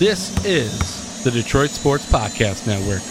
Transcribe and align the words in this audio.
This 0.00 0.42
is 0.46 1.22
the 1.24 1.30
Detroit 1.30 1.68
Sports 1.68 2.10
Podcast 2.10 2.66
Network. 2.66 3.02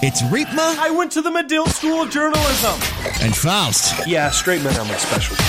It's 0.00 0.22
Riepma 0.22 0.78
I 0.78 0.90
went 0.90 1.10
to 1.10 1.22
the 1.22 1.32
Medill 1.32 1.66
School 1.66 2.02
of 2.02 2.10
Journalism. 2.10 2.80
and 3.20 3.36
Faust. 3.36 4.06
Yeah, 4.06 4.30
straight 4.30 4.62
men 4.62 4.78
are 4.78 4.84
my 4.84 4.96
specialty. 4.96 5.42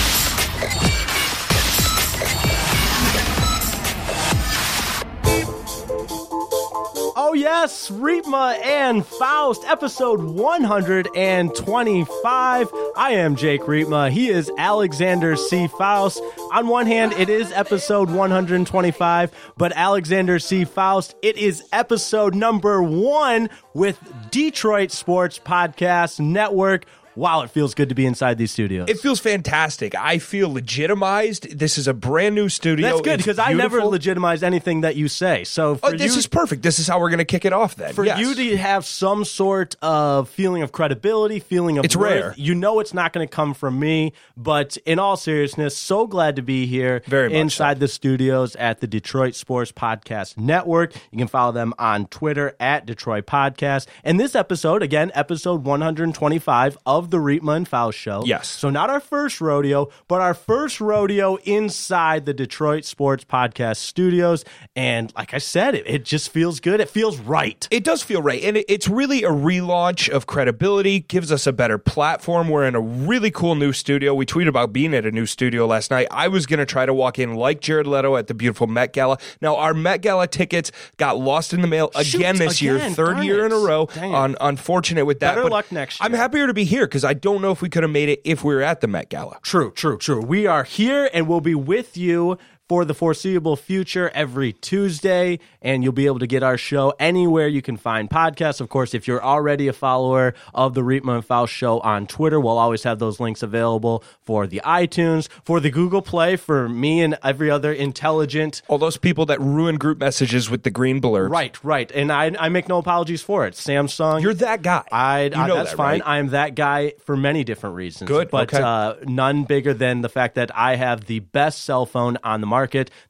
Oh 7.20 7.32
yes, 7.34 7.90
Riepma 7.90 8.64
and 8.64 9.04
Faust, 9.04 9.64
episode 9.66 10.22
125. 10.22 12.68
I 12.96 13.10
am 13.12 13.36
Jake 13.36 13.60
Riepma. 13.62 14.10
He 14.10 14.30
is 14.30 14.50
Alexander 14.56 15.34
C. 15.36 15.66
Faust. 15.66 16.22
On 16.52 16.66
one 16.66 16.86
hand, 16.86 17.12
it 17.12 17.28
is 17.28 17.52
episode 17.52 18.10
125, 18.10 19.52
but 19.58 19.72
Alexander 19.76 20.38
C. 20.38 20.64
Faust, 20.64 21.14
it 21.20 21.36
is 21.36 21.62
episode 21.72 22.34
number 22.34 22.82
one 22.82 23.50
with 23.74 23.98
Detroit 24.30 24.90
Sports 24.90 25.38
Podcast 25.38 26.20
Network. 26.20 26.86
Wow, 27.18 27.42
it 27.42 27.50
feels 27.50 27.74
good 27.74 27.88
to 27.88 27.96
be 27.96 28.06
inside 28.06 28.38
these 28.38 28.52
studios. 28.52 28.88
It 28.88 29.00
feels 29.00 29.18
fantastic. 29.18 29.96
I 29.96 30.18
feel 30.18 30.52
legitimized. 30.52 31.58
This 31.58 31.76
is 31.76 31.88
a 31.88 31.92
brand 31.92 32.36
new 32.36 32.48
studio. 32.48 32.88
That's 32.88 33.00
good 33.00 33.16
because 33.16 33.40
I 33.40 33.54
never 33.54 33.84
legitimize 33.84 34.44
anything 34.44 34.82
that 34.82 34.94
you 34.94 35.08
say. 35.08 35.42
So 35.42 35.70
oh, 35.70 35.74
for 35.74 35.86
Oh, 35.88 35.90
this 35.96 36.12
you, 36.12 36.18
is 36.20 36.28
perfect. 36.28 36.62
This 36.62 36.78
is 36.78 36.86
how 36.86 37.00
we're 37.00 37.08
going 37.10 37.18
to 37.18 37.24
kick 37.24 37.44
it 37.44 37.52
off 37.52 37.74
then. 37.74 37.92
for 37.92 38.04
Yes. 38.04 38.20
you 38.20 38.36
to 38.36 38.56
have 38.56 38.86
some 38.86 39.24
sort 39.24 39.74
of 39.82 40.28
feeling 40.28 40.62
of 40.62 40.70
credibility, 40.70 41.40
feeling 41.40 41.76
of 41.76 41.84
It's 41.84 41.96
worth, 41.96 42.10
rare. 42.10 42.34
You 42.36 42.54
know 42.54 42.78
it's 42.78 42.94
not 42.94 43.12
going 43.12 43.26
to 43.26 43.34
come 43.34 43.52
from 43.52 43.80
me, 43.80 44.12
but 44.36 44.76
in 44.86 45.00
all 45.00 45.16
seriousness, 45.16 45.76
so 45.76 46.06
glad 46.06 46.36
to 46.36 46.42
be 46.42 46.66
here 46.66 47.02
Very 47.06 47.30
much 47.30 47.36
inside 47.36 47.80
the 47.80 47.88
studios 47.88 48.54
at 48.56 48.80
the 48.80 48.86
Detroit 48.86 49.34
Sports 49.34 49.72
Podcast 49.72 50.36
Network. 50.36 50.94
You 51.10 51.18
can 51.18 51.26
follow 51.26 51.50
them 51.50 51.74
on 51.80 52.06
Twitter 52.06 52.54
at 52.60 52.86
Detroit 52.86 53.26
Podcast. 53.26 53.88
And 54.04 54.20
this 54.20 54.36
episode, 54.36 54.84
again, 54.84 55.10
episode 55.16 55.64
125 55.64 56.78
of 56.86 57.07
the 57.10 57.18
Riepma 57.18 57.56
and 57.56 57.68
Faust 57.68 57.98
Show. 57.98 58.22
Yes. 58.24 58.48
So 58.48 58.70
not 58.70 58.90
our 58.90 59.00
first 59.00 59.40
rodeo, 59.40 59.88
but 60.08 60.20
our 60.20 60.34
first 60.34 60.80
rodeo 60.80 61.36
inside 61.44 62.26
the 62.26 62.34
Detroit 62.34 62.84
Sports 62.84 63.24
Podcast 63.24 63.76
studios. 63.76 64.44
And 64.74 65.12
like 65.16 65.34
I 65.34 65.38
said, 65.38 65.74
it, 65.74 65.86
it 65.86 66.04
just 66.04 66.30
feels 66.30 66.60
good. 66.60 66.80
It 66.80 66.88
feels 66.88 67.18
right. 67.18 67.66
It 67.70 67.84
does 67.84 68.02
feel 68.02 68.22
right. 68.22 68.42
And 68.42 68.56
it, 68.56 68.66
it's 68.68 68.88
really 68.88 69.24
a 69.24 69.30
relaunch 69.30 70.08
of 70.08 70.26
credibility, 70.26 71.00
gives 71.00 71.30
us 71.30 71.46
a 71.46 71.52
better 71.52 71.78
platform. 71.78 72.48
We're 72.48 72.66
in 72.66 72.74
a 72.74 72.80
really 72.80 73.30
cool 73.30 73.54
new 73.54 73.72
studio. 73.72 74.14
We 74.14 74.26
tweeted 74.26 74.48
about 74.48 74.72
being 74.72 74.94
at 74.94 75.06
a 75.06 75.10
new 75.10 75.26
studio 75.26 75.66
last 75.66 75.90
night. 75.90 76.08
I 76.10 76.28
was 76.28 76.46
going 76.46 76.58
to 76.58 76.66
try 76.66 76.86
to 76.86 76.94
walk 76.94 77.18
in 77.18 77.34
like 77.34 77.60
Jared 77.60 77.86
Leto 77.86 78.16
at 78.16 78.26
the 78.26 78.34
beautiful 78.34 78.66
Met 78.66 78.92
Gala. 78.92 79.18
Now, 79.40 79.56
our 79.56 79.74
Met 79.74 80.02
Gala 80.02 80.26
tickets 80.26 80.72
got 80.96 81.18
lost 81.18 81.52
in 81.52 81.60
the 81.60 81.68
mail 81.68 81.90
Shoot, 82.02 82.14
again 82.14 82.36
this 82.36 82.60
year, 82.60 82.78
third 82.90 83.22
year 83.24 83.46
in 83.46 83.52
a 83.52 83.58
row. 83.58 83.86
Dang. 83.94 84.36
Unfortunate 84.40 85.04
with 85.04 85.20
that. 85.20 85.34
Better 85.34 85.42
but 85.42 85.52
luck 85.52 85.72
next 85.72 86.00
year. 86.00 86.06
I'm 86.06 86.12
happier 86.12 86.46
to 86.46 86.54
be 86.54 86.64
here 86.64 86.87
because 86.88 87.04
I 87.04 87.14
don't 87.14 87.42
know 87.42 87.50
if 87.50 87.62
we 87.62 87.68
could 87.68 87.82
have 87.82 87.92
made 87.92 88.08
it 88.08 88.20
if 88.24 88.42
we 88.42 88.54
were 88.54 88.62
at 88.62 88.80
the 88.80 88.88
Met 88.88 89.10
Gala. 89.10 89.38
True, 89.42 89.70
true, 89.72 89.98
true. 89.98 90.20
We 90.20 90.46
are 90.46 90.64
here 90.64 91.10
and 91.12 91.28
we'll 91.28 91.40
be 91.40 91.54
with 91.54 91.96
you 91.96 92.38
for 92.68 92.84
the 92.84 92.94
foreseeable 92.94 93.56
future 93.56 94.10
every 94.14 94.52
Tuesday, 94.52 95.38
and 95.62 95.82
you'll 95.82 95.92
be 95.92 96.06
able 96.06 96.18
to 96.18 96.26
get 96.26 96.42
our 96.42 96.58
show 96.58 96.92
anywhere 97.00 97.48
you 97.48 97.62
can 97.62 97.76
find 97.76 98.10
podcasts. 98.10 98.60
Of 98.60 98.68
course, 98.68 98.92
if 98.94 99.08
you're 99.08 99.24
already 99.24 99.68
a 99.68 99.72
follower 99.72 100.34
of 100.54 100.74
the 100.74 100.82
Riepma 100.82 101.14
and 101.16 101.24
Faust 101.24 101.52
show 101.52 101.80
on 101.80 102.06
Twitter, 102.06 102.38
we'll 102.38 102.58
always 102.58 102.82
have 102.82 102.98
those 102.98 103.18
links 103.20 103.42
available 103.42 104.04
for 104.20 104.46
the 104.46 104.60
iTunes, 104.64 105.28
for 105.44 105.60
the 105.60 105.70
Google 105.70 106.02
Play, 106.02 106.36
for 106.36 106.68
me 106.68 107.00
and 107.00 107.16
every 107.24 107.50
other 107.50 107.72
intelligent. 107.72 108.60
All 108.68 108.78
those 108.78 108.98
people 108.98 109.24
that 109.26 109.40
ruin 109.40 109.76
group 109.76 109.98
messages 109.98 110.50
with 110.50 110.62
the 110.62 110.70
green 110.70 111.00
blur. 111.00 111.26
Right, 111.28 111.56
right. 111.64 111.90
And 111.92 112.12
I, 112.12 112.32
I 112.38 112.48
make 112.50 112.68
no 112.68 112.76
apologies 112.78 113.22
for 113.22 113.46
it. 113.46 113.54
Samsung. 113.54 114.20
You're 114.22 114.34
that 114.34 114.60
guy. 114.62 114.84
I, 114.92 115.22
You 115.24 115.32
I- 115.36 115.46
know 115.48 115.56
that's 115.56 115.70
that, 115.70 115.76
fine. 115.76 116.00
right? 116.00 116.02
I 116.08 116.18
am 116.18 116.28
that 116.28 116.54
guy 116.54 116.92
for 117.04 117.16
many 117.16 117.44
different 117.44 117.76
reasons. 117.76 118.08
Good, 118.08 118.30
but 118.30 118.52
okay. 118.52 118.62
uh, 118.62 118.94
none 119.06 119.44
bigger 119.44 119.72
than 119.72 120.02
the 120.02 120.08
fact 120.10 120.34
that 120.34 120.50
I 120.54 120.76
have 120.76 121.06
the 121.06 121.20
best 121.20 121.62
cell 121.64 121.86
phone 121.86 122.18
on 122.22 122.40
the 122.42 122.46
market. 122.46 122.57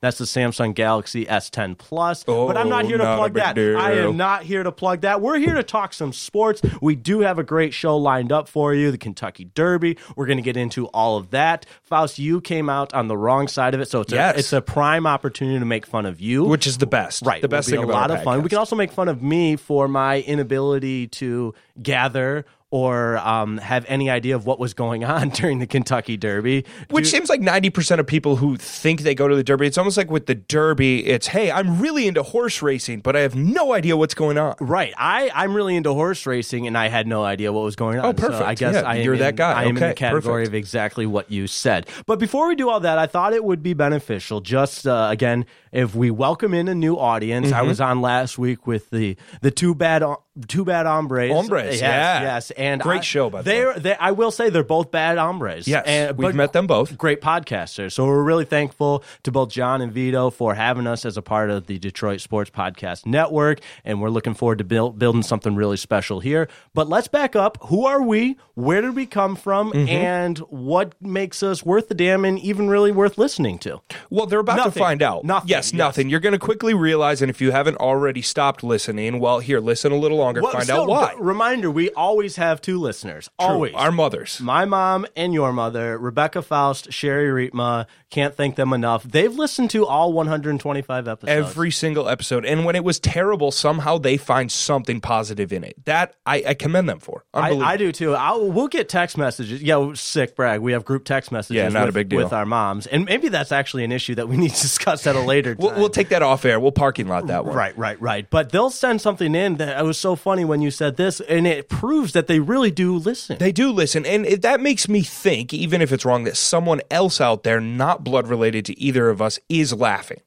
That's 0.00 0.18
the 0.18 0.24
Samsung 0.24 0.74
Galaxy 0.74 1.24
S10 1.26 1.76
Plus. 1.78 2.24
but 2.24 2.56
I'm 2.56 2.68
not 2.68 2.84
Oh, 2.84 2.88
here 2.88 2.98
to 2.98 3.04
not 3.04 3.16
plug 3.18 3.34
that. 3.34 3.54
deal. 3.54 3.76
I 3.78 3.92
am 3.92 4.16
not 4.16 4.42
here 4.42 4.62
to 4.62 4.70
plug 4.72 5.00
that. 5.02 5.20
We're 5.20 5.38
here 5.38 5.54
to 5.54 5.62
talk 5.62 5.92
some 5.92 6.12
sports. 6.12 6.60
We 6.80 6.94
do 6.94 7.20
have 7.20 7.38
a 7.38 7.42
great 7.44 7.72
show 7.74 7.96
lined 7.96 8.30
up 8.32 8.48
for 8.48 8.74
you. 8.74 8.90
The 8.90 8.98
Kentucky 8.98 9.44
Derby. 9.54 9.96
We're 10.16 10.26
going 10.26 10.38
to 10.38 10.42
get 10.42 10.56
into 10.56 10.86
all 10.88 11.16
of 11.16 11.30
that. 11.30 11.66
Faust, 11.82 12.18
you 12.18 12.40
came 12.40 12.68
out 12.68 12.92
on 12.94 13.08
the 13.08 13.16
wrong 13.16 13.48
side 13.48 13.74
of 13.74 13.80
it, 13.80 13.88
so 13.88 14.00
it's 14.02 14.12
Yes. 14.12 14.36
a, 14.36 14.38
it's 14.38 14.52
a 14.52 14.60
prime 14.60 15.06
opportunity 15.06 15.58
to 15.58 15.64
make 15.64 15.86
fun 15.86 16.06
of 16.06 16.20
you. 16.20 16.44
Which 16.44 16.66
is 16.66 16.78
the 16.78 16.86
best. 16.86 17.24
Right. 17.24 17.40
The 17.42 17.48
best 17.48 17.68
thing 17.70 17.78
a 17.82 17.86
lot 17.86 18.10
of 18.10 18.22
fun. 18.22 18.42
We 18.42 18.48
can 18.48 18.58
also 18.58 18.76
make 18.76 18.92
fun 18.92 19.08
of 19.08 19.22
me 19.22 19.56
for 19.56 19.88
my 19.88 20.20
inability 20.20 21.06
to 21.08 21.54
gather 21.82 22.44
or 22.70 23.16
um, 23.18 23.56
have 23.58 23.84
any 23.88 24.10
idea 24.10 24.36
of 24.36 24.44
what 24.44 24.58
was 24.58 24.74
going 24.74 25.02
on 25.04 25.28
during 25.40 25.58
the 25.58 25.66
Kentucky 25.66 26.16
Derby. 26.16 26.64
Which 26.90 27.04
Do- 27.04 27.10
seems 27.10 27.28
like 27.30 27.40
90% 27.40 27.98
of 27.98 28.06
people 28.06 28.36
who 28.36 28.56
think 28.56 29.00
they 29.02 29.14
go 29.14 29.26
to 29.28 29.34
the 29.34 29.42
Derby, 29.42 29.66
it's 29.66 29.78
almost 29.78 29.96
like 29.96 30.10
with 30.10 30.26
the 30.26 30.34
Derby, 30.34 31.06
it's, 31.06 31.28
hey, 31.28 31.50
I'm 31.50 31.80
really 31.80 32.06
into 32.06 32.22
horse 32.22 32.60
racing, 32.60 33.00
but 33.00 33.16
I 33.16 33.20
have 33.20 33.34
no 33.34 33.72
idea 33.72 33.96
what's 33.96 34.14
going 34.14 34.36
on. 34.38 34.54
Right. 34.60 34.92
I, 34.98 35.30
I'm 35.34 35.54
really 35.54 35.76
into 35.76 35.94
horse 35.94 36.26
racing 36.26 36.66
and 36.66 36.76
I 36.76 36.88
had 36.88 37.06
no 37.06 37.24
idea 37.24 37.52
what 37.52 37.62
was 37.64 37.76
going 37.76 37.98
on. 37.98 38.04
Oh, 38.04 38.12
So 38.12 38.28
perfect. 38.28 38.42
I 38.48 38.54
guess 38.54 38.74
Yeah, 38.74 38.82
I 38.82 38.96
am 38.96 39.04
you're 39.04 39.16
that 39.18 39.36
guy. 39.36 39.52
I 39.52 39.62
am 39.64 39.76
in 39.76 39.88
the 39.88 39.94
category 39.94 40.42
perfect. 40.42 40.48
of 40.48 40.54
exactly 40.54 41.06
what 41.06 41.30
you 41.30 41.46
said. 41.46 41.88
But 42.06 42.18
before 42.18 42.48
we 42.48 42.54
do 42.54 42.68
all 42.68 42.80
that, 42.80 42.98
I 42.98 43.06
thought 43.06 43.32
it 43.32 43.44
would 43.44 43.62
be 43.62 43.72
beneficial 43.74 44.40
just, 44.40 44.86
uh, 44.86 45.08
again, 45.10 45.46
if 45.72 45.94
we 45.94 46.10
welcome 46.10 46.54
in 46.54 46.68
a 46.68 46.74
new 46.74 46.96
audience. 46.96 47.52
I 47.52 47.58
Mm-hmm. 47.58 47.68
was 47.68 47.80
on 47.80 48.00
last 48.00 48.38
week 48.38 48.66
with 48.66 48.90
the, 48.90 49.16
the 49.42 49.50
two 49.50 49.74
bad, 49.74 50.02
two 50.46 50.64
bad 50.64 50.86
hombres. 50.86 51.32
Hombres, 51.32 51.80
Yes, 51.80 51.80
yeah. 51.80 52.22
Yes. 52.22 52.50
And 52.52 52.80
Great 52.80 52.98
I- 52.98 53.02
show, 53.02 53.30
by 53.30 53.42
the 53.42 53.50
they're, 53.50 53.78
They, 53.78 53.96
I 53.96 54.12
will 54.12 54.30
say 54.30 54.50
they're 54.50 54.62
both 54.62 54.90
bad 54.90 55.18
hombres. 55.18 55.66
Yes, 55.66 55.84
And- 55.86 56.16
we've 56.16 56.34
met 56.34 56.52
them 56.52 56.66
both. 56.66 56.96
Great 56.96 57.20
podcasters. 57.20 57.92
So 57.92 58.06
we're 58.06 58.22
really 58.22 58.44
thankful 58.44 59.02
to 59.24 59.32
both 59.32 59.50
John 59.50 59.80
and 59.80 59.92
Vito 59.92 60.30
for 60.30 60.54
having 60.54 60.86
us 60.86 61.04
as 61.04 61.16
a 61.16 61.22
part 61.22 61.50
of 61.50 61.66
the 61.66 61.78
Detroit 61.78 62.20
Sports 62.20 62.50
Podcast 62.50 63.06
Network. 63.06 63.60
And 63.84 64.00
we're 64.00 64.10
looking 64.10 64.34
forward 64.34 64.58
to 64.58 64.64
build, 64.64 64.98
building 64.98 65.22
something 65.22 65.54
really 65.56 65.76
special 65.76 66.20
here. 66.20 66.48
But 66.74 66.88
let's 66.88 67.08
back 67.08 67.34
up. 67.34 67.58
Who 67.62 67.86
are 67.86 68.02
we? 68.02 68.36
Where 68.54 68.80
did 68.80 68.94
we 68.96 69.06
come 69.06 69.36
from? 69.36 69.72
Mm-hmm. 69.72 69.88
And 69.88 70.38
what 70.38 70.94
makes 71.00 71.42
us 71.42 71.64
worth 71.64 71.88
the 71.88 71.94
damn 71.94 72.24
and 72.24 72.38
even 72.38 72.68
really 72.68 72.92
worth 72.92 73.18
listening 73.18 73.58
to? 73.60 73.80
Well, 74.10 74.26
they're 74.26 74.40
about 74.40 74.56
Nothing. 74.56 74.72
to 74.72 74.78
find 74.78 75.02
out. 75.02 75.24
Nothing, 75.24 75.48
Yes, 75.48 75.72
yes. 75.72 75.78
nothing. 75.78 76.08
You're 76.10 76.20
going 76.20 76.32
to 76.32 76.38
quickly 76.38 76.74
realize, 76.74 77.22
and 77.22 77.30
if 77.30 77.40
you 77.40 77.50
haven't 77.52 77.76
already 77.76 78.22
stopped 78.22 78.62
listening, 78.64 79.20
well, 79.20 79.38
here, 79.38 79.60
listen 79.60 79.92
a 79.92 79.96
little 79.96 80.20
longer, 80.28 80.42
Well, 80.42 80.52
find 80.52 80.64
still, 80.64 80.82
out 80.82 80.88
why. 80.88 81.14
Reminder, 81.18 81.70
we 81.70 81.90
always 81.90 82.36
have 82.36 82.60
two 82.60 82.78
listeners. 82.78 83.28
True. 83.40 83.48
Always. 83.48 83.74
Our 83.74 83.90
mothers. 83.92 84.40
My 84.40 84.64
mom 84.64 85.06
and 85.16 85.32
your 85.34 85.52
mother, 85.52 85.98
Rebecca 85.98 86.42
Faust, 86.42 86.92
Sherry 86.92 87.48
Riepma, 87.48 87.86
can't 88.10 88.34
thank 88.34 88.56
them 88.56 88.72
enough. 88.72 89.02
They've 89.02 89.34
listened 89.34 89.70
to 89.70 89.86
all 89.86 90.12
125 90.12 91.08
episodes. 91.08 91.30
Every 91.30 91.70
single 91.70 92.08
episode. 92.08 92.44
And 92.44 92.64
when 92.64 92.76
it 92.76 92.84
was 92.84 92.98
terrible, 92.98 93.50
somehow 93.50 93.98
they 93.98 94.16
find 94.16 94.50
something 94.50 95.00
positive 95.00 95.52
in 95.52 95.64
it. 95.64 95.76
That 95.84 96.14
I, 96.24 96.42
I 96.48 96.54
commend 96.54 96.88
them 96.88 97.00
for. 97.00 97.24
I, 97.34 97.52
I 97.52 97.76
do 97.76 97.92
too. 97.92 98.14
I'll, 98.14 98.50
we'll 98.50 98.68
get 98.68 98.88
text 98.88 99.18
messages. 99.18 99.62
Yeah, 99.62 99.92
sick 99.94 100.36
brag. 100.36 100.60
We 100.60 100.72
have 100.72 100.84
group 100.84 101.04
text 101.04 101.32
messages. 101.32 101.56
Yeah, 101.56 101.68
not 101.68 101.84
a 101.84 101.86
with, 101.86 101.94
big 101.94 102.08
deal. 102.08 102.22
with 102.22 102.32
our 102.32 102.46
moms, 102.46 102.86
and 102.86 103.04
maybe 103.04 103.28
that's 103.28 103.52
actually 103.52 103.84
an 103.84 103.92
issue 103.92 104.14
that 104.14 104.28
we 104.28 104.36
need 104.38 104.50
to 104.52 104.60
discuss 104.62 105.06
at 105.06 105.16
a 105.16 105.20
later 105.20 105.54
time. 105.54 105.64
We'll, 105.64 105.74
we'll 105.76 105.90
take 105.90 106.10
that 106.10 106.22
off 106.22 106.44
air. 106.44 106.58
We'll 106.60 106.72
parking 106.72 107.08
lot 107.08 107.26
that 107.28 107.44
one. 107.44 107.54
Right, 107.54 107.76
right, 107.76 108.00
right. 108.00 108.28
But 108.28 108.50
they'll 108.50 108.70
send 108.70 109.00
something 109.00 109.34
in 109.34 109.56
that 109.56 109.78
it 109.80 109.84
was 109.84 109.98
so 109.98 110.16
funny 110.18 110.44
when 110.44 110.60
you 110.60 110.70
said 110.70 110.96
this, 110.96 111.20
and 111.20 111.46
it 111.46 111.68
proves 111.68 112.12
that 112.12 112.26
they 112.26 112.40
really 112.40 112.70
do 112.70 112.96
listen. 112.96 113.38
They 113.38 113.52
do 113.52 113.70
listen, 113.70 114.04
and 114.04 114.26
it, 114.26 114.42
that 114.42 114.60
makes 114.60 114.88
me 114.88 115.02
think, 115.02 115.54
even 115.54 115.80
if 115.80 115.92
it's 115.92 116.04
wrong, 116.04 116.24
that 116.24 116.36
someone 116.36 116.80
else 116.90 117.20
out 117.20 117.42
there, 117.42 117.60
not 117.60 118.04
blood 118.04 118.28
related 118.28 118.64
to 118.66 118.78
either 118.80 119.08
of 119.08 119.22
us, 119.22 119.38
is 119.48 119.72
laughing. 119.72 120.20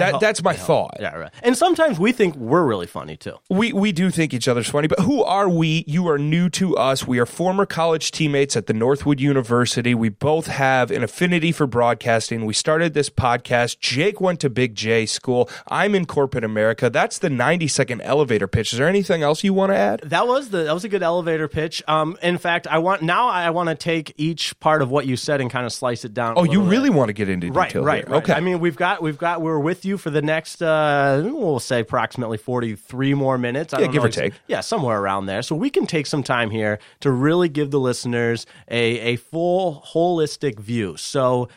That, 0.00 0.12
hope- 0.12 0.20
that's 0.20 0.42
my 0.42 0.54
thought. 0.54 0.96
Yeah, 1.00 1.14
right. 1.16 1.30
And 1.42 1.56
sometimes 1.56 1.98
we 1.98 2.12
think 2.12 2.36
we're 2.36 2.64
really 2.64 2.86
funny 2.86 3.16
too. 3.16 3.34
We 3.50 3.72
we 3.72 3.92
do 3.92 4.10
think 4.10 4.32
each 4.34 4.48
other's 4.48 4.68
funny, 4.68 4.88
but 4.88 5.00
who 5.00 5.22
are 5.22 5.48
we? 5.48 5.84
You 5.86 6.08
are 6.08 6.18
new 6.18 6.48
to 6.50 6.76
us. 6.76 7.06
We 7.06 7.18
are 7.18 7.26
former 7.26 7.66
college 7.66 8.10
teammates 8.10 8.56
at 8.56 8.66
the 8.66 8.72
Northwood 8.74 9.20
University. 9.20 9.94
We 9.94 10.08
both 10.08 10.46
have 10.46 10.90
an 10.90 11.02
affinity 11.02 11.52
for 11.52 11.66
broadcasting. 11.66 12.44
We 12.44 12.54
started 12.54 12.94
this 12.94 13.10
podcast. 13.10 13.78
Jake 13.80 14.20
went 14.20 14.40
to 14.40 14.50
Big 14.50 14.74
J 14.74 15.06
school. 15.06 15.48
I'm 15.68 15.94
in 15.94 16.06
corporate 16.06 16.44
America. 16.44 16.90
That's 16.90 17.18
the 17.18 17.30
90 17.30 17.68
second 17.68 18.00
elevator 18.02 18.46
pitch. 18.46 18.72
Is 18.72 18.78
there 18.78 18.88
anything 18.88 19.22
else 19.22 19.42
you 19.44 19.52
want 19.54 19.72
to 19.72 19.76
add? 19.76 20.00
That 20.04 20.26
was 20.26 20.50
the 20.50 20.64
that 20.64 20.74
was 20.74 20.84
a 20.84 20.88
good 20.88 21.02
elevator 21.02 21.48
pitch. 21.48 21.82
Um, 21.88 22.16
in 22.22 22.38
fact, 22.38 22.66
I 22.66 22.78
want 22.78 23.02
now 23.02 23.28
I 23.28 23.50
want 23.50 23.68
to 23.68 23.74
take 23.74 24.12
each 24.16 24.58
part 24.60 24.82
of 24.82 24.90
what 24.90 25.06
you 25.06 25.16
said 25.16 25.40
and 25.40 25.50
kind 25.50 25.66
of 25.66 25.72
slice 25.72 26.04
it 26.04 26.14
down. 26.14 26.34
Oh, 26.36 26.44
you 26.44 26.50
little 26.50 26.64
bit. 26.64 26.70
really 26.70 26.90
want 26.90 27.08
to 27.08 27.12
get 27.12 27.28
into 27.28 27.50
Right, 27.50 27.68
detail 27.68 27.84
right, 27.84 28.04
here. 28.04 28.12
right. 28.14 28.22
Okay. 28.22 28.32
I 28.32 28.40
mean, 28.40 28.58
we've 28.60 28.76
got 28.76 29.02
we've 29.02 29.18
got 29.18 29.40
we're 29.42 29.58
with 29.58 29.84
you 29.86 29.96
for 29.96 30.10
the 30.10 30.20
next 30.22 30.60
uh, 30.62 31.22
we'll 31.24 31.60
say 31.60 31.80
approximately 31.80 32.36
forty 32.36 32.74
three 32.76 33.14
more 33.14 33.38
minutes. 33.38 33.72
I 33.72 33.78
Yeah, 33.78 33.84
don't 33.84 33.92
give 33.92 34.02
know 34.02 34.08
or 34.08 34.12
take. 34.12 34.34
Yeah, 34.46 34.60
somewhere 34.60 35.00
around 35.00 35.26
there. 35.26 35.42
So 35.42 35.54
we 35.56 35.70
can 35.70 35.86
take 35.86 36.06
some 36.06 36.22
time 36.22 36.50
here 36.50 36.78
to 37.00 37.10
really 37.10 37.48
give 37.48 37.70
the 37.70 37.80
listeners 37.80 38.46
a 38.68 38.98
a 39.00 39.16
full 39.16 39.82
holistic 39.94 40.58
view. 40.60 40.96
So 40.96 41.48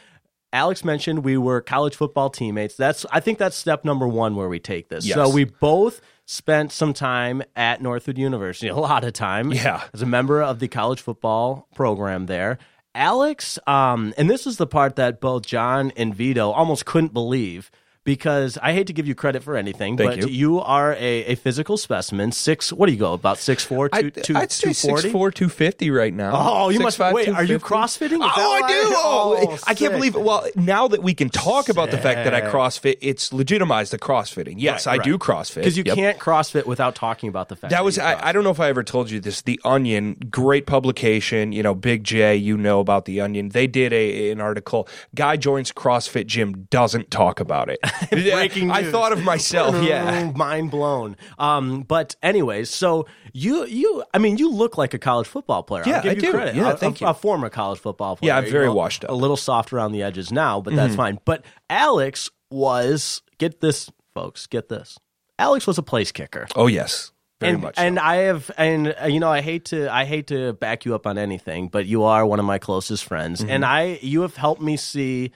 Alex 0.51 0.83
mentioned 0.83 1.23
we 1.23 1.37
were 1.37 1.61
college 1.61 1.95
football 1.95 2.29
teammates. 2.29 2.75
That's 2.75 3.05
I 3.11 3.19
think 3.19 3.37
that's 3.37 3.55
step 3.55 3.83
number 3.85 4.07
one 4.07 4.35
where 4.35 4.49
we 4.49 4.59
take 4.59 4.89
this. 4.89 5.05
Yes. 5.05 5.15
So 5.15 5.29
we 5.29 5.43
both 5.43 6.01
spent 6.25 6.71
some 6.71 6.93
time 6.93 7.41
at 7.55 7.81
Northwood 7.81 8.17
University, 8.17 8.67
a 8.69 8.75
lot 8.75 9.03
of 9.03 9.13
time. 9.13 9.51
Yeah. 9.51 9.83
As 9.93 10.01
a 10.01 10.05
member 10.05 10.41
of 10.41 10.59
the 10.59 10.67
college 10.67 11.01
football 11.01 11.67
program 11.75 12.27
there. 12.27 12.57
Alex, 12.95 13.59
um, 13.67 14.13
and 14.17 14.29
this 14.29 14.47
is 14.47 14.57
the 14.57 14.65
part 14.65 14.95
that 14.95 15.21
both 15.21 15.45
John 15.45 15.91
and 15.95 16.13
Vito 16.13 16.51
almost 16.51 16.85
couldn't 16.85 17.13
believe 17.13 17.69
because 18.03 18.57
I 18.61 18.73
hate 18.73 18.87
to 18.87 18.93
give 18.93 19.07
you 19.07 19.15
credit 19.15 19.43
for 19.43 19.55
anything, 19.55 19.97
Thank 19.97 20.21
but 20.21 20.29
you. 20.31 20.59
are 20.59 20.93
a, 20.93 21.25
a 21.25 21.35
physical 21.35 21.77
specimen. 21.77 22.31
Six, 22.31 22.71
what 22.73 22.87
do 22.87 22.93
you 22.93 22.99
go 22.99 23.13
about 23.13 23.37
six 23.37 23.63
four, 23.63 23.89
two, 23.89 24.09
two, 24.11 24.35
I'd 24.35 24.51
say 24.51 24.73
240? 24.73 25.09
6'4", 25.09 25.11
250 25.35 25.91
right 25.91 26.13
now. 26.13 26.31
Oh, 26.33 26.69
you 26.69 26.79
must 26.79 26.97
6'5", 26.97 27.13
wait. 27.13 27.27
Are 27.29 27.43
you 27.43 27.59
250. 27.59 27.65
CrossFitting? 28.07 28.25
Is 28.25 28.31
Oh, 28.35 28.61
I 28.63 28.67
do. 28.67 28.89
Oh, 29.01 29.35
Oh, 29.51 29.57
I 29.67 29.73
can't 29.73 29.93
believe 29.93 30.15
it. 30.15 30.21
Well, 30.21 30.47
now 30.55 30.87
that 30.87 31.03
we 31.03 31.13
can 31.13 31.29
talk 31.29 31.69
about 31.69 31.91
the 31.91 31.97
fact 31.97 32.23
that 32.23 32.33
I 32.33 32.41
Sick. 32.41 32.49
CrossFit, 32.49 32.97
it's 33.01 33.31
legitimized 33.33 33.91
the 33.93 33.99
CrossFitting. 33.99 34.55
Yes, 34.57 34.85
Right, 34.87 34.99
I 34.99 35.03
do 35.03 35.11
right. 35.11 35.19
CrossFit 35.19 35.55
because 35.55 35.77
you 35.77 35.83
Yep. 35.85 35.95
can't 35.95 36.19
CrossFit 36.19 36.65
without 36.65 36.95
talking 36.95 37.29
about 37.29 37.49
the 37.49 37.55
fact 37.55 37.71
That 37.71 37.83
was 37.83 37.97
you 37.97 38.03
I, 38.03 38.29
I 38.29 38.31
don't 38.31 38.43
know 38.43 38.49
if 38.51 38.59
I 38.59 38.69
ever 38.69 38.83
told 38.83 39.09
you 39.11 39.19
this. 39.19 39.41
The 39.41 39.59
Onion, 39.63 40.15
great 40.29 40.65
publication. 40.67 41.51
You 41.51 41.63
know, 41.63 41.73
Big 41.75 42.03
J. 42.03 42.35
You 42.35 42.57
know 42.57 42.79
about 42.79 43.05
the 43.05 43.21
Onion. 43.21 43.49
They 43.49 43.67
did 43.67 43.93
a 43.93 44.31
an 44.31 44.41
article. 44.41 44.87
Guy 45.15 45.37
joins 45.37 45.71
CrossFit 45.71 46.25
gym, 46.27 46.67
doesn't 46.69 47.11
talk 47.11 47.39
about 47.39 47.69
it. 47.69 47.79
Breaking 48.11 48.71
I 48.71 48.83
thought 48.83 49.11
of 49.11 49.23
myself. 49.23 49.81
Yeah. 49.83 50.31
mind 50.35 50.71
blown. 50.71 51.15
Um, 51.37 51.81
but 51.83 52.15
anyways, 52.23 52.69
so 52.69 53.05
you 53.33 53.65
you 53.65 54.03
I 54.13 54.17
mean 54.17 54.37
you 54.37 54.49
look 54.51 54.77
like 54.77 54.93
a 54.93 54.99
college 54.99 55.27
football 55.27 55.63
player. 55.63 55.83
Yeah, 55.85 55.97
I'll 55.97 56.03
give 56.03 56.11
I 56.11 56.15
you 56.15 56.21
do. 56.21 56.31
credit. 56.31 56.55
Yeah, 56.55 56.71
a, 56.71 56.77
thank 56.77 57.01
a, 57.01 57.05
you. 57.05 57.07
A 57.09 57.13
former 57.13 57.49
college 57.49 57.79
football 57.79 58.15
player. 58.15 58.31
Yeah, 58.33 58.37
I'm 58.37 58.45
You 58.45 58.51
very 58.51 58.65
know, 58.67 58.73
washed 58.73 59.03
up. 59.03 59.09
Mm-hmm. 59.09 59.17
A 59.17 59.21
little 59.21 59.37
soft 59.37 59.73
around 59.73 59.91
the 59.91 60.03
edges 60.03 60.31
now, 60.31 60.61
but 60.61 60.75
that's 60.75 60.95
fine. 60.95 61.19
But 61.25 61.43
Alex 61.69 62.29
was 62.51 63.21
get 63.37 63.61
this, 63.61 63.89
folks, 64.13 64.47
get 64.47 64.69
this. 64.69 64.97
Alex 65.37 65.65
was 65.67 65.77
a 65.77 65.83
place 65.83 66.11
kicker. 66.11 66.47
Oh 66.55 66.67
yes, 66.67 67.11
very 67.39 67.53
and, 67.53 67.61
much. 67.61 67.75
so. 67.77 67.81
and 67.81 67.99
I 67.99 68.15
have, 68.17 68.51
and 68.57 68.93
uh, 69.01 69.05
you 69.05 69.19
know, 69.19 69.29
I 69.31 69.41
hate 69.41 69.65
to, 69.65 69.87
I 69.93 70.03
hate 70.05 70.27
to 70.27 70.53
back 70.53 70.83
you 70.83 70.95
up 70.95 71.07
on 71.07 71.17
anything, 71.17 71.69
but 71.69 71.85
you 71.85 72.03
are 72.03 72.25
one 72.25 72.39
of 72.39 72.45
my 72.45 72.57
closest 72.57 73.05
friends, 73.05 73.39
Mm-hmm. 73.41 73.49
and 73.49 73.63
I, 73.65 73.99
you 74.01 74.21
have 74.23 74.35
helped 74.35 74.61
me 74.61 74.75
see 74.75 75.31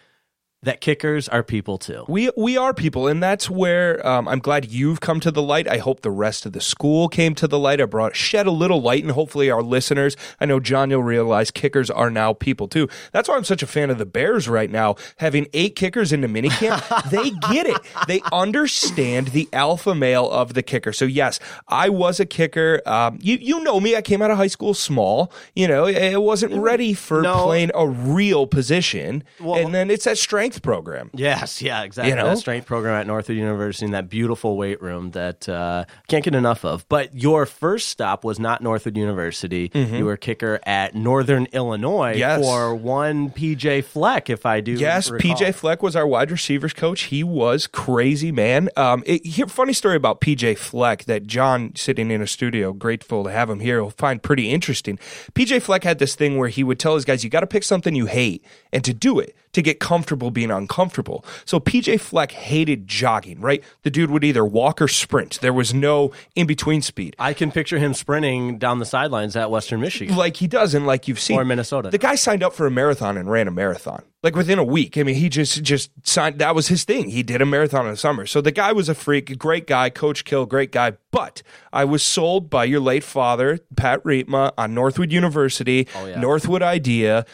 that 0.64 0.82
kickers 0.82 1.30
are 1.30 1.44
people 1.44 1.78
too. 1.78 2.06
We 2.08 2.32
we 2.36 2.58
are 2.58 2.74
people, 2.74 3.08
and 3.08 3.22
that's 3.22 3.50
where 3.50 4.06
um, 4.06 4.28
I'm 4.28 4.40
glad 4.40 4.66
you've 4.72 5.00
come 5.02 5.20
to 5.20 5.30
the 5.32 5.42
light. 5.44 5.68
I 5.68 5.78
hope 5.78 6.02
the 6.02 6.12
rest 6.12 6.46
of 6.46 6.54
the 6.54 6.62
school 6.62 7.08
came 7.08 7.36
to 7.36 7.48
the 7.48 7.60
light. 7.60 7.80
I 7.80 7.86
brought 7.86 8.16
shed 8.16 8.48
a 8.48 8.52
little 8.52 8.82
light, 8.82 9.04
and 9.04 9.12
hopefully 9.12 9.52
our 9.52 9.62
listeners. 9.62 10.18
I 10.40 10.46
know 10.46 10.60
John, 10.60 10.90
you'll 10.90 11.04
realize 11.04 11.52
kickers 11.52 11.90
are 11.92 12.10
now 12.10 12.34
people 12.34 12.68
too. 12.68 12.88
That's 13.12 13.30
why 13.30 13.36
I'm 13.36 13.44
such 13.44 13.62
a 13.62 13.68
fan 13.68 13.90
of 13.90 13.98
the 13.98 14.06
Bears 14.06 14.48
right 14.50 14.70
now. 14.72 14.96
Having 15.18 15.48
eight 15.54 15.76
kickers 15.76 16.12
in 16.12 16.24
into 16.24 16.42
minicamp, 16.42 17.10
they 17.12 17.30
get 17.54 17.66
it. 17.68 17.78
They 18.08 18.22
understand 18.32 19.30
the 19.30 19.50
alpha 19.52 19.94
male 19.94 20.30
of 20.30 20.54
the 20.54 20.64
kicker. 20.64 20.94
So 20.94 21.06
yes, 21.06 21.40
I 21.68 21.90
was 21.90 22.20
a 22.20 22.26
kicker. 22.26 22.82
Um, 22.86 23.20
you 23.22 23.38
you 23.42 23.64
know 23.64 23.80
me. 23.80 23.96
I 23.96 24.02
came 24.02 24.22
out 24.22 24.32
of 24.32 24.38
high 24.38 24.48
school 24.48 24.74
small. 24.74 25.32
You 25.56 25.68
know, 25.68 25.86
I 25.88 26.16
wasn't 26.18 26.54
ready 26.54 26.94
for 26.94 27.22
No. 27.22 27.44
playing 27.46 27.72
a 27.76 27.88
real 27.88 28.48
position, 28.48 29.24
Well- 29.40 29.56
and 29.56 29.74
then 29.74 29.90
it's 29.90 30.06
that 30.06 30.18
strength 30.18 30.53
program. 30.60 31.10
Yes, 31.14 31.62
yeah, 31.62 31.84
exactly. 31.84 32.10
You 32.12 32.16
know? 32.16 32.26
That 32.26 32.38
strength 32.38 32.66
program 32.68 32.96
at 33.00 33.08
Northwood 33.08 33.38
University 33.38 33.86
in 33.86 33.92
that 33.92 34.10
beautiful 34.10 34.58
weight 34.58 34.82
room 34.82 35.12
that 35.12 35.48
uh, 35.50 35.86
can't 36.08 36.24
get 36.24 36.36
enough 36.36 36.64
of. 36.66 36.88
But 36.90 37.16
your 37.16 37.46
first 37.46 37.90
stop 37.90 38.24
was 38.24 38.40
not 38.40 38.62
Northwood 38.62 38.98
University. 38.98 39.72
You 39.74 40.06
were 40.06 40.18
kicker 40.18 40.60
at 40.66 40.96
Northern 40.96 41.46
Illinois 41.54 41.94
Mm-hmm. 42.14 42.20
Yes. 42.20 42.42
for 42.42 42.76
one 42.76 43.30
PJ 43.30 43.84
Fleck, 43.86 44.30
if 44.30 44.46
I 44.46 44.62
do. 44.62 44.74
Yes, 44.74 45.10
recall. 45.10 45.36
PJ 45.36 45.56
Fleck 45.56 45.82
was 45.84 45.96
our 45.96 46.06
wide 46.08 46.32
receivers 46.32 46.74
coach. 46.74 47.04
He 47.04 47.24
was 47.24 47.68
crazy, 47.68 48.32
man. 48.32 48.70
Um, 48.76 49.04
it, 49.06 49.26
here, 49.26 49.48
funny 49.48 49.74
story 49.74 49.96
about 49.96 50.22
PJ 50.22 50.58
Fleck 50.58 51.06
that 51.06 51.28
John, 51.28 51.72
sitting 51.76 52.12
in 52.12 52.22
a 52.22 52.28
studio, 52.28 52.74
grateful 52.74 53.24
to 53.24 53.32
have 53.32 53.50
him 53.50 53.60
here, 53.60 53.82
will 53.82 53.90
find 53.92 54.22
pretty 54.22 54.50
interesting. 54.50 54.98
PJ 55.34 55.62
Fleck 55.62 55.84
had 55.84 56.00
this 56.00 56.16
thing 56.16 56.38
where 56.38 56.50
he 56.50 56.64
would 56.64 56.80
tell 56.80 56.96
his 56.96 57.06
guys, 57.06 57.24
"You 57.24 57.30
got 57.30 57.42
to 57.42 57.48
pick 57.48 57.64
something 57.64 57.96
you 57.96 58.06
hate, 58.06 58.44
and 58.72 58.84
to 58.84 58.94
do 58.94 59.20
it, 59.20 59.36
to 59.54 59.62
get 59.62 59.80
comfortable 59.80 60.30
being 60.32 60.52
uncomfortable." 60.52 61.24
So 61.46 61.60
PJ 61.60 62.00
Fleck 62.00 62.32
hated 62.32 62.88
jogging. 62.88 63.40
Right, 63.42 63.64
the 63.84 63.90
dude 63.90 64.12
would 64.12 64.24
either 64.24 64.46
walk 64.46 64.82
or 64.82 64.88
sprint. 64.88 65.40
There 65.42 65.54
was 65.54 65.74
no 65.74 66.12
in 66.36 66.46
between 66.48 66.82
speed. 66.82 67.16
I 67.18 67.34
can 67.34 67.52
picture 67.52 67.80
him 67.80 67.94
sprinting 67.94 68.58
down 68.58 68.80
the 68.80 68.86
sidelines 68.86 69.36
at 69.36 69.50
Western 69.50 69.80
Michigan. 69.82 70.16
like 70.16 70.38
he 70.38 70.48
does 70.48 70.74
and 70.74 70.86
like 70.86 71.08
you've 71.08 71.20
seen 71.20 71.40
Or 71.40 71.46
Minnesota. 71.46 71.90
the 71.90 71.98
guy 71.98 72.16
signed 72.16 72.44
up 72.44 72.54
for 72.54 72.68
a 72.68 72.72
marathon 72.72 73.18
and 73.18 73.30
ran 73.30 73.48
a 73.48 73.52
marathon 73.52 74.04
like 74.24 74.36
within 74.36 74.58
a 74.58 74.64
week 74.64 74.98
i 74.98 75.04
mean 75.04 75.16
he 75.16 75.30
just 75.30 75.62
just 75.62 75.92
signed 76.04 76.40
that 76.40 76.56
was 76.56 76.68
his 76.70 76.84
thing 76.84 77.10
he 77.10 77.22
did 77.22 77.42
a 77.42 77.46
marathon 77.46 77.86
in 77.86 77.92
the 77.92 77.98
summer 77.98 78.26
so 78.26 78.42
the 78.42 78.52
guy 78.52 78.72
was 78.72 78.90
a 78.90 78.96
freak 78.96 79.38
great 79.38 79.68
guy 79.68 79.90
coach 79.90 80.24
kill 80.26 80.46
great 80.46 80.72
guy 80.72 80.94
but 81.12 81.44
i 81.72 81.84
was 81.84 82.02
sold 82.02 82.50
by 82.50 82.64
your 82.64 82.80
late 82.80 83.04
father 83.04 83.60
pat 83.76 84.02
Riepma 84.04 84.52
on 84.58 84.74
northwood 84.74 85.12
university 85.12 85.88
Oh, 85.96 86.06
yeah. 86.08 86.20
northwood 86.20 86.62
idea 86.64 87.26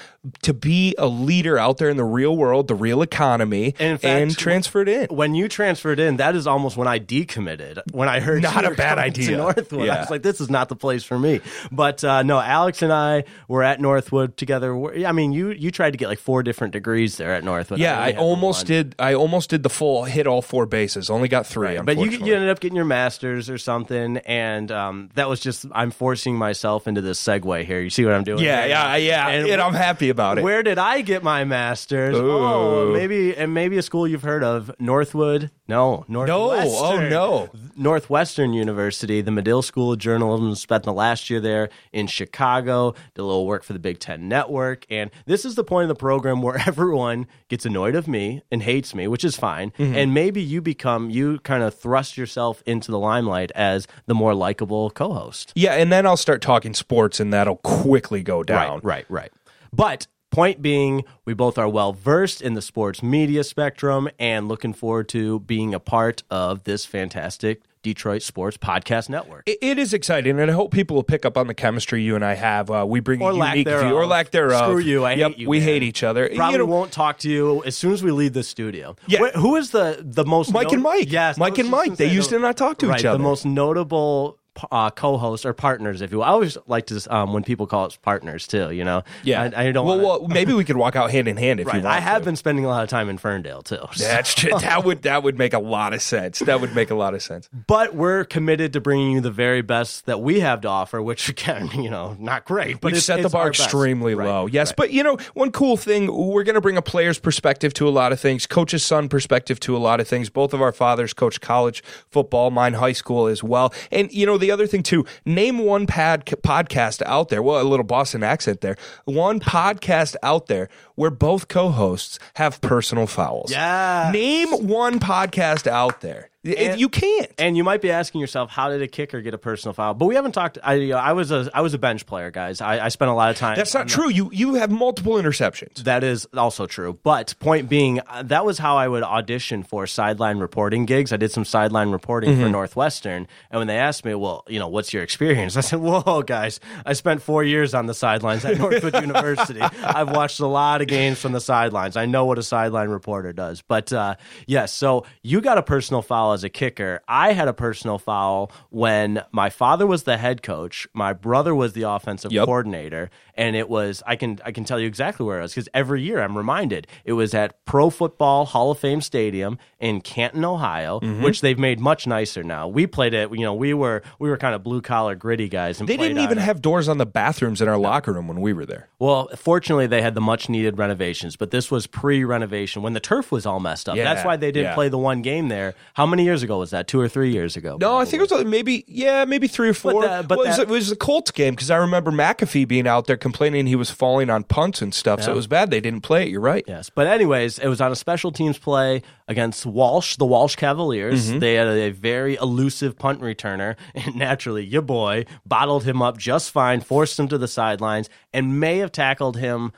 to 0.42 0.54
be 0.54 0.94
a 0.98 1.08
leader 1.08 1.58
out 1.58 1.78
there 1.78 1.90
in 1.90 1.96
the 1.96 2.04
real 2.04 2.36
world 2.36 2.68
the 2.68 2.76
real 2.76 3.02
economy 3.02 3.74
In 3.80 3.98
fact, 3.98 4.04
and 4.06 4.38
transferred 4.38 4.90
in 4.90 5.08
when 5.10 5.36
you 5.36 5.48
transferred 5.48 6.00
in, 6.00 6.18
that 6.18 6.36
is 6.36 6.46
almost 6.48 6.76
when 6.76 6.88
I 6.88 7.00
decommitted. 7.00 7.80
When 7.92 8.10
I 8.10 8.20
heard 8.20 8.42
Not 8.44 8.66
a 8.66 8.72
bad 8.72 8.98
idea. 8.98 9.32
to 9.32 9.38
Northwood, 9.38 9.88
I 9.90 10.00
was 10.02 10.10
like, 10.10 10.22
"This 10.24 10.42
is 10.42 10.50
not 10.50 10.68
the 10.70 10.76
place 10.76 11.04
for 11.04 11.18
me." 11.18 11.40
But 11.72 12.04
uh, 12.04 12.24
no, 12.24 12.40
Alex 12.40 12.82
and 12.82 12.92
I 12.92 13.24
were 13.48 13.64
at 13.64 13.80
Northwood 13.80 14.36
together. 14.38 15.06
I 15.06 15.12
mean, 15.14 15.32
you 15.32 15.50
you 15.52 15.72
tried 15.72 15.92
to 15.92 15.98
get 15.98 16.10
like 16.10 16.20
four 16.20 16.44
different 16.44 16.74
degrees 16.80 17.18
there 17.18 17.34
at 17.36 17.44
Northwood. 17.44 17.80
yeah 17.80 18.00
only 18.00 18.14
i 18.16 18.18
almost 18.18 18.66
did 18.66 18.96
i 19.00 19.14
almost 19.14 19.50
did 19.50 19.64
the 19.64 19.70
full 19.70 20.04
hit 20.06 20.26
all 20.28 20.42
four 20.42 20.66
bases 20.66 21.10
only 21.10 21.28
got 21.28 21.46
three 21.46 21.78
But 21.78 21.98
you, 21.98 22.10
you 22.10 22.34
ended 22.36 22.50
up 22.50 22.60
getting 22.60 22.76
your 22.76 22.86
master's 22.86 23.50
or 23.50 23.58
something, 23.58 24.18
and 24.26 24.72
um, 24.72 25.10
that 25.16 25.28
was 25.30 25.40
just 25.40 25.66
I'm 25.72 25.92
forcing 25.92 26.36
myself 26.36 26.88
into 26.88 27.02
this 27.02 27.20
segue 27.22 27.66
here. 27.66 27.82
You 27.82 27.90
see 27.90 28.06
what 28.06 28.14
I'm 28.14 28.24
doing? 28.24 28.44
yeah 28.44 28.62
here? 28.62 28.70
yeah 28.70 28.96
yeah 28.96 29.28
And 29.30 29.48
and, 29.50 29.62
i'm 29.62 29.74
happy 29.74 30.10
about 30.10 30.38
it 30.38 30.44
Where 30.44 30.64
did 30.64 30.78
I 30.78 31.02
get 31.02 31.22
my 31.24 31.44
master's? 31.44 32.16
Oh, 32.18 32.92
maybe 32.94 33.36
and 33.36 33.54
maybe 33.54 33.78
a 33.78 33.82
school 33.82 34.08
you've 34.08 34.24
heard 34.24 34.44
of, 34.44 34.72
Northwood. 34.80 35.52
No, 35.68 36.04
Northwestern. 36.08 37.04
oh, 37.04 37.10
no. 37.10 37.50
Northwestern 37.76 38.54
University, 38.54 39.22
the 39.22 39.32
Medill 39.32 39.62
School 39.62 39.92
of 39.94 40.00
Journalism. 40.00 40.56
Spent 40.56 40.84
the 40.84 40.94
last 40.94 41.30
year 41.30 41.40
there 41.40 41.70
in 41.94 42.08
Chicago. 42.08 42.94
Did 43.16 43.22
a 43.22 43.24
little 43.24 43.46
work 43.46 43.64
for 43.64 43.74
the 43.74 43.80
Big 43.80 44.00
Ten 44.00 44.28
Network, 44.28 44.86
and 44.90 45.12
this 45.26 45.46
is 45.46 45.56
the 45.56 45.64
point 45.64 45.84
of 45.84 45.90
the 45.90 46.00
program 46.00 46.42
where 46.42 46.58
everyone 46.70 47.26
gets 47.48 47.66
annoyed 47.66 47.96
of 47.96 48.08
me 48.08 48.44
and 48.52 48.62
hates 48.62 48.94
me, 48.94 49.08
which 49.08 49.24
is 49.24 49.36
fine. 49.36 49.72
Mm-hmm. 49.72 49.96
And 49.96 50.14
maybe 50.14 50.40
you 50.40 50.62
become 50.62 51.10
you 51.10 51.40
kind 51.40 51.64
of 51.64 51.74
thrust 51.74 52.16
yourself 52.16 52.62
into 52.68 52.92
the 52.92 53.00
limelight 53.00 53.52
as 53.56 53.88
the 54.06 54.14
more 54.14 54.36
likable 54.36 54.92
co-host. 54.92 55.52
Yeah, 55.56 55.74
and 55.74 55.92
then 55.92 56.06
I'll 56.06 56.16
start 56.16 56.44
talking 56.44 56.76
sports, 56.76 57.20
and 57.20 57.34
that'll 57.34 57.58
quickly 57.58 58.22
go 58.22 58.44
down. 58.44 58.82
Right, 58.84 59.06
right, 59.10 59.10
right. 59.10 59.32
But 59.74 60.06
point 60.30 60.62
being, 60.62 61.06
we 61.26 61.34
both 61.34 61.58
are 61.58 61.68
well 61.68 61.92
versed 61.92 62.40
in 62.40 62.54
the 62.54 62.62
sports 62.62 63.02
media 63.02 63.44
spectrum 63.44 64.10
and 64.20 64.48
looking 64.48 64.74
forward 64.74 65.10
to 65.10 65.40
being 65.40 65.74
a 65.74 65.80
part 65.80 66.22
of 66.30 66.66
this 66.66 66.86
fantastic 66.86 67.64
Detroit 67.82 68.22
Sports 68.22 68.58
Podcast 68.58 69.10
Network. 69.10 69.44
It, 69.48 69.58
it 69.62 69.80
is 69.80 69.94
exciting, 69.94 70.40
and 70.40 70.50
I 70.52 70.54
hope 70.54 70.72
people 70.72 70.96
will 70.96 71.04
pick 71.04 71.26
up 71.26 71.38
on 71.38 71.48
the 71.48 71.54
chemistry 71.54 72.02
you 72.04 72.16
and 72.16 72.26
I 72.26 72.34
have. 72.36 72.70
Uh, 72.70 72.86
we 72.88 73.00
bring 73.00 73.22
Or 73.22 73.32
a 73.32 73.36
unique 73.36 73.66
thereof. 73.66 73.86
view, 73.86 73.96
or 73.96 74.06
lack 74.06 74.32
thereof. 74.32 74.64
Screw 74.66 74.80
you, 74.80 75.06
I 75.06 75.14
yep, 75.14 75.32
hate 75.32 75.38
you, 75.40 75.50
We 75.50 75.60
man. 75.60 75.68
hate 75.68 75.84
each 75.84 76.04
other. 76.04 76.30
Probably 76.36 76.54
You 76.54 76.58
know, 76.60 76.66
won't 76.66 76.92
talk 76.92 77.20
to 77.20 77.30
you 77.30 77.64
as 77.64 77.78
soon 77.78 77.94
as 77.94 78.04
we 78.04 78.12
leave 78.12 78.34
the 78.34 78.44
studio. 78.44 78.96
Yeah. 79.08 79.20
Wh- 79.30 79.38
who 79.40 79.56
is 79.56 79.72
the 79.72 80.00
the 80.02 80.26
most 80.26 80.52
Mike 80.52 80.72
and 80.72 80.82
Mike. 80.84 81.12
Yes, 81.12 81.38
Mike 81.38 81.58
and 81.58 81.70
Mike. 81.70 81.96
They 81.96 82.12
used 82.12 82.30
to 82.32 82.40
not 82.40 82.58
talk 82.58 82.80
to 82.80 82.88
right, 82.88 83.00
each 83.00 83.06
other. 83.06 83.18
The 83.18 83.24
most 83.24 83.46
notable 83.46 84.39
uh, 84.72 84.90
co-hosts 84.92 85.46
or 85.46 85.54
partners, 85.54 86.02
if 86.02 86.12
you 86.12 86.18
will. 86.18 86.26
I 86.26 86.30
always 86.30 86.58
like 86.68 86.86
to 86.88 87.02
um, 87.16 87.34
when 87.34 87.44
people 87.44 87.68
call 87.68 87.86
us 87.86 87.96
partners 87.98 88.48
too. 88.48 88.72
You 88.72 88.84
know, 88.84 89.04
yeah, 89.24 89.50
I, 89.56 89.68
I 89.68 89.72
don't. 89.72 89.86
Well, 89.86 89.98
wanna- 90.00 90.20
well, 90.20 90.28
maybe 90.28 90.54
we 90.54 90.64
could 90.66 90.78
walk 90.78 90.96
out 90.96 91.12
hand 91.12 91.28
in 91.28 91.38
hand 91.38 91.60
if 91.60 91.68
you 91.68 91.74
want. 91.74 91.86
I 91.86 92.00
have 92.00 92.22
to. 92.22 92.26
been 92.26 92.36
spending 92.36 92.66
a 92.66 92.68
lot 92.68 92.84
of 92.84 92.90
time 92.90 93.10
in 93.10 93.18
Ferndale 93.18 93.62
too. 93.62 93.78
so- 93.94 94.04
That's. 94.04 94.36
That 94.44 94.84
would 94.86 95.04
that 95.04 95.24
would 95.24 95.38
make 95.38 95.54
a 95.54 95.60
lot 95.60 95.94
of 95.94 96.02
sense. 96.02 96.40
That 96.40 96.62
would 96.62 96.76
make 96.76 96.90
a 96.90 96.96
lot 96.96 97.14
of 97.14 97.22
sense. 97.22 97.50
But 97.68 97.96
we're 97.96 98.24
committed 98.26 98.74
to 98.74 98.82
bringing 98.82 99.12
you 99.12 99.22
the 99.22 99.32
very 99.32 99.62
best 99.62 100.06
that 100.06 100.22
we 100.22 100.40
have 100.42 100.62
to 100.62 100.68
offer, 100.68 101.02
which 101.02 101.30
again, 101.30 101.70
you 101.82 101.90
know, 101.90 102.16
not 102.20 102.46
great. 102.46 102.82
But 102.82 102.94
it's, 102.94 103.06
set 103.06 103.22
the 103.22 103.30
bar 103.30 103.44
our 103.44 103.50
best. 103.52 103.64
extremely 103.64 104.16
Right, 104.16 104.28
low. 104.28 104.46
Yes, 104.48 104.70
right. 104.70 104.76
but 104.78 104.92
you 104.92 105.04
know, 105.04 105.18
one 105.34 105.52
cool 105.52 105.78
thing, 105.78 106.12
we're 106.14 106.44
going 106.44 106.56
to 106.56 106.62
bring 106.62 106.78
a 106.78 106.82
player's 106.82 107.20
perspective 107.20 107.74
to 107.76 107.88
a 107.88 107.90
lot 107.90 108.12
of 108.12 108.20
things, 108.20 108.46
coach's 108.46 108.84
son 108.84 109.10
perspective 109.10 109.60
to 109.62 109.76
a 109.76 109.80
lot 109.80 110.00
of 110.00 110.08
things. 110.08 110.30
Both 110.30 110.54
of 110.54 110.62
our 110.62 110.72
fathers 110.72 111.14
coach 111.14 111.42
college 111.42 111.84
football, 112.10 112.52
mine 112.52 112.74
high 112.74 112.92
school 112.94 113.28
as 113.28 113.44
well. 113.44 113.74
And 113.92 114.12
you 114.12 114.26
know, 114.26 114.38
the 114.38 114.49
other 114.52 114.68
thing 114.68 114.84
too, 114.84 115.06
name 115.26 115.60
one 115.60 115.88
pad 115.88 116.26
podcast 116.26 117.02
out 117.06 117.30
there. 117.30 117.42
Well, 117.42 117.62
a 117.62 117.64
little 117.64 117.86
Boston 117.86 118.24
accent 118.24 118.62
there. 118.62 118.76
One 119.06 119.40
podcast 119.40 120.16
out 120.24 120.48
there 120.48 120.70
where 120.96 121.12
both 121.12 121.48
co-hosts 121.48 122.20
have 122.36 122.62
personal 122.62 123.08
fouls. 123.08 123.52
Yeah. 123.52 124.10
Name 124.14 124.68
one 124.68 125.00
podcast 125.00 125.68
out 125.68 126.02
there. 126.02 126.29
And- 126.46 126.80
you 126.80 126.88
can't. 126.88 127.30
And 127.38 127.58
you 127.58 127.66
might 127.66 127.82
be 127.82 127.92
asking 127.92 128.22
yourself, 128.22 128.50
how 128.50 128.70
did 128.70 128.82
a 128.82 128.88
kicker 128.88 129.20
get 129.22 129.34
a 129.34 129.38
personal 129.38 129.74
foul? 129.74 129.94
But 129.94 130.06
we 130.06 130.16
haven't 130.16 130.32
talked. 130.32 130.58
I, 130.64 130.76
you 130.76 130.90
know, 130.90 130.98
I 130.98 131.12
was 131.12 131.32
a 131.32 131.50
I 131.54 131.60
was 131.60 131.74
a 131.74 131.78
bench 131.78 132.06
player, 132.06 132.32
guys. 132.32 132.62
I, 132.62 132.86
I 132.86 132.90
spent 132.90 133.12
a 133.12 133.14
lot 133.14 133.30
of 133.30 133.36
time. 133.36 133.58
That's 133.58 133.74
not 133.74 133.88
the- 133.88 133.94
true. 133.94 134.10
You 134.10 134.30
you 134.32 134.54
have 134.56 134.72
multiple 134.72 135.14
interceptions. 135.16 135.84
That 135.84 136.04
is 136.04 136.28
also 136.34 136.66
true. 136.66 136.98
But 137.04 137.36
point 137.40 137.68
being, 137.68 138.00
uh, 138.08 138.24
that 138.24 138.46
was 138.46 138.58
how 138.58 138.78
I 138.78 138.88
would 138.88 139.04
audition 139.04 139.64
for 139.64 139.86
sideline 139.86 140.38
reporting 140.40 140.86
gigs. 140.86 141.12
I 141.12 141.18
did 141.18 141.32
some 141.32 141.44
sideline 141.46 141.90
reporting 141.92 142.30
Mm-hmm. 142.32 142.44
for 142.44 142.50
Northwestern, 142.50 143.28
and 143.52 143.60
when 143.60 143.68
they 143.68 143.78
asked 143.78 144.06
me, 144.06 144.14
"Well, 144.16 144.46
you 144.48 144.60
know, 144.60 144.70
what's 144.70 144.94
your 144.94 145.04
experience?" 145.04 145.58
I 145.58 145.62
said, 145.62 145.80
"Whoa, 145.80 146.22
guys, 146.24 146.62
I 146.86 146.94
spent 146.94 147.22
four 147.22 147.44
years 147.44 147.74
on 147.74 147.86
the 147.88 147.94
sidelines 147.94 148.46
at 148.46 148.58
Northwood 148.58 148.94
University. 149.02 149.60
I've 149.62 150.12
watched 150.12 150.40
a 150.40 150.48
lot 150.48 150.82
of 150.82 150.88
games 150.88 151.20
from 151.20 151.34
the 151.34 151.42
sidelines. 151.42 151.98
I 151.98 152.06
know 152.06 152.24
what 152.26 152.38
a 152.38 152.44
sideline 152.44 152.88
reporter 152.90 153.34
does." 153.34 153.62
But 153.62 153.92
uh, 153.92 154.16
yes, 154.48 154.72
so 154.72 155.06
you 155.22 155.42
got 155.42 155.58
a 155.58 155.64
personal 155.64 156.02
foul 156.02 156.30
as 156.40 156.44
a 156.46 156.50
kicker. 156.50 157.02
I 157.08 157.34
had 157.34 157.48
a 157.48 157.54
personal 157.54 158.00
foul 158.00 158.52
when 158.70 159.22
my 159.32 159.50
father 159.50 159.86
was 159.86 160.04
the 160.04 160.18
head 160.18 160.42
coach, 160.42 160.88
my 160.94 161.12
brother 161.14 161.54
was 161.54 161.74
the 161.74 161.84
offensive 161.84 162.32
Yep. 162.32 162.46
coordinator, 162.46 163.10
and 163.36 163.56
it 163.56 163.68
was 163.70 164.02
I 164.08 164.16
can 164.16 164.40
I 164.46 164.52
can 164.52 164.64
tell 164.64 164.80
you 164.80 164.88
exactly 164.88 165.26
where 165.26 165.40
it 165.40 165.42
was 165.42 165.54
because 165.54 165.68
every 165.74 166.02
year 166.02 166.22
I'm 166.22 166.38
reminded 166.38 166.88
it 167.04 167.14
was 167.14 167.34
at 167.34 167.64
Pro 167.66 167.90
Football 167.90 168.46
Hall 168.46 168.72
of 168.72 168.80
Fame 168.80 169.02
Stadium 169.02 169.58
in 169.80 170.02
Canton, 170.02 170.46
Ohio, 170.46 171.00
Mm-hmm. 171.00 171.24
which 171.24 171.42
they've 171.42 171.60
made 171.60 171.80
much 171.80 172.08
nicer 172.08 172.44
now. 172.44 172.68
We 172.68 172.88
played 172.88 173.14
it, 173.14 173.30
you 173.32 173.42
know, 173.42 173.54
we 173.54 173.74
were 173.74 174.02
we 174.20 174.30
were 174.30 174.38
kind 174.38 174.56
of 174.56 174.64
blue 174.64 174.82
collar 174.82 175.16
gritty 175.16 175.50
guys. 175.50 175.80
And 175.80 175.88
They 175.90 175.98
didn't 175.98 176.20
even 176.20 176.38
it. 176.38 176.42
have 176.42 176.62
doors 176.62 176.88
on 176.88 176.98
the 176.98 177.06
bathrooms 177.06 177.62
in 177.62 177.68
our 177.68 177.78
locker 177.78 178.14
room 178.14 178.28
when 178.28 178.40
we 178.42 178.54
were 178.54 178.66
there. 178.66 178.88
Well, 179.00 179.30
fortunately, 179.36 179.88
they 179.88 180.02
had 180.02 180.16
the 180.16 180.22
much 180.22 180.50
needed 180.50 180.78
renovations, 180.78 181.36
but 181.36 181.52
this 181.52 181.70
was 181.72 181.88
pre 181.88 182.24
renovation 182.24 182.82
when 182.82 182.94
the 182.94 183.00
turf 183.00 183.32
was 183.32 183.46
all 183.46 183.60
messed 183.60 183.88
up. 183.90 183.96
Yeah, 183.96 184.04
That's 184.04 184.26
why 184.26 184.36
they 184.38 184.52
didn't 184.52 184.70
yeah. 184.72 184.76
play 184.76 184.90
the 184.90 184.98
one 184.98 185.22
game 185.22 185.48
there. 185.50 185.74
How 185.94 186.06
many 186.06 186.19
years 186.24 186.44
ago 186.44 186.58
was 186.60 186.72
that? 186.72 186.88
Two 186.88 187.00
or 187.00 187.08
three 187.08 187.32
years 187.32 187.56
ago? 187.58 187.78
No, 187.80 187.98
I 187.98 188.06
think 188.06 188.24
it 188.24 188.32
was 188.32 188.46
maybe 188.46 188.84
yeah, 188.88 189.26
maybe 189.26 189.48
three 189.48 189.70
or 189.70 189.74
four. 189.74 190.02
that- 190.04 190.28
but 190.28 190.38
Well, 190.38 190.46
it, 190.46 190.50
was, 190.50 190.58
that- 190.58 190.64
it 190.64 190.70
was 190.70 190.90
the 190.90 190.96
Colts 190.96 191.32
game 191.32 191.56
because 191.56 191.72
I 191.72 191.78
remember 191.78 192.12
McAfee 192.12 192.68
being 192.68 192.88
out 192.88 193.08
there 193.08 193.18
complaining 193.18 193.68
he 193.68 193.76
was 193.76 193.90
falling 193.92 194.30
on 194.30 194.44
punts 194.44 194.82
and 194.82 194.94
stuff. 194.94 195.22
So 195.24 195.32
it 195.32 195.36
was 195.36 195.48
bad 195.48 195.72
they 195.72 195.80
didn't 195.82 196.02
play 196.02 196.24
it. 196.24 196.30
You're 196.30 196.42
right. 196.42 196.64
Yes, 196.68 196.90
but 196.90 197.08
anyways, 197.08 197.60
it 197.60 197.68
was 197.68 197.82
on 197.82 197.92
a 197.92 197.96
special 197.96 198.32
teams 198.32 198.58
play 198.58 199.02
against 199.28 199.66
Walsh, 199.66 200.16
the 200.18 200.26
Walsh 200.26 200.56
Cavaliers. 200.56 201.30
Mm-hmm. 201.30 201.40
They 201.40 201.54
had 201.56 201.68
a 201.68 201.92
very 201.92 202.36
elusive 202.36 202.98
punt 202.98 203.22
returner, 203.22 203.76
and 203.96 204.16
naturally, 204.16 204.66
your 204.66 204.82
boy 204.82 205.26
bottled 205.46 205.84
him 205.84 206.02
up 206.02 206.18
just 206.18 206.52
fine, 206.52 206.82
forced 206.82 207.20
him 207.20 207.28
to 207.30 207.38
the 207.38 207.48
sidelines, 207.48 208.10
and 208.34 208.60
may 208.60 208.78
have 208.80 208.92
tackled 208.92 209.38
him 209.38 209.72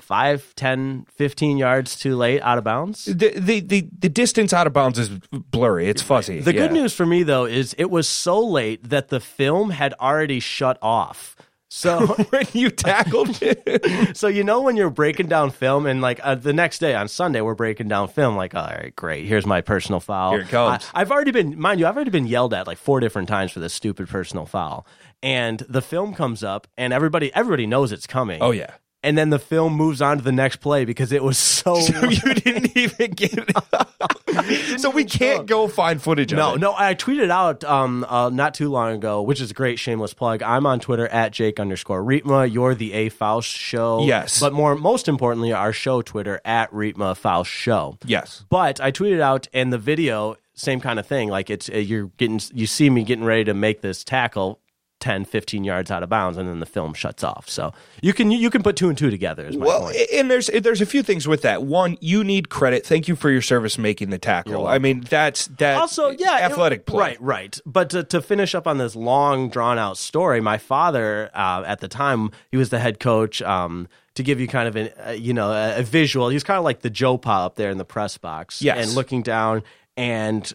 5, 0.00 0.54
10, 0.56 1.06
15 1.08 1.56
yards 1.56 1.96
too 1.96 2.16
late 2.16 2.40
out 2.42 2.58
of 2.58 2.64
bounds. 2.64 3.04
The, 3.04 3.38
the 3.38 3.60
the 3.60 3.88
the 3.98 4.08
distance 4.08 4.52
out 4.52 4.66
of 4.66 4.72
bounds 4.72 4.98
is 4.98 5.08
blurry. 5.30 5.88
It's 5.88 6.02
fuzzy. 6.02 6.40
The 6.40 6.52
good 6.52 6.72
news 6.72 6.94
for 6.94 7.06
me 7.06 7.22
though 7.22 7.44
is 7.44 7.74
it 7.78 7.90
was 7.90 8.08
so 8.08 8.40
late 8.44 8.88
that 8.88 9.08
the 9.08 9.20
film 9.20 9.70
had 9.70 9.94
already 9.94 10.40
shut 10.40 10.78
off. 10.82 11.36
So 11.68 12.06
when 12.30 12.46
you 12.52 12.70
tackled 12.70 13.38
it. 13.42 14.16
so 14.16 14.28
you 14.28 14.44
know 14.44 14.60
when 14.62 14.76
you're 14.76 14.90
breaking 14.90 15.26
down 15.26 15.50
film 15.50 15.86
and 15.86 16.00
like 16.00 16.20
uh, 16.22 16.36
the 16.36 16.52
next 16.52 16.78
day 16.78 16.94
on 16.94 17.08
Sunday 17.08 17.40
we're 17.40 17.56
breaking 17.56 17.88
down 17.88 18.06
film 18.06 18.36
like 18.36 18.54
all 18.54 18.66
right 18.66 18.94
great 18.94 19.26
here's 19.26 19.44
my 19.44 19.60
personal 19.60 19.98
foul 19.98 20.32
Here 20.32 20.42
it 20.42 20.48
comes. 20.48 20.88
I, 20.94 21.00
have 21.00 21.10
already 21.10 21.32
been 21.32 21.58
mind 21.58 21.80
you 21.80 21.86
I've 21.86 21.96
already 21.96 22.12
been 22.12 22.28
yelled 22.28 22.54
at 22.54 22.68
like 22.68 22.78
four 22.78 23.00
different 23.00 23.28
times 23.28 23.50
for 23.50 23.58
this 23.58 23.74
stupid 23.74 24.08
personal 24.08 24.46
foul 24.46 24.86
and 25.20 25.58
the 25.68 25.82
film 25.82 26.14
comes 26.14 26.44
up 26.44 26.68
and 26.76 26.92
everybody 26.92 27.34
everybody 27.34 27.66
knows 27.66 27.90
it's 27.90 28.06
coming 28.06 28.40
Oh 28.40 28.52
yeah. 28.52 28.70
And 29.04 29.16
then 29.18 29.30
the 29.30 29.38
film 29.38 29.74
moves 29.74 30.00
on 30.02 30.16
to 30.18 30.24
the 30.24 30.32
next 30.32 30.56
play 30.56 30.84
because 30.84 31.12
it 31.12 31.22
was 31.22 31.38
so 31.38 31.74
so 31.80 32.08
you 32.08 32.34
didn't 32.34 32.76
even 32.76 33.10
get 33.12 33.34
it. 33.36 34.80
so 34.80 34.90
we 34.90 35.04
can't 35.04 35.46
go 35.46 35.68
find 35.68 36.02
footage 36.02 36.32
of 36.32 36.38
No, 36.38 36.54
it. 36.54 36.58
no, 36.60 36.74
I 36.76 36.94
tweeted 36.94 37.30
out 37.30 37.62
um 37.64 38.04
uh, 38.08 38.30
not 38.30 38.54
too 38.54 38.70
long 38.70 38.94
ago, 38.96 39.22
which 39.22 39.40
is 39.40 39.50
a 39.50 39.54
great 39.54 39.78
shameless 39.78 40.14
plug. 40.14 40.42
I'm 40.42 40.66
on 40.66 40.80
Twitter 40.80 41.06
at 41.08 41.32
Jake 41.32 41.60
underscore 41.60 42.02
Riepma. 42.02 42.52
You're 42.52 42.74
the 42.74 42.92
A 42.94 43.08
Faust 43.10 43.48
show. 43.48 44.04
Yes. 44.04 44.40
But 44.40 44.52
more 44.52 44.74
most 44.74 45.06
importantly, 45.06 45.52
our 45.52 45.72
show 45.72 46.02
Twitter 46.02 46.40
at 46.44 46.70
Riepma 46.72 47.16
Faust 47.16 47.50
Show. 47.50 47.98
Yes. 48.04 48.44
But 48.48 48.80
I 48.80 48.90
tweeted 48.90 49.20
out 49.20 49.46
and 49.52 49.72
the 49.72 49.78
video, 49.78 50.36
same 50.54 50.80
kind 50.80 50.98
of 50.98 51.06
thing. 51.06 51.28
Like 51.28 51.50
it's 51.50 51.68
uh, 51.68 51.76
you're 51.76 52.06
getting 52.16 52.40
you 52.54 52.66
see 52.66 52.88
me 52.90 53.04
getting 53.04 53.24
ready 53.24 53.44
to 53.44 53.54
make 53.54 53.82
this 53.82 54.02
tackle 54.02 54.60
10, 55.04 55.26
15 55.26 55.64
yards 55.64 55.90
out 55.90 56.02
of 56.02 56.08
bounds, 56.08 56.38
and 56.38 56.48
then 56.48 56.60
the 56.60 56.66
film 56.66 56.94
shuts 56.94 57.22
off. 57.22 57.46
So 57.48 57.74
you 58.00 58.14
can 58.14 58.30
you 58.30 58.48
can 58.48 58.62
put 58.62 58.74
two 58.74 58.88
and 58.88 58.96
two 58.96 59.10
together. 59.10 59.50
Well, 59.54 59.82
point. 59.82 59.96
and 60.12 60.30
there's 60.30 60.46
there's 60.48 60.80
a 60.80 60.86
few 60.86 61.02
things 61.02 61.28
with 61.28 61.42
that. 61.42 61.62
One, 61.62 61.98
you 62.00 62.24
need 62.24 62.48
credit. 62.48 62.86
Thank 62.86 63.06
you 63.06 63.14
for 63.14 63.30
your 63.30 63.42
service 63.42 63.76
making 63.76 64.08
the 64.08 64.18
tackle. 64.18 64.66
I 64.66 64.78
mean, 64.78 65.00
that's 65.02 65.46
that. 65.58 65.76
also 65.76 66.08
yeah 66.10 66.38
it- 66.38 66.42
athletic 66.50 66.86
play. 66.86 66.98
right 67.00 67.20
right 67.20 67.60
but 67.66 67.90
to, 67.90 68.02
to 68.04 68.22
finish 68.22 68.54
up 68.54 68.66
on 68.66 68.78
this 68.78 68.96
long 68.96 69.50
drawn 69.50 69.78
out 69.78 69.98
story 69.98 70.40
my 70.40 70.56
father 70.56 71.30
uh, 71.34 71.62
at 71.66 71.80
the 71.80 71.88
time 71.88 72.30
he 72.50 72.56
was 72.56 72.70
the 72.70 72.78
head 72.78 72.98
coach 72.98 73.42
um, 73.42 73.86
to 74.14 74.22
give 74.22 74.40
you 74.40 74.48
kind 74.48 74.66
of 74.68 74.76
an 74.76 74.88
uh, 75.06 75.10
you 75.10 75.34
know 75.34 75.50
a, 75.50 75.80
a 75.80 75.82
visual 75.82 76.28
he's 76.30 76.44
kind 76.44 76.56
of 76.58 76.64
like 76.64 76.80
the 76.80 76.88
joe 76.90 77.18
pa 77.18 77.44
up 77.46 77.56
there 77.56 77.70
in 77.70 77.76
the 77.78 77.84
press 77.84 78.16
box 78.16 78.62
Yes. 78.62 78.78
and 78.86 78.94
looking 78.94 79.22
down 79.22 79.62
and 79.96 80.52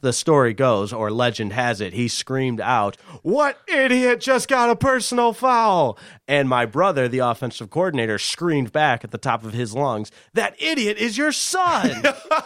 the 0.00 0.12
story 0.12 0.52
goes 0.52 0.92
or 0.92 1.10
legend 1.10 1.52
has 1.52 1.80
it 1.80 1.92
he 1.92 2.08
screamed 2.08 2.60
out 2.60 2.96
what 3.22 3.58
idiot 3.68 4.20
just 4.20 4.48
got 4.48 4.70
a 4.70 4.76
personal 4.76 5.32
foul? 5.32 5.98
And 6.26 6.48
my 6.48 6.66
brother 6.66 7.08
the 7.08 7.20
offensive 7.20 7.70
coordinator 7.70 8.18
screamed 8.18 8.72
back 8.72 9.04
at 9.04 9.10
the 9.10 9.18
top 9.18 9.44
of 9.44 9.52
his 9.52 9.74
lungs 9.74 10.10
that 10.34 10.60
idiot 10.60 10.98
is 10.98 11.16
your 11.16 11.32
son 11.32 12.02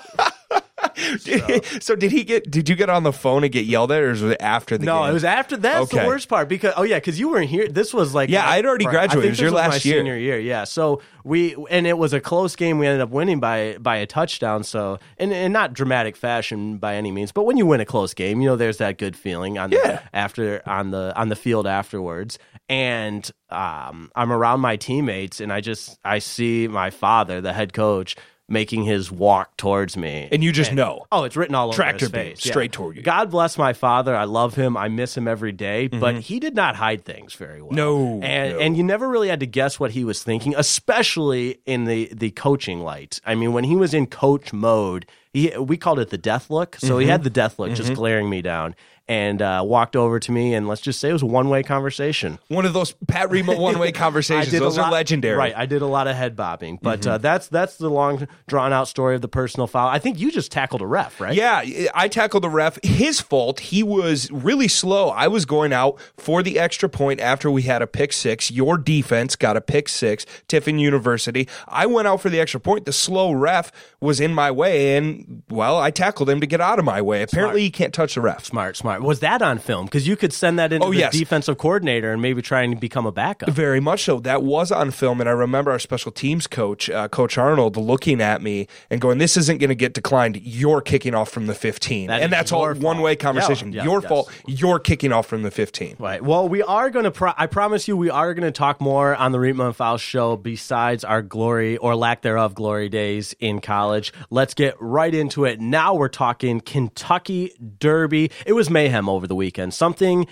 so 1.81 1.97
did 1.97 2.11
he 2.13 2.25
get? 2.25 2.51
Did 2.51 2.69
you 2.69 2.77
get 2.77 2.89
on 2.91 3.03
the 3.03 3.13
phone 3.13 3.45
and 3.45 3.53
get 3.53 3.65
yelled 3.67 3.93
at, 3.93 4.03
or 4.03 4.11
was 4.11 4.23
it 4.23 4.37
after 4.41 4.79
the 4.79 4.85
No, 4.87 5.01
game? 5.03 5.11
it 5.11 5.13
was 5.15 5.25
after. 5.25 5.57
That's 5.57 5.93
Okay. 5.93 6.03
the 6.03 6.07
worst 6.07 6.29
part 6.29 6.49
because 6.49 6.73
oh 6.77 6.83
yeah, 6.83 6.97
because 6.97 7.19
you 7.19 7.29
weren't 7.31 7.49
here. 7.51 7.69
This 7.69 7.93
was 7.93 8.15
like 8.15 8.31
Yeah, 8.31 8.49
I'd 8.49 8.65
already 8.67 8.85
graduated. 8.85 9.25
It 9.27 9.31
was 9.31 9.41
your 9.41 9.51
my 9.53 9.69
last 9.69 9.85
year. 9.85 9.99
senior 10.01 10.17
year. 10.17 10.39
Yeah, 10.39 10.65
so 10.65 11.01
we 11.25 11.57
and 11.71 11.87
it 11.87 11.99
was 11.99 12.13
a 12.13 12.21
close 12.21 12.57
game. 12.57 12.79
We 12.79 12.87
ended 12.87 13.01
up 13.01 13.11
winning 13.11 13.41
by 13.41 13.77
by 13.81 13.97
a 13.97 14.07
touchdown. 14.07 14.65
So 14.65 14.99
and 15.19 15.33
and 15.33 15.53
not 15.53 15.73
dramatic 15.73 16.17
fashion 16.17 16.79
by 16.79 16.97
any 16.97 17.11
means, 17.11 17.33
but 17.33 17.45
when 17.45 17.57
you 17.57 17.67
win 17.67 17.81
a 17.81 17.87
close 17.87 18.15
game, 18.15 18.41
you 18.41 18.49
know 18.49 18.57
there's 18.57 18.79
that 18.79 18.99
good 18.99 19.17
feeling 19.17 19.59
on 19.59 19.73
Yeah. 19.73 19.79
the, 19.83 20.03
after 20.17 20.63
on 20.67 20.91
the 20.91 21.13
on 21.17 21.29
the 21.29 21.37
field 21.37 21.67
afterwards. 21.67 22.39
And 22.69 23.31
um, 23.51 24.11
I'm 24.17 24.33
around 24.33 24.61
my 24.61 24.77
teammates, 24.77 25.41
and 25.41 25.53
I 25.53 25.61
just 25.61 25.99
I 26.05 26.19
see 26.19 26.67
my 26.69 26.91
father, 26.91 27.41
the 27.41 27.53
head 27.53 27.73
coach. 27.73 28.17
Making 28.49 28.85
his 28.85 29.11
walk 29.11 29.57
towards 29.57 29.97
me, 29.97 30.29
and 30.31 30.45
you 30.45 30.53
just 30.53 30.73
know. 30.73 31.05
Oh, 31.11 31.25
it's 31.25 31.35
written 31.37 31.57
all 31.57 31.67
over 31.69 31.75
Tractor 31.75 32.05
his 32.05 32.13
beam, 32.13 32.23
face. 32.23 32.47
yeah. 32.47 32.53
straight 32.53 32.71
toward 32.71 32.95
you. 32.97 33.03
God 33.03 33.29
bless 33.29 33.59
my 33.59 33.73
father. 33.73 34.15
I 34.15 34.23
love 34.23 34.55
him. 34.55 34.77
I 34.77 34.87
miss 34.87 35.17
him 35.17 35.27
every 35.27 35.51
day, 35.51 35.89
but 35.89 36.21
he 36.21 36.39
did 36.39 36.55
not 36.55 36.77
hide 36.77 37.05
things 37.05 37.35
very 37.35 37.61
well. 37.61 37.71
Mm-hmm. 37.73 37.77
No, 38.21 38.21
and 38.23 38.53
no. 38.53 38.59
and 38.61 38.77
you 38.77 38.85
never 38.85 39.09
really 39.09 39.27
had 39.29 39.41
to 39.41 39.47
guess 39.47 39.81
what 39.81 39.91
he 39.91 40.05
was 40.05 40.23
thinking, 40.23 40.55
especially 40.57 41.59
in 41.67 41.87
the 41.87 42.09
the 42.15 42.31
coaching 42.31 42.81
light. 42.83 43.21
I 43.27 43.35
mean, 43.35 43.53
when 43.53 43.65
he 43.65 43.75
was 43.75 43.93
in 43.93 44.07
coach 44.07 44.53
mode, 44.53 45.07
he 45.33 45.51
we 45.59 45.77
called 45.77 45.99
it 45.99 46.11
the 46.11 46.19
death 46.19 46.49
look. 46.49 46.77
So 46.77 46.87
Mm-hmm. 46.91 47.01
he 47.01 47.07
had 47.09 47.25
the 47.25 47.31
death 47.31 47.59
look, 47.59 47.75
just 47.75 47.95
glaring 47.95 48.31
me 48.31 48.43
down, 48.43 48.77
and 49.09 49.41
uh, 49.41 49.63
walked 49.65 49.95
over 49.97 50.19
to 50.19 50.33
me, 50.33 50.53
and 50.55 50.67
let's 50.67 50.81
just 50.81 50.99
say 51.01 51.11
it 51.11 51.13
was 51.13 51.23
a 51.23 51.27
one 51.27 51.49
way 51.49 51.63
conversation. 51.63 52.39
One 52.49 52.67
of 52.67 52.73
those 52.73 52.93
Pat 53.07 53.29
Riepma 53.31 53.59
one 53.59 53.79
way 53.79 53.93
conversations. 53.93 54.49
I 54.49 54.51
did 54.51 54.57
a 54.63 54.65
Those 54.65 54.79
are 54.79 54.91
legendary. 54.91 55.37
Right, 55.37 55.55
I 55.57 55.67
did 55.67 55.83
a 55.83 55.87
lot 55.87 56.09
of 56.09 56.17
head 56.17 56.35
bobbing, 56.37 56.79
but 56.83 57.01
Mm-hmm. 57.01 57.11
uh, 57.11 57.19
that's 57.19 57.47
that's 57.49 57.77
the 57.77 57.89
long 57.91 58.27
drawn 58.49 58.73
out 58.73 58.89
story 58.89 59.15
of 59.15 59.21
the 59.21 59.29
personal 59.29 59.67
foul. 59.67 59.89
I 59.89 59.99
think 59.99 60.19
you 60.19 60.31
just 60.33 60.51
tackled 60.51 60.83
a 60.83 60.87
ref, 60.87 61.21
right? 61.21 61.35
Yeah, 61.35 61.63
I 61.95 62.09
tackled 62.09 62.43
the 62.43 62.49
ref. 62.51 62.79
His 62.83 63.21
fault. 63.21 63.61
He 63.61 63.83
was 63.83 64.31
really 64.33 64.69
slow. 64.69 65.11
I 65.11 65.29
was 65.29 65.45
going 65.45 65.73
out 65.73 65.99
for 66.17 66.43
the 66.43 66.59
extra 66.59 66.89
point 66.89 67.21
after 67.21 67.51
we 67.51 67.63
had 67.63 67.83
a 67.83 67.87
pick 67.87 68.13
six. 68.13 68.51
Your 68.51 68.77
defense 68.79 69.37
got 69.37 69.57
a 69.57 69.61
pick 69.61 69.89
six, 69.89 70.27
Tiffin 70.49 70.79
University. 70.79 71.49
I 71.69 71.87
went 71.87 72.09
out 72.09 72.21
for 72.21 72.29
the 72.31 72.41
extra 72.41 72.59
point. 72.61 72.87
The 72.87 72.93
slow 72.93 73.33
ref 73.33 73.71
was 74.01 74.21
in 74.21 74.35
my 74.35 74.51
way, 74.51 74.97
and, 74.97 75.43
well, 75.51 75.79
I 75.79 75.91
tackled 75.91 76.29
him 76.29 76.41
to 76.41 76.47
get 76.47 76.61
out 76.61 76.79
of 76.79 76.85
my 76.85 77.01
way. 77.03 77.23
Apparently, 77.23 77.63
you 77.63 77.71
can't 77.71 77.95
touch 77.95 78.15
the 78.15 78.21
ref. 78.21 78.45
Smart, 78.45 78.77
smart. 78.77 78.96
Was 79.03 79.21
that 79.21 79.43
on 79.43 79.59
film? 79.59 79.87
Because 79.87 80.07
you 80.07 80.17
could 80.17 80.33
send 80.33 80.59
that 80.59 80.73
into 80.73 80.87
Oh, 80.87 80.91
the 80.93 80.99
yes. 80.99 81.13
defensive 81.13 81.59
coordinator 81.59 82.13
and 82.13 82.21
maybe 82.23 82.43
try 82.43 82.63
and 82.63 82.79
become 82.79 83.07
a 83.07 83.13
backup. 83.13 83.51
Very 83.51 83.81
much 83.81 84.05
so. 84.05 84.21
That 84.21 84.43
was 84.43 84.71
on 84.73 84.91
film, 84.91 85.21
and 85.21 85.29
I 85.29 85.33
remember 85.33 85.71
our 85.71 85.79
special 85.79 86.13
teams 86.13 86.47
coach, 86.47 86.89
uh, 86.91 87.09
Coach 87.09 87.39
Arnold, 87.39 87.77
looking 87.77 88.21
at 88.21 88.43
me 88.43 88.69
and 88.91 89.01
going, 89.01 89.19
"This 89.19 89.37
isn't 89.37 89.59
going 89.59 89.69
to 89.71 89.75
get 89.75 89.93
declined. 89.95 90.41
You're 90.43 90.81
kicking 90.81 91.15
off 91.15 91.31
from 91.31 91.47
the 91.47 91.55
15." 91.55 92.09
That 92.09 92.23
and 92.23 92.33
that's 92.33 92.53
all 92.53 92.73
one 92.75 93.01
way 93.01 93.17
conversation. 93.17 93.73
Yeah, 93.73 93.83
yeah, 93.83 93.91
your 93.91 94.01
yes. 94.01 94.09
fault. 94.09 94.33
You're 94.47 94.79
kicking 94.79 95.13
off 95.13 95.27
from 95.27 95.43
the 95.43 95.51
15. 95.51 95.97
Right. 95.99 96.23
Well, 96.23 96.49
we 96.49 96.63
are 96.63 96.91
going 96.91 97.05
to. 97.05 97.11
Pro- 97.11 97.33
I 97.37 97.47
promise 97.47 97.89
you, 97.89 97.97
we 97.97 98.11
are 98.11 98.35
going 98.35 98.45
to 98.47 98.53
talk 98.53 98.81
more 98.81 99.15
on 99.15 99.33
the 99.33 99.39
Riepma 99.39 99.75
Faust 99.75 100.05
show 100.05 100.37
besides 100.37 101.05
our 101.05 101.23
glory 101.23 101.77
or 101.77 101.95
lack 101.97 102.23
thereof 102.23 102.55
glory 102.55 102.89
days 102.89 103.35
in 103.41 103.61
college. 103.61 104.13
Let's 104.31 104.55
get 104.55 104.75
right 104.81 105.15
into 105.15 105.45
it. 105.45 105.61
Now 105.61 105.95
we're 105.95 106.09
talking 106.09 106.61
Kentucky 106.61 107.53
Derby. 107.79 108.31
It 108.47 108.53
was 108.55 108.71
mayhem 108.87 109.09
over 109.09 109.27
the 109.27 109.35
weekend. 109.35 109.75
Something 109.75 110.27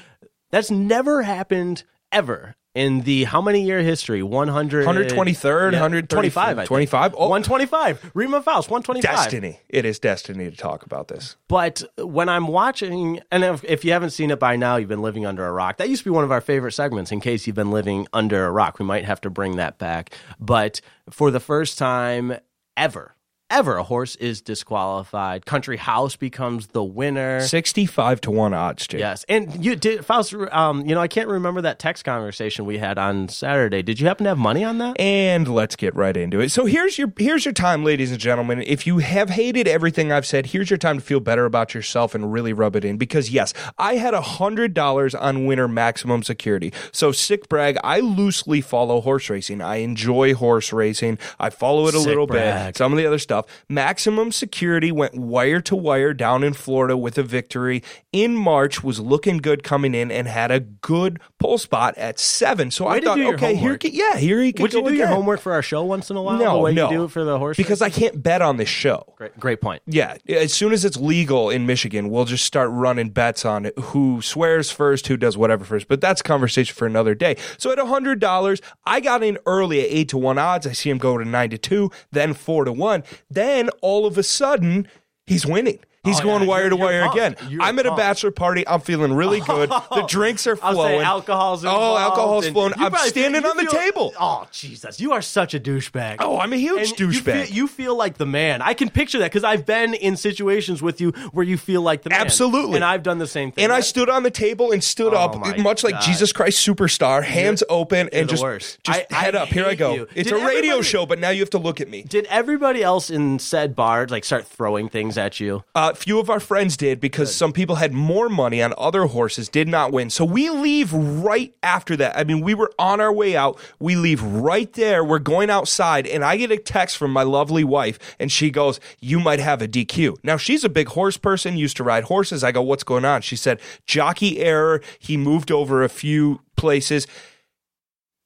that's 0.51 0.71
never 0.71 1.23
happened 1.23 1.85
ever 2.13 2.55
in 2.75 3.03
the 3.03 3.25
how 3.25 3.41
many 3.41 3.63
year 3.63 3.83
history? 3.83 4.23
100 4.23 4.87
123rd, 4.87 5.73
Yeah, 5.73 5.81
125, 5.81 6.67
25, 6.67 7.03
I 7.03 7.09
think. 7.09 7.21
Oh. 7.21 7.29
125. 7.29 8.13
Riepma 8.15 8.43
Faust, 8.43 8.71
125. 8.71 9.03
Destiny. 9.03 9.61
It 9.69 9.85
is 9.85 9.99
destiny 9.99 10.51
to 10.51 10.57
talk 10.57 10.85
about 10.85 11.09
this. 11.09 11.37
But 11.49 11.83
when 11.99 12.29
I'm 12.29 12.49
watching, 12.49 13.21
and 13.31 13.45
if, 13.45 13.65
if 13.65 13.85
you 13.85 13.93
haven't 13.93 14.11
seen 14.11 14.31
it 14.31 14.39
by 14.39 14.57
now, 14.57 14.77
you've 14.77 14.89
been 14.89 15.03
living 15.03 15.27
under 15.27 15.47
a 15.47 15.53
rock. 15.53 15.77
That 15.79 15.89
used 15.89 16.03
to 16.03 16.11
be 16.11 16.15
one 16.15 16.25
of 16.25 16.33
our 16.33 16.41
favorite 16.41 16.73
segments. 16.73 17.13
In 17.13 17.21
case 17.21 17.47
you've 17.47 17.57
been 17.57 17.71
living 17.71 18.07
under 18.13 18.45
a 18.45 18.51
rock, 18.51 18.79
we 18.79 18.85
might 18.85 19.05
have 19.05 19.21
to 19.23 19.31
bring 19.31 19.57
that 19.57 19.79
back. 19.79 20.15
But 20.41 20.81
for 21.11 21.31
the 21.31 21.41
first 21.41 21.79
time 21.79 22.37
ever, 22.77 23.14
ever, 23.51 23.77
a 23.77 23.83
horse 23.83 24.17
is 24.17 24.41
disqualified. 24.43 25.47
Country 25.47 25.77
House 25.77 26.17
becomes 26.17 26.69
the 26.69 26.83
winner. 26.83 27.41
65 27.41 28.21
to 28.23 28.31
1 28.31 28.55
odds, 28.55 28.87
Jake. 28.87 29.01
Yes, 29.01 29.25
and 29.29 29.65
you 29.65 29.77
did, 29.77 30.05
Faust. 30.05 30.35
Um, 30.53 30.85
you 30.87 30.95
know, 30.95 31.01
I 31.01 31.09
can't 31.09 31.29
remember 31.29 31.61
that 31.63 31.79
text 31.79 32.05
conversation 32.05 32.65
we 32.65 32.79
had 32.79 32.99
on 32.99 33.29
Saturday. 33.29 33.83
Did 33.83 34.01
you 34.01 34.07
happen 34.07 34.25
to 34.25 34.31
have 34.31 34.39
money 34.39 34.65
on 34.65 34.79
that? 34.79 34.99
And 34.99 35.47
let's 35.49 35.77
get 35.77 35.95
right 35.95 36.17
into 36.17 36.41
it. 36.41 36.51
So 36.51 36.65
here's 36.67 36.99
your 36.99 37.13
here's 37.19 37.45
your 37.45 37.55
time, 37.55 37.85
ladies 37.85 38.11
and 38.11 38.21
gentlemen. 38.21 38.63
If 38.67 38.87
you 38.87 38.99
have 38.99 39.31
hated 39.31 39.69
everything 39.69 40.11
I've 40.13 40.27
said, 40.27 40.47
here's 40.47 40.71
your 40.71 40.79
time 40.79 40.99
to 40.99 41.05
feel 41.05 41.21
better 41.21 41.45
about 41.45 41.75
yourself 41.75 42.15
and 42.15 42.33
really 42.33 42.53
rub 42.53 42.77
it 42.77 42.85
in. 42.85 42.97
Because 42.97 43.31
yes, 43.31 43.53
I 43.79 43.97
had 43.97 44.15
a 44.15 44.21
hundred 44.23 44.75
dollars 44.75 45.15
on 45.15 45.47
winner 45.47 45.69
maximum 45.69 46.23
security. 46.23 46.73
So 46.93 47.13
sick 47.13 47.49
brag. 47.49 47.77
I 47.85 48.01
loosely 48.01 48.61
follow 48.61 49.01
horse 49.01 49.29
racing. 49.31 49.61
I 49.61 49.77
enjoy 49.77 50.35
horse 50.35 50.73
racing. 50.73 51.19
I 51.39 51.51
follow 51.51 51.87
it 51.89 51.95
a 51.95 51.99
Sick 51.99 52.07
little 52.09 52.27
brag. 52.27 52.69
bit. 52.69 52.77
Some 52.79 52.93
of 52.93 52.99
the 52.99 53.07
other 53.07 53.19
stuff. 53.19 53.34
Maximum 53.69 54.33
security 54.33 54.93
went 54.93 55.15
wire 55.15 55.61
to 55.63 55.75
wire 55.77 56.15
down 56.15 56.45
in 56.45 56.53
Florida 56.55 56.97
with 56.97 57.19
a 57.19 57.23
victory 57.23 57.83
in 58.13 58.37
March. 58.37 58.83
Was 58.85 59.01
looking 59.01 59.39
good 59.39 59.63
coming 59.63 59.95
in 59.95 60.11
and 60.11 60.29
had 60.29 60.51
a 60.51 60.61
good 60.61 61.21
pull 61.39 61.59
spot 61.59 61.97
at 61.99 62.19
seven. 62.19 62.71
So 62.71 62.87
I 62.87 62.95
Way 62.95 63.01
to 63.01 63.07
thought, 63.07 63.19
okay, 63.19 63.55
here, 63.55 63.63
homework. 63.63 63.85
yeah, 63.85 64.17
here 64.17 64.41
he 64.41 64.53
could 64.53 64.63
Would 64.63 64.73
you 64.75 64.83
go 64.83 64.89
do 64.89 64.95
your 64.95 65.07
homework 65.07 65.41
for 65.41 65.53
our 65.53 65.63
show 65.63 65.85
once 65.85 66.11
in 66.11 66.17
a 66.17 66.23
while? 66.23 66.39
No, 66.39 66.67
no. 66.67 66.91
you 66.91 66.97
do 66.97 67.05
it 67.05 67.11
for 67.11 67.25
the 67.25 67.39
horse. 67.39 67.57
because 67.57 67.83
I 67.83 67.91
can't 67.91 68.23
bet 68.23 68.43
on 68.43 68.57
this 68.57 68.69
show. 68.69 69.15
great, 69.17 69.39
great 69.39 69.61
point. 69.61 69.83
Yeah, 69.87 70.17
as 70.29 70.53
soon 70.53 70.73
as 70.73 70.85
it's 70.85 70.97
legal 70.97 71.51
in 71.51 71.67
Michigan, 71.67 72.11
we'll 72.11 72.25
just 72.25 72.45
start 72.45 72.71
running 72.71 73.11
bets 73.11 73.45
on 73.45 73.67
it. 73.67 73.79
Who 73.79 74.21
swears 74.23 74.71
first, 74.71 75.07
who 75.07 75.17
does 75.17 75.37
whatever 75.37 75.65
first. 75.65 75.89
But 75.89 76.01
that's 76.01 76.23
conversation 76.23 76.75
for 76.75 76.87
another 76.87 77.15
day. 77.15 77.37
So 77.59 77.71
at 77.73 77.79
hundred 77.79 78.19
dollars, 78.19 78.61
I 78.87 79.01
got 79.01 79.23
in 79.23 79.39
early 79.47 79.81
at 79.81 79.87
eight 79.91 80.09
to 80.11 80.19
one 80.19 80.39
odds. 80.39 80.67
I 80.67 80.73
see 80.73 80.91
him 80.91 80.99
go 80.99 81.19
to 81.19 81.25
nine 81.25 81.51
to 81.51 81.59
two, 81.59 81.91
then 82.11 82.33
four 82.35 82.65
to 82.65 82.73
one. 82.73 83.05
Then 83.31 83.71
all 83.81 84.07
of 84.07 84.19
a 84.19 84.23
sudden, 84.23 84.89
he's 85.27 85.47
winning. 85.47 85.81
He's 86.05 86.21
Oh, 86.21 86.25
going 86.25 86.43
yeah, 86.43 86.49
wire 86.49 86.61
you're- 86.65 86.71
to 86.71 86.77
you're 86.77 86.85
wire 86.87 87.01
pumped. 87.09 87.17
again. 87.41 87.51
You're 87.51 87.63
I'm 87.63 87.79
at 87.79 87.87
a 87.87 87.91
pumped. 87.91 87.99
bachelor 88.01 88.31
party. 88.31 88.67
I'm 88.69 88.81
feeling 88.81 89.13
really 89.15 89.41
good. 89.47 89.71
The 89.71 90.05
drinks 90.09 90.47
are 90.47 90.59
I'll 90.63 90.75
flowing. 90.75 91.01
alcohol's 91.01 91.65
Oh, 91.65 91.69
involved, 91.69 92.01
alcohol's 92.03 92.47
and 92.47 92.55
flowing. 92.55 92.73
you 92.77 92.85
I'm 92.85 92.91
probably 92.91 93.09
standing 93.11 93.45
on 93.45 93.57
the 93.57 93.63
feel- 93.65 93.73
table. 93.73 94.13
Oh 94.21 94.47
Jesus, 94.53 95.01
you 95.01 95.13
are 95.13 95.23
such 95.23 95.55
a 95.55 95.61
douchebag. 95.61 96.17
Oh, 96.21 96.39
I'm 96.39 96.53
a 96.53 96.57
huge 96.57 96.91
And 96.91 97.01
you 97.01 97.09
douchebag. 97.09 97.53
you 97.53 97.67
feel 97.69 97.97
like 97.97 98.19
the 98.19 98.27
man. 98.27 98.63
I 98.63 98.75
can 98.75 98.91
picture 98.91 99.19
that 99.19 99.27
because 99.31 99.45
I've 99.45 99.65
been 99.67 99.95
in 99.95 100.17
situations 100.17 100.83
with 100.83 101.01
you 101.01 101.11
where 101.33 101.45
you 101.45 101.57
feel 101.57 101.83
like 101.83 102.03
the 102.03 102.11
man. 102.11 102.21
Absolutely. 102.21 102.77
and 102.77 102.85
I've 102.85 103.03
done 103.03 103.19
the 103.19 103.27
same 103.27 103.51
thing. 103.53 103.65
And 103.65 103.73
I 103.73 103.81
stood 103.81 104.09
on 104.11 104.23
the 104.23 104.31
table 104.31 104.73
and 104.73 104.83
stood 104.85 105.15
Oh 105.15 105.19
up, 105.19 105.59
much 105.59 105.83
like 105.85 105.95
God. 105.95 106.03
Jesus 106.03 106.33
Christ 106.33 106.67
Superstar, 106.67 107.23
hands 107.25 107.63
open, 107.69 108.09
and 108.13 108.29
the 108.29 108.33
just, 108.33 108.43
worst. 108.43 108.79
just 108.85 108.99
I- 108.99 109.07
I 109.11 109.15
head 109.23 109.35
up. 109.35 109.49
Here 109.49 109.65
I 109.65 109.71
hate 109.71 109.79
go. 109.79 109.95
you. 109.95 110.09
It's 110.15 110.29
Did 110.31 110.41
a 110.41 110.45
radio 110.45 110.57
everybody- 110.75 110.83
show, 110.83 111.07
but 111.07 111.19
now 111.19 111.31
you 111.31 111.41
have 111.41 111.51
to 111.51 111.59
look 111.59 111.81
at 111.81 111.89
me. 111.89 112.03
Did 112.03 112.27
everybody 112.27 112.83
else 112.83 113.11
in 113.11 113.39
said 113.39 113.75
bar 113.75 114.07
like 114.09 114.25
start 114.25 114.47
throwing 114.47 114.89
things 114.89 115.17
at 115.17 115.41
you? 115.41 115.65
Uh, 115.75 115.93
A 115.95 115.97
few 115.97 116.19
of 116.19 116.29
our 116.29 116.41
friends 116.41 116.77
did 116.77 116.99
because 116.99 117.33
some 117.33 117.53
people 117.53 117.77
had 117.77 117.93
more 117.93 118.29
money 118.29 118.61
on 118.61 118.75
other 118.77 119.05
horses, 119.05 119.49
did 119.49 119.69
not 119.69 119.93
win. 119.93 120.11
So 120.11 120.25
we 120.25 120.51
leave 120.51 120.93
right 120.93 121.55
after 121.63 121.95
that. 121.95 122.19
I 122.19 122.25
mean, 122.25 122.41
we 122.41 122.53
were 122.53 122.73
on 122.81 123.01
our 123.01 123.13
way 123.13 123.37
out. 123.37 123.61
We 123.79 123.95
leave 123.95 124.21
right 124.21 124.73
there. 124.73 125.05
We're 125.05 125.21
going 125.21 125.51
outside, 125.51 126.09
and 126.09 126.25
I 126.25 126.37
get 126.37 126.51
a 126.51 126.57
text 126.57 126.97
from 126.97 127.13
my 127.13 127.23
lovely 127.23 127.63
wife, 127.63 128.17
and 128.19 128.33
she 128.33 128.51
goes, 128.51 128.81
You 128.99 129.21
might 129.21 129.39
have 129.39 129.63
a 129.63 129.69
DQ. 129.69 130.17
Now, 130.25 130.37
she's 130.37 130.65
a 130.65 130.69
big 130.69 130.89
horse 130.89 131.17
person, 131.17 131.57
used 131.57 131.77
to 131.77 131.85
ride 131.85 132.05
horses. 132.05 132.43
I 132.43 132.51
go, 132.51 132.61
What's 132.61 132.83
going 132.83 133.05
on? 133.05 133.23
She 133.23 133.37
said, 133.37 133.61
Jockey 133.87 134.41
error. 134.41 134.83
He 134.99 135.17
moved 135.17 135.53
over 135.53 135.85
a 135.85 135.89
few 135.89 136.41
places. 136.57 137.07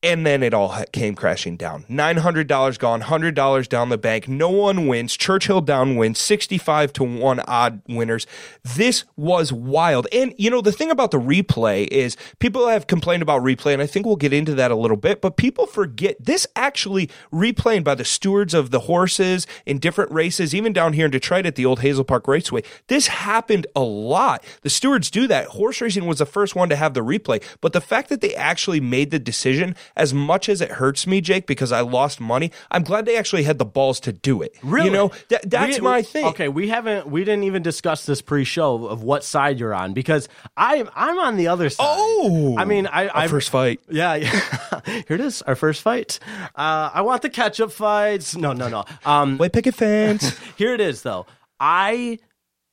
And 0.01 0.25
then 0.25 0.45
it 0.45 0.55
all 0.55 0.85
came 0.93 1.17
crashing 1.17 1.57
down. 1.57 1.83
$900 1.91 2.79
gone, 2.79 3.03
$100 3.03 3.69
down 3.69 3.89
the 3.89 3.99
bank. 3.99 4.29
No 4.29 4.49
one 4.49 4.87
wins. 4.87 5.17
Churchill 5.17 5.61
down 5.61 5.97
wins, 5.97 6.21
65 6.21 6.93
to 6.93 7.03
1 7.03 7.41
odd 7.49 7.83
winners. 7.89 8.25
This 8.63 9.05
was 9.17 9.53
wild. 9.53 10.07
And, 10.13 10.35
you 10.39 10.51
know, 10.51 10.61
the 10.61 10.71
thing 10.71 10.93
about 10.93 11.11
the 11.11 11.19
replay 11.19 11.89
is 11.89 12.17
people 12.39 12.69
have 12.69 12.87
complained 12.87 13.23
about 13.23 13.43
replay, 13.43 13.73
and 13.73 13.83
I 13.83 13.89
think 13.89 14.07
we'll 14.07 14.15
get 14.15 14.33
into 14.33 14.55
that 14.55 14.71
a 14.71 14.77
little 14.77 14.97
bit, 14.97 15.21
but 15.21 15.37
people 15.37 15.67
forget 15.67 16.25
this 16.25 16.47
actually 16.55 17.11
replaying 17.33 17.83
by 17.83 17.97
the 17.97 18.05
stewards 18.05 18.55
of 18.55 18.71
the 18.71 18.81
horses 18.81 19.49
in 19.67 19.81
different 19.81 20.13
races, 20.13 20.55
even 20.55 20.73
down 20.73 20.93
here 20.93 21.07
in 21.07 21.11
Detroit 21.11 21.45
at 21.45 21.57
the 21.57 21.67
old 21.67 21.81
Hazel 21.81 22.05
Park 22.05 22.29
Raceway. 22.29 22.63
This 22.87 23.09
happened 23.09 23.67
a 23.75 23.83
lot. 23.83 24.45
The 24.63 24.71
stewards 24.71 25.11
do 25.11 25.27
that. 25.27 25.47
Horse 25.49 25.81
racing 25.81 26.07
was 26.07 26.19
the 26.19 26.27
first 26.27 26.55
one 26.55 26.69
to 26.69 26.77
have 26.77 26.95
the 26.95 27.05
replay, 27.05 27.43
but 27.61 27.73
the 27.73 27.81
fact 27.81 28.11
that 28.11 28.21
they 28.21 28.37
actually 28.37 28.81
made 28.81 29.11
the 29.11 29.19
decision, 29.19 29.75
as 29.97 30.15
much 30.15 30.49
as 30.49 30.61
it 30.61 30.73
hurts 30.73 31.07
me, 31.07 31.21
Jake, 31.21 31.47
because 31.47 31.73
I 31.73 31.81
lost 31.81 32.21
money, 32.21 32.53
I'm 32.71 32.83
glad 32.83 33.07
they 33.07 33.17
actually 33.17 33.45
had 33.45 33.59
the 33.59 33.65
balls 33.65 34.01
to 34.01 34.13
do 34.13 34.43
it. 34.43 34.55
Really? 34.63 34.87
You 34.87 34.93
know, 34.93 35.11
that, 35.29 35.49
that's 35.49 35.81
my 35.81 36.03
thing. 36.03 36.27
Okay, 36.27 36.49
we 36.49 36.69
haven't 36.69 37.09
we 37.09 37.25
didn't 37.25 37.45
even 37.45 37.63
discuss 37.63 38.07
this 38.07 38.23
pre-show 38.23 38.87
of 38.87 39.03
what 39.03 39.25
side 39.25 39.59
you're 39.61 39.75
on 39.75 39.93
because 39.93 40.29
I'm 40.57 40.89
I'm 40.95 41.19
on 41.19 41.37
the 41.37 41.49
other 41.49 41.71
side. 41.71 41.85
Oh, 41.87 42.55
I 42.59 42.65
mean, 42.65 42.87
I 42.87 43.09
Our 43.09 43.23
I 43.25 43.29
first 43.29 43.51
fight. 43.51 43.81
Yeah, 43.89 44.15
yeah. 44.15 44.81
here 44.87 45.05
it 45.17 45.21
is, 45.21 45.43
our 45.43 45.55
first 45.55 45.83
fight. 45.83 46.19
Uh, 46.55 46.91
I 46.93 47.03
want 47.03 47.23
the 47.23 47.31
catch-up 47.31 47.73
fights. 47.73 48.37
No, 48.37 48.53
no, 48.53 48.69
no. 48.69 48.85
Um, 49.05 49.39
White 49.39 49.53
picket 49.53 49.75
fence. 49.75 50.39
here 50.57 50.75
it 50.75 50.81
is 50.81 51.03
though. 51.03 51.27
I 51.61 52.19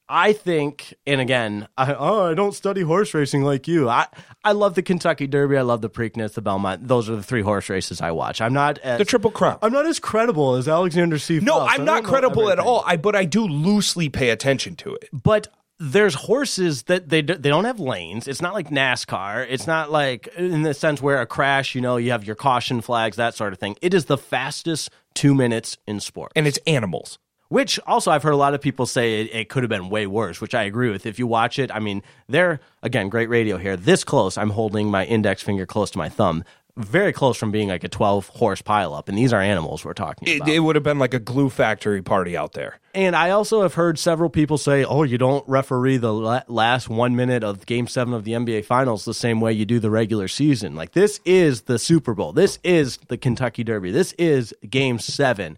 I 0.07 0.33
think, 0.33 0.93
and 1.07 1.19
again, 1.19 1.67
I, 1.77 1.93
oh, 1.93 2.29
I 2.29 2.33
don't 2.35 2.53
study 2.53 2.81
horse 2.81 3.13
racing 3.13 3.43
like 3.43 3.67
you. 3.67 3.89
I 3.89 4.07
I 4.43 4.51
love 4.51 4.75
the 4.75 4.83
Kentucky 4.83 5.25
Derby. 5.25 5.57
I 5.57 5.61
love 5.61 5.81
the 5.81 5.89
Preakness, 5.89 6.33
the 6.33 6.41
Belmont. 6.41 6.87
Those 6.87 7.09
are 7.09 7.15
the 7.15 7.23
three 7.23 7.41
horse 7.41 7.69
races 7.69 8.01
I 8.01 8.11
watch. 8.11 8.41
I'm 8.41 8.53
not 8.53 8.77
as, 8.79 8.99
the 8.99 9.05
Triple 9.05 9.31
Crown. 9.31 9.57
I'm 9.61 9.73
not 9.73 9.87
as 9.87 9.99
credible 9.99 10.55
as 10.55 10.67
Alexander 10.67 11.17
C. 11.17 11.39
No, 11.39 11.57
Phelps. 11.57 11.73
I'm 11.79 11.85
don't 11.85 12.03
credible 12.03 12.51
at 12.51 12.59
all. 12.59 12.83
I 12.85 12.97
but 12.97 13.15
I 13.15 13.25
do 13.25 13.47
loosely 13.47 14.09
pay 14.09 14.29
attention 14.29 14.75
to 14.77 14.93
it. 14.93 15.09
but 15.11 15.47
there's 15.77 16.13
horses 16.15 16.83
that 16.83 17.09
they 17.09 17.21
they 17.21 17.49
don't 17.49 17.65
have 17.65 17.79
lanes. 17.79 18.27
It's 18.27 18.41
not 18.41 18.53
like 18.53 18.69
NASCAR. 18.69 19.45
It's 19.49 19.67
not 19.67 19.91
like 19.91 20.27
in 20.37 20.61
the 20.61 20.73
sense 20.73 21.01
where 21.01 21.19
a 21.19 21.25
crash, 21.25 21.75
you 21.75 21.81
know, 21.81 21.97
you 21.97 22.11
have 22.11 22.23
your 22.23 22.35
caution 22.35 22.81
flags, 22.81 23.17
that 23.17 23.35
sort 23.35 23.53
of 23.53 23.59
thing. 23.59 23.75
It 23.81 23.93
is 23.93 24.05
the 24.05 24.17
fastest 24.17 24.89
two 25.13 25.33
minutes 25.35 25.77
in 25.85 25.99
sport. 25.99 26.31
And 26.35 26.47
it's 26.47 26.59
animals. 26.65 27.19
Which 27.49 27.79
also 27.85 28.11
I've 28.11 28.23
heard 28.23 28.33
a 28.33 28.37
lot 28.37 28.53
of 28.55 28.61
people 28.61 28.85
say 28.85 29.21
it, 29.21 29.29
it 29.35 29.49
could 29.49 29.63
have 29.63 29.69
been 29.69 29.89
way 29.89 30.07
worse, 30.07 30.41
which 30.41 30.55
I 30.55 30.63
agree 30.63 30.89
with. 30.89 31.05
If 31.05 31.19
you 31.19 31.27
watch 31.27 31.59
it, 31.59 31.69
I 31.73 31.79
mean, 31.79 32.01
they're 32.27 32.59
again 32.81 33.07
great 33.09 33.29
radio 33.29 33.57
here. 33.57 33.77
This 33.77 34.03
close, 34.03 34.37
I'm 34.37 34.49
holding 34.49 34.89
my 34.89 35.05
index 35.05 35.43
finger 35.43 35.65
close 35.67 35.91
to 35.91 35.97
my 35.99 36.09
thumb, 36.09 36.43
very 36.75 37.13
close 37.13 37.37
from 37.37 37.51
being 37.51 37.69
like 37.69 37.83
a 37.83 37.87
12 37.87 38.27
horse 38.29 38.61
pileup, 38.63 39.07
and 39.07 39.17
these 39.17 39.31
are 39.31 39.39
animals 39.41 39.85
we're 39.85 39.93
talking 39.93 40.27
It, 40.27 40.37
about. 40.37 40.49
it 40.49 40.59
would 40.59 40.75
have 40.75 40.83
been 40.83 40.97
like 40.99 41.13
a 41.13 41.19
glue 41.19 41.49
factory 41.49 42.01
party 42.01 42.35
out 42.35 42.53
there. 42.53 42.79
And 42.95 43.15
I 43.15 43.29
also 43.29 43.61
have 43.61 43.75
heard 43.75 43.99
several 43.99 44.29
people 44.31 44.57
say, 44.57 44.83
"Oh, 44.83 45.03
you 45.03 45.17
don't 45.19 45.47
referee 45.47 45.97
the 45.97 46.13
last 46.47 46.89
one 46.89 47.15
minute 47.15 47.43
of 47.43 47.65
Game 47.67 47.87
Seven 47.87 48.13
of 48.13 48.23
the 48.23 48.33
NBA 48.33 48.65
Finals 48.65 49.05
the 49.05 49.13
same 49.13 49.39
way 49.39 49.53
you 49.53 49.65
do 49.65 49.79
the 49.79 49.91
regular 49.91 50.27
season. 50.27 50.75
Like 50.75 50.93
this 50.93 51.19
is 51.25 51.61
the 51.63 51.77
Super 51.77 52.13
Bowl. 52.15 52.33
This 52.33 52.57
is 52.63 52.97
the 53.07 53.17
Kentucky 53.17 53.63
Derby. 53.63 53.91
This 53.91 54.13
is 54.13 54.53
Game 54.67 54.97
Seven. 54.97 55.57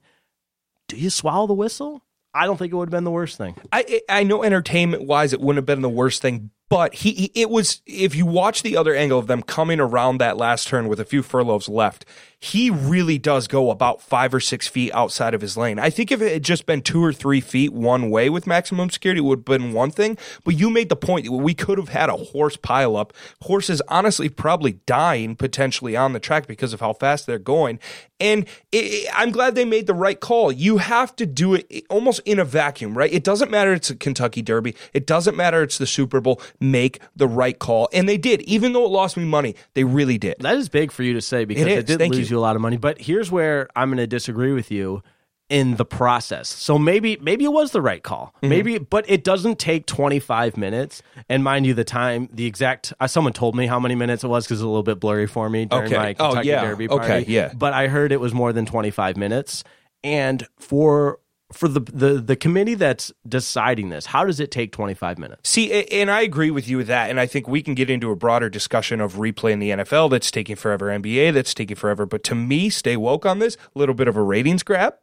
Do 0.88 0.95
you 0.97 1.10
swallow 1.10 1.47
the 1.47 1.54
whistle? 1.54 2.04
I 2.34 2.45
don't 2.45 2.58
think 2.58 2.71
it 2.71 2.76
would 2.76 2.88
have 2.88 2.91
been 2.91 3.04
the 3.04 3.12
worst 3.12 3.38
thing. 3.38 3.56
I 3.71 4.02
I 4.10 4.23
know 4.23 4.43
entertainment 4.43 5.04
wise 5.04 5.34
it 5.34 5.41
wouldn't 5.41 5.58
have 5.58 5.65
been 5.65 5.82
the 5.82 5.89
worst 5.89 6.21
thing, 6.21 6.52
but 6.70 6.96
he, 6.96 7.12
he 7.14 7.32
it 7.34 7.50
was 7.50 7.82
if 7.86 8.16
you 8.16 8.26
watch 8.26 8.62
the 8.64 8.76
other 8.76 8.94
angle 8.96 9.20
of 9.20 9.28
them 9.28 9.42
coming 9.42 9.80
around 9.80 10.18
that 10.20 10.38
last 10.38 10.68
turn 10.68 10.88
with 10.88 11.00
a 11.00 11.06
few 11.06 11.24
furloughs 11.24 11.70
left, 11.70 12.06
he 12.40 12.70
really 12.70 13.18
does 13.18 13.48
go 13.48 13.72
about 13.72 14.02
five 14.02 14.34
or 14.34 14.40
six 14.40 14.68
feet 14.68 14.94
outside 14.94 15.34
of 15.34 15.42
his 15.42 15.58
lane. 15.58 15.80
I 15.80 15.90
think 15.90 16.12
if 16.12 16.22
it 16.22 16.32
had 16.32 16.44
just 16.44 16.66
been 16.68 16.82
two 16.82 17.04
or 17.04 17.12
three 17.12 17.42
feet 17.42 17.74
one 17.74 18.12
way 18.12 18.30
with 18.30 18.46
maximum 18.46 18.90
security, 18.90 19.20
it 19.20 19.24
would 19.24 19.40
have 19.40 19.46
been 19.46 19.74
one 19.74 19.90
thing. 19.90 20.18
But 20.44 20.56
you 20.56 20.70
made 20.70 20.90
the 20.90 20.96
point 20.96 21.26
that 21.26 21.32
we 21.32 21.56
could 21.56 21.78
have 21.80 21.90
had 21.90 22.10
a 22.10 22.18
horse 22.18 22.58
pileup. 22.58 23.12
Horses 23.42 23.82
honestly 23.88 24.30
probably 24.30 24.74
dying 24.86 25.36
potentially 25.36 25.96
on 25.96 26.14
the 26.14 26.20
track 26.20 26.46
because 26.48 26.74
of 26.74 26.80
how 26.80 26.94
fast 26.94 27.26
they're 27.26 27.40
going. 27.40 27.80
And 28.20 28.46
it- 28.72 29.10
I'm 29.16 29.32
glad 29.32 29.56
they 29.56 29.66
made 29.66 29.88
the 29.88 29.94
right 29.96 30.20
call. 30.20 30.52
You 30.52 30.78
have 30.78 31.16
to 31.16 31.26
do 31.26 31.56
it 31.56 31.86
almost 31.90 32.20
in 32.26 32.38
a 32.40 32.46
vacuum, 32.46 32.96
right? 32.96 33.12
It 33.12 33.24
doesn't 33.24 33.50
matter 33.50 33.74
it's 33.74 33.90
a 33.90 33.96
Kentucky 33.96 34.44
Derby. 34.44 34.76
It 34.94 35.08
doesn't 35.08 35.36
matter 35.36 35.64
it's 35.64 35.78
the 35.80 35.88
Super 35.88 36.22
Bowl. 36.22 36.40
Make 36.60 37.00
the 37.15 37.28
right 37.28 37.58
call. 37.58 37.89
And 37.93 38.08
they 38.10 38.17
did. 38.17 38.41
Even 38.43 38.74
though 38.74 38.86
it 38.86 38.89
lost 38.91 39.17
me 39.17 39.26
money, 39.26 39.56
they 39.74 39.84
really 39.84 40.17
did. 40.17 40.36
That 40.39 40.56
is 40.58 40.70
big 40.70 40.91
for 40.91 41.04
you 41.04 41.13
to 41.13 41.22
say 41.22 41.46
because 41.46 41.65
It 41.65 41.86
did 41.86 42.00
Thank 42.00 42.13
lose 42.15 42.30
you. 42.30 42.36
you. 42.38 42.39
a 42.39 42.43
lot 42.43 42.56
of 42.56 42.62
money. 42.62 42.78
But 42.78 43.00
here's 43.02 43.32
where 43.32 43.67
I'm 43.76 43.89
going 43.89 43.98
to 43.98 44.08
disagree 44.08 44.54
with 44.54 44.72
you. 44.72 45.02
in 45.50 45.78
the 45.78 45.86
process. 45.86 46.50
So 46.50 46.78
maybe 46.78 47.15
maybe 47.22 47.46
it 47.46 47.54
was 47.54 47.72
the 47.72 47.82
right 47.82 48.04
call. 48.04 48.34
Mm-hmm. 48.38 48.50
Maybe 48.50 48.78
but 48.80 49.06
it 49.10 49.24
doesn't 49.24 49.60
take 49.60 49.86
25 49.86 50.58
minutes 50.58 51.02
and 51.30 51.41
mind 51.41 51.65
you 51.65 51.74
the 51.74 51.86
time 51.86 52.28
the 52.34 52.46
exact 52.46 52.91
uh, 53.00 53.08
someone 53.08 53.32
told 53.32 53.56
me 53.56 53.65
how 53.65 53.80
many 53.80 53.96
minutes 53.96 54.26
it 54.26 54.28
was 54.28 54.46
cuz 54.46 54.58
it's 54.60 54.63
a 54.63 54.67
little 54.67 54.84
bit 54.84 55.00
blurry 55.00 55.26
for 55.26 55.50
me 55.50 55.63
during 55.63 55.86
Okay. 55.86 55.96
my 55.96 56.15
Oh, 56.20 56.28
Kentucky 56.32 56.48
yeah. 56.50 56.65
Derby 56.65 56.89
Okay, 56.89 57.24
yeah. 57.30 57.54
But 57.56 57.72
I 57.72 57.88
heard 57.88 58.12
it 58.12 58.20
was 58.20 58.34
more 58.34 58.52
than 58.52 58.65
25 58.65 59.15
minutes 59.15 59.63
and 60.04 60.46
for 60.60 61.20
for 61.54 61.68
the, 61.68 61.80
the 61.80 62.14
the 62.16 62.36
committee 62.36 62.74
that's 62.74 63.12
deciding 63.28 63.90
this, 63.90 64.08
how 64.08 64.26
does 64.26 64.40
it 64.40 64.52
take 64.52 64.72
25 64.72 65.18
minutes? 65.18 65.50
See, 65.50 65.72
and 65.72 66.12
I 66.12 66.22
agree 66.22 66.52
with 66.52 66.68
you 66.68 66.78
with 66.78 66.88
that. 66.88 67.10
And 67.10 67.20
I 67.20 67.26
think 67.26 67.48
we 67.48 67.62
can 67.62 67.74
get 67.74 67.90
into 67.90 68.12
a 68.12 68.16
broader 68.16 68.50
discussion 68.50 69.00
of 69.00 69.14
replay 69.14 69.52
in 69.52 69.60
the 69.60 69.70
NFL 69.70 70.10
that's 70.12 70.30
taking 70.30 70.56
forever, 70.56 70.88
NBA 70.88 71.34
that's 71.34 71.54
taking 71.54 71.78
forever. 71.78 72.06
But 72.06 72.24
to 72.26 72.36
me, 72.36 72.70
stay 72.70 72.98
woke 72.98 73.26
on 73.26 73.40
this, 73.40 73.56
a 73.76 73.80
little 73.80 73.96
bit 73.96 74.08
of 74.08 74.18
a 74.18 74.22
ratings 74.22 74.64
grab. 74.64 74.96